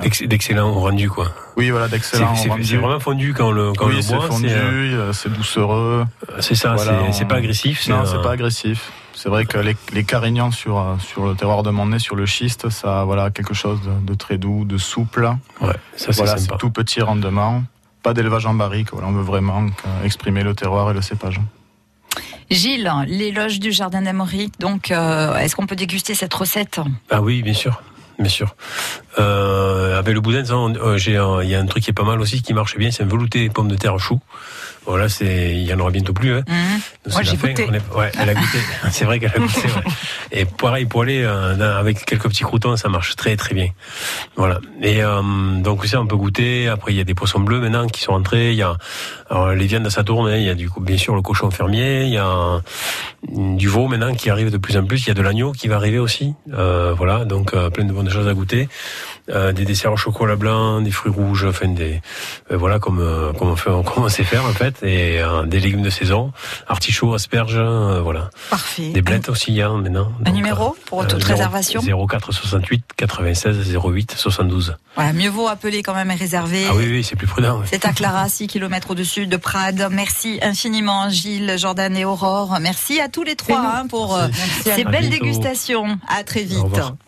D'excellent 0.00 0.72
rendu, 0.72 1.08
quoi. 1.08 1.30
oui 1.56 1.70
voilà 1.70 1.86
C'est 1.86 1.92
d'excellent 1.92 2.34
c'est- 2.34 2.48
rendu. 2.48 2.64
c'est 2.64 2.76
vraiment 2.76 2.98
fondu 3.00 3.32
quand 3.32 3.48
on 3.48 3.52
le, 3.52 3.72
quand 3.74 3.84
on 3.86 3.88
oui, 3.90 3.96
le 3.96 4.02
c'est 4.02 4.14
boit. 4.16 4.26
fondu, 4.26 4.48
c'est, 4.48 4.54
euh, 4.54 4.60
euh, 5.08 5.12
c'est 5.12 5.32
doucereux. 5.32 6.04
C'est 6.40 6.56
ça, 6.56 6.74
Voilà, 6.74 7.04
c'est- 7.06 7.12
c'est 7.12 7.24
on- 7.24 7.28
pas 7.28 7.36
agressif. 7.36 7.80
c'est 7.82 7.92
Non, 7.92 8.00
un- 8.00 8.06
c'est 8.06 8.20
pas 8.22 8.32
agressif. 8.32 8.90
C'est 9.14 9.28
vrai 9.28 9.44
que 9.46 9.56
les, 9.58 9.76
les 9.92 10.02
carignans 10.04 10.50
sur, 10.50 10.78
euh, 10.78 10.96
sur 10.98 11.24
le 11.26 11.34
terroir 11.36 11.62
de 11.62 11.70
Montnay, 11.70 12.00
sur 12.00 12.16
le 12.16 12.26
schiste, 12.26 12.68
ça 12.70 13.02
a 13.02 13.04
voilà, 13.04 13.30
quelque 13.30 13.54
chose 13.54 13.78
de, 13.82 14.04
de 14.12 14.14
très 14.14 14.36
doux, 14.36 14.64
de 14.64 14.76
souple. 14.78 15.30
Ouais, 15.60 15.68
ça 15.68 16.12
c'est 16.12 16.16
Voilà, 16.16 16.36
sympa. 16.38 16.54
c'est 16.54 16.58
tout 16.58 16.70
petit 16.70 17.00
rendement. 17.00 17.62
Pas 18.02 18.12
d'élevage 18.14 18.44
en 18.46 18.54
barrique. 18.54 18.88
Voilà, 18.92 19.06
on 19.08 19.12
veut 19.12 19.22
vraiment 19.22 19.64
exprimer 20.04 20.42
le 20.42 20.54
terroir 20.54 20.90
et 20.90 20.94
le 20.94 21.00
cépage. 21.02 21.40
Gilles, 22.50 22.92
les 23.06 23.30
loges 23.32 23.60
du 23.60 23.72
Jardin 23.72 24.02
des 24.02 24.12
Mauriques, 24.12 24.58
donc 24.60 24.90
euh, 24.90 25.36
est-ce 25.38 25.56
qu'on 25.56 25.66
peut 25.66 25.76
déguster 25.76 26.14
cette 26.14 26.34
recette? 26.34 26.80
Ah 27.10 27.22
oui, 27.22 27.42
bien 27.42 27.54
sûr. 27.54 27.80
Bien 28.18 28.28
sûr. 28.28 28.54
Euh, 29.18 29.98
avec 29.98 30.14
le 30.14 30.20
boudin, 30.20 30.42
euh, 30.50 30.98
il 31.42 31.48
y 31.48 31.54
a 31.54 31.58
un 31.60 31.66
truc 31.66 31.82
qui 31.84 31.90
est 31.90 31.94
pas 31.94 32.04
mal 32.04 32.20
aussi, 32.20 32.42
qui 32.42 32.52
marche 32.54 32.76
bien, 32.76 32.90
c'est 32.90 33.02
un 33.02 33.06
velouté 33.06 33.48
pomme 33.48 33.68
de 33.68 33.76
terre 33.76 33.98
chou. 33.98 34.20
Voilà, 34.86 35.08
c'est, 35.08 35.52
il 35.52 35.62
y 35.62 35.72
en 35.72 35.80
aura 35.80 35.90
bientôt 35.90 36.12
plus. 36.12 36.34
Hein. 36.34 36.42
C'est 37.06 37.12
Moi, 37.14 37.22
j'ai 37.22 37.36
goûté. 37.38 37.66
on 37.68 37.72
est- 37.72 37.96
ouais, 37.96 38.12
elle 38.20 38.28
a 38.28 38.34
goûté. 38.34 38.58
c'est 38.90 39.06
vrai 39.06 39.18
qu'elle 39.18 39.32
a 39.34 39.38
goûté. 39.38 39.62
ouais. 39.62 39.82
Et 40.30 40.44
pareil, 40.44 40.84
poêlé 40.84 41.22
euh, 41.24 41.78
avec 41.80 42.04
quelques 42.04 42.28
petits 42.28 42.42
croutons, 42.44 42.76
ça 42.76 42.90
marche 42.90 43.16
très 43.16 43.34
très 43.36 43.54
bien. 43.54 43.68
Voilà. 44.36 44.58
Et 44.82 45.02
euh, 45.02 45.22
donc 45.62 45.86
ça, 45.86 46.00
on 46.02 46.06
peut 46.06 46.16
goûter. 46.16 46.68
Après, 46.68 46.92
il 46.92 46.96
y 46.96 47.00
a 47.00 47.04
des 47.04 47.14
poissons 47.14 47.40
bleus 47.40 47.60
maintenant 47.60 47.86
qui 47.86 48.02
sont 48.02 48.12
entrés. 48.12 48.50
Il 48.50 48.58
y 48.58 48.62
a 48.62 48.76
alors, 49.34 49.50
les 49.54 49.66
viandes, 49.66 49.88
ça 49.90 50.04
tourne. 50.04 50.28
hein. 50.30 50.36
Il 50.36 50.44
y 50.44 50.50
a 50.50 50.54
du 50.54 50.70
coup, 50.70 50.80
bien 50.80 50.96
sûr 50.98 51.14
le 51.14 51.22
cochon 51.22 51.50
fermier. 51.50 52.04
Il 52.04 52.10
y 52.10 52.18
a 52.18 52.60
du 53.32 53.68
veau 53.68 53.88
maintenant 53.88 54.14
qui 54.14 54.30
arrive 54.30 54.50
de 54.50 54.58
plus 54.58 54.76
en 54.76 54.84
plus. 54.84 55.04
Il 55.04 55.08
y 55.08 55.10
a 55.10 55.14
de 55.14 55.22
l'agneau 55.22 55.52
qui 55.52 55.68
va 55.68 55.76
arriver 55.76 55.98
aussi. 55.98 56.34
Euh, 56.52 56.94
voilà, 56.96 57.24
donc 57.24 57.54
euh, 57.54 57.70
plein 57.70 57.84
de 57.84 57.92
bonnes 57.92 58.10
choses 58.10 58.28
à 58.28 58.34
goûter. 58.34 58.68
euh, 59.30 59.52
des 59.52 59.64
desserts 59.64 59.92
au 59.92 59.96
chocolat 59.96 60.36
blanc, 60.36 60.80
des 60.82 60.90
fruits 60.90 61.10
rouges, 61.12 61.44
enfin 61.48 61.68
des 61.68 62.00
voilà 62.50 62.78
comme 62.78 63.02
comme 63.38 63.48
on 63.48 63.56
fait, 63.56 63.70
comme 63.70 64.04
on 64.04 64.08
sait 64.08 64.22
faire 64.24 64.44
en 64.44 64.52
fait, 64.52 64.82
et 64.82 65.20
des 65.46 65.60
légumes 65.60 65.82
de 65.82 65.90
saison, 65.90 66.32
artichauts, 66.68 67.14
asperges, 67.14 67.58
voilà. 68.02 68.30
Parfait. 68.50 68.90
Des 68.90 69.00
blettes 69.02 69.28
aussi 69.30 69.50
il 69.52 69.56
y 69.56 69.62
a 69.62 69.70
maintenant. 69.70 70.12
Un 70.26 70.32
numéro 70.32 70.76
pour 70.86 71.06
toute 71.06 71.24
réservation 71.24 71.80
04 71.80 72.32
68 72.32 72.84
96 72.96 73.74
08 73.82 74.14
72. 74.16 74.76
Voilà, 74.94 75.12
mieux 75.12 75.30
vaut 75.30 75.48
appeler 75.48 75.82
quand 75.82 75.94
même 75.94 76.10
et 76.10 76.14
réserver. 76.14 76.66
Ah 76.68 76.74
oui 76.76 76.84
oui, 76.88 77.02
c'est 77.02 77.16
plus 77.16 77.26
prudent. 77.26 77.58
oui. 77.60 77.66
C'est 77.70 77.84
à 77.86 77.92
Clara, 77.92 78.28
6 78.28 78.46
km 78.46 78.90
au-dessus 78.90 79.23
de 79.28 79.36
Prades. 79.36 79.88
Merci 79.90 80.38
infiniment 80.42 81.08
Gilles, 81.10 81.54
Jordan 81.56 81.96
et 81.96 82.04
Aurore. 82.04 82.58
Merci 82.60 83.00
à 83.00 83.08
tous 83.08 83.22
les 83.22 83.36
trois 83.36 83.58
hein, 83.58 83.86
pour 83.88 84.16
euh, 84.16 84.28
ces 84.64 84.84
belles 84.84 85.08
bientôt. 85.08 85.24
dégustations. 85.24 85.98
À 86.08 86.24
très 86.24 86.42
vite. 86.42 86.94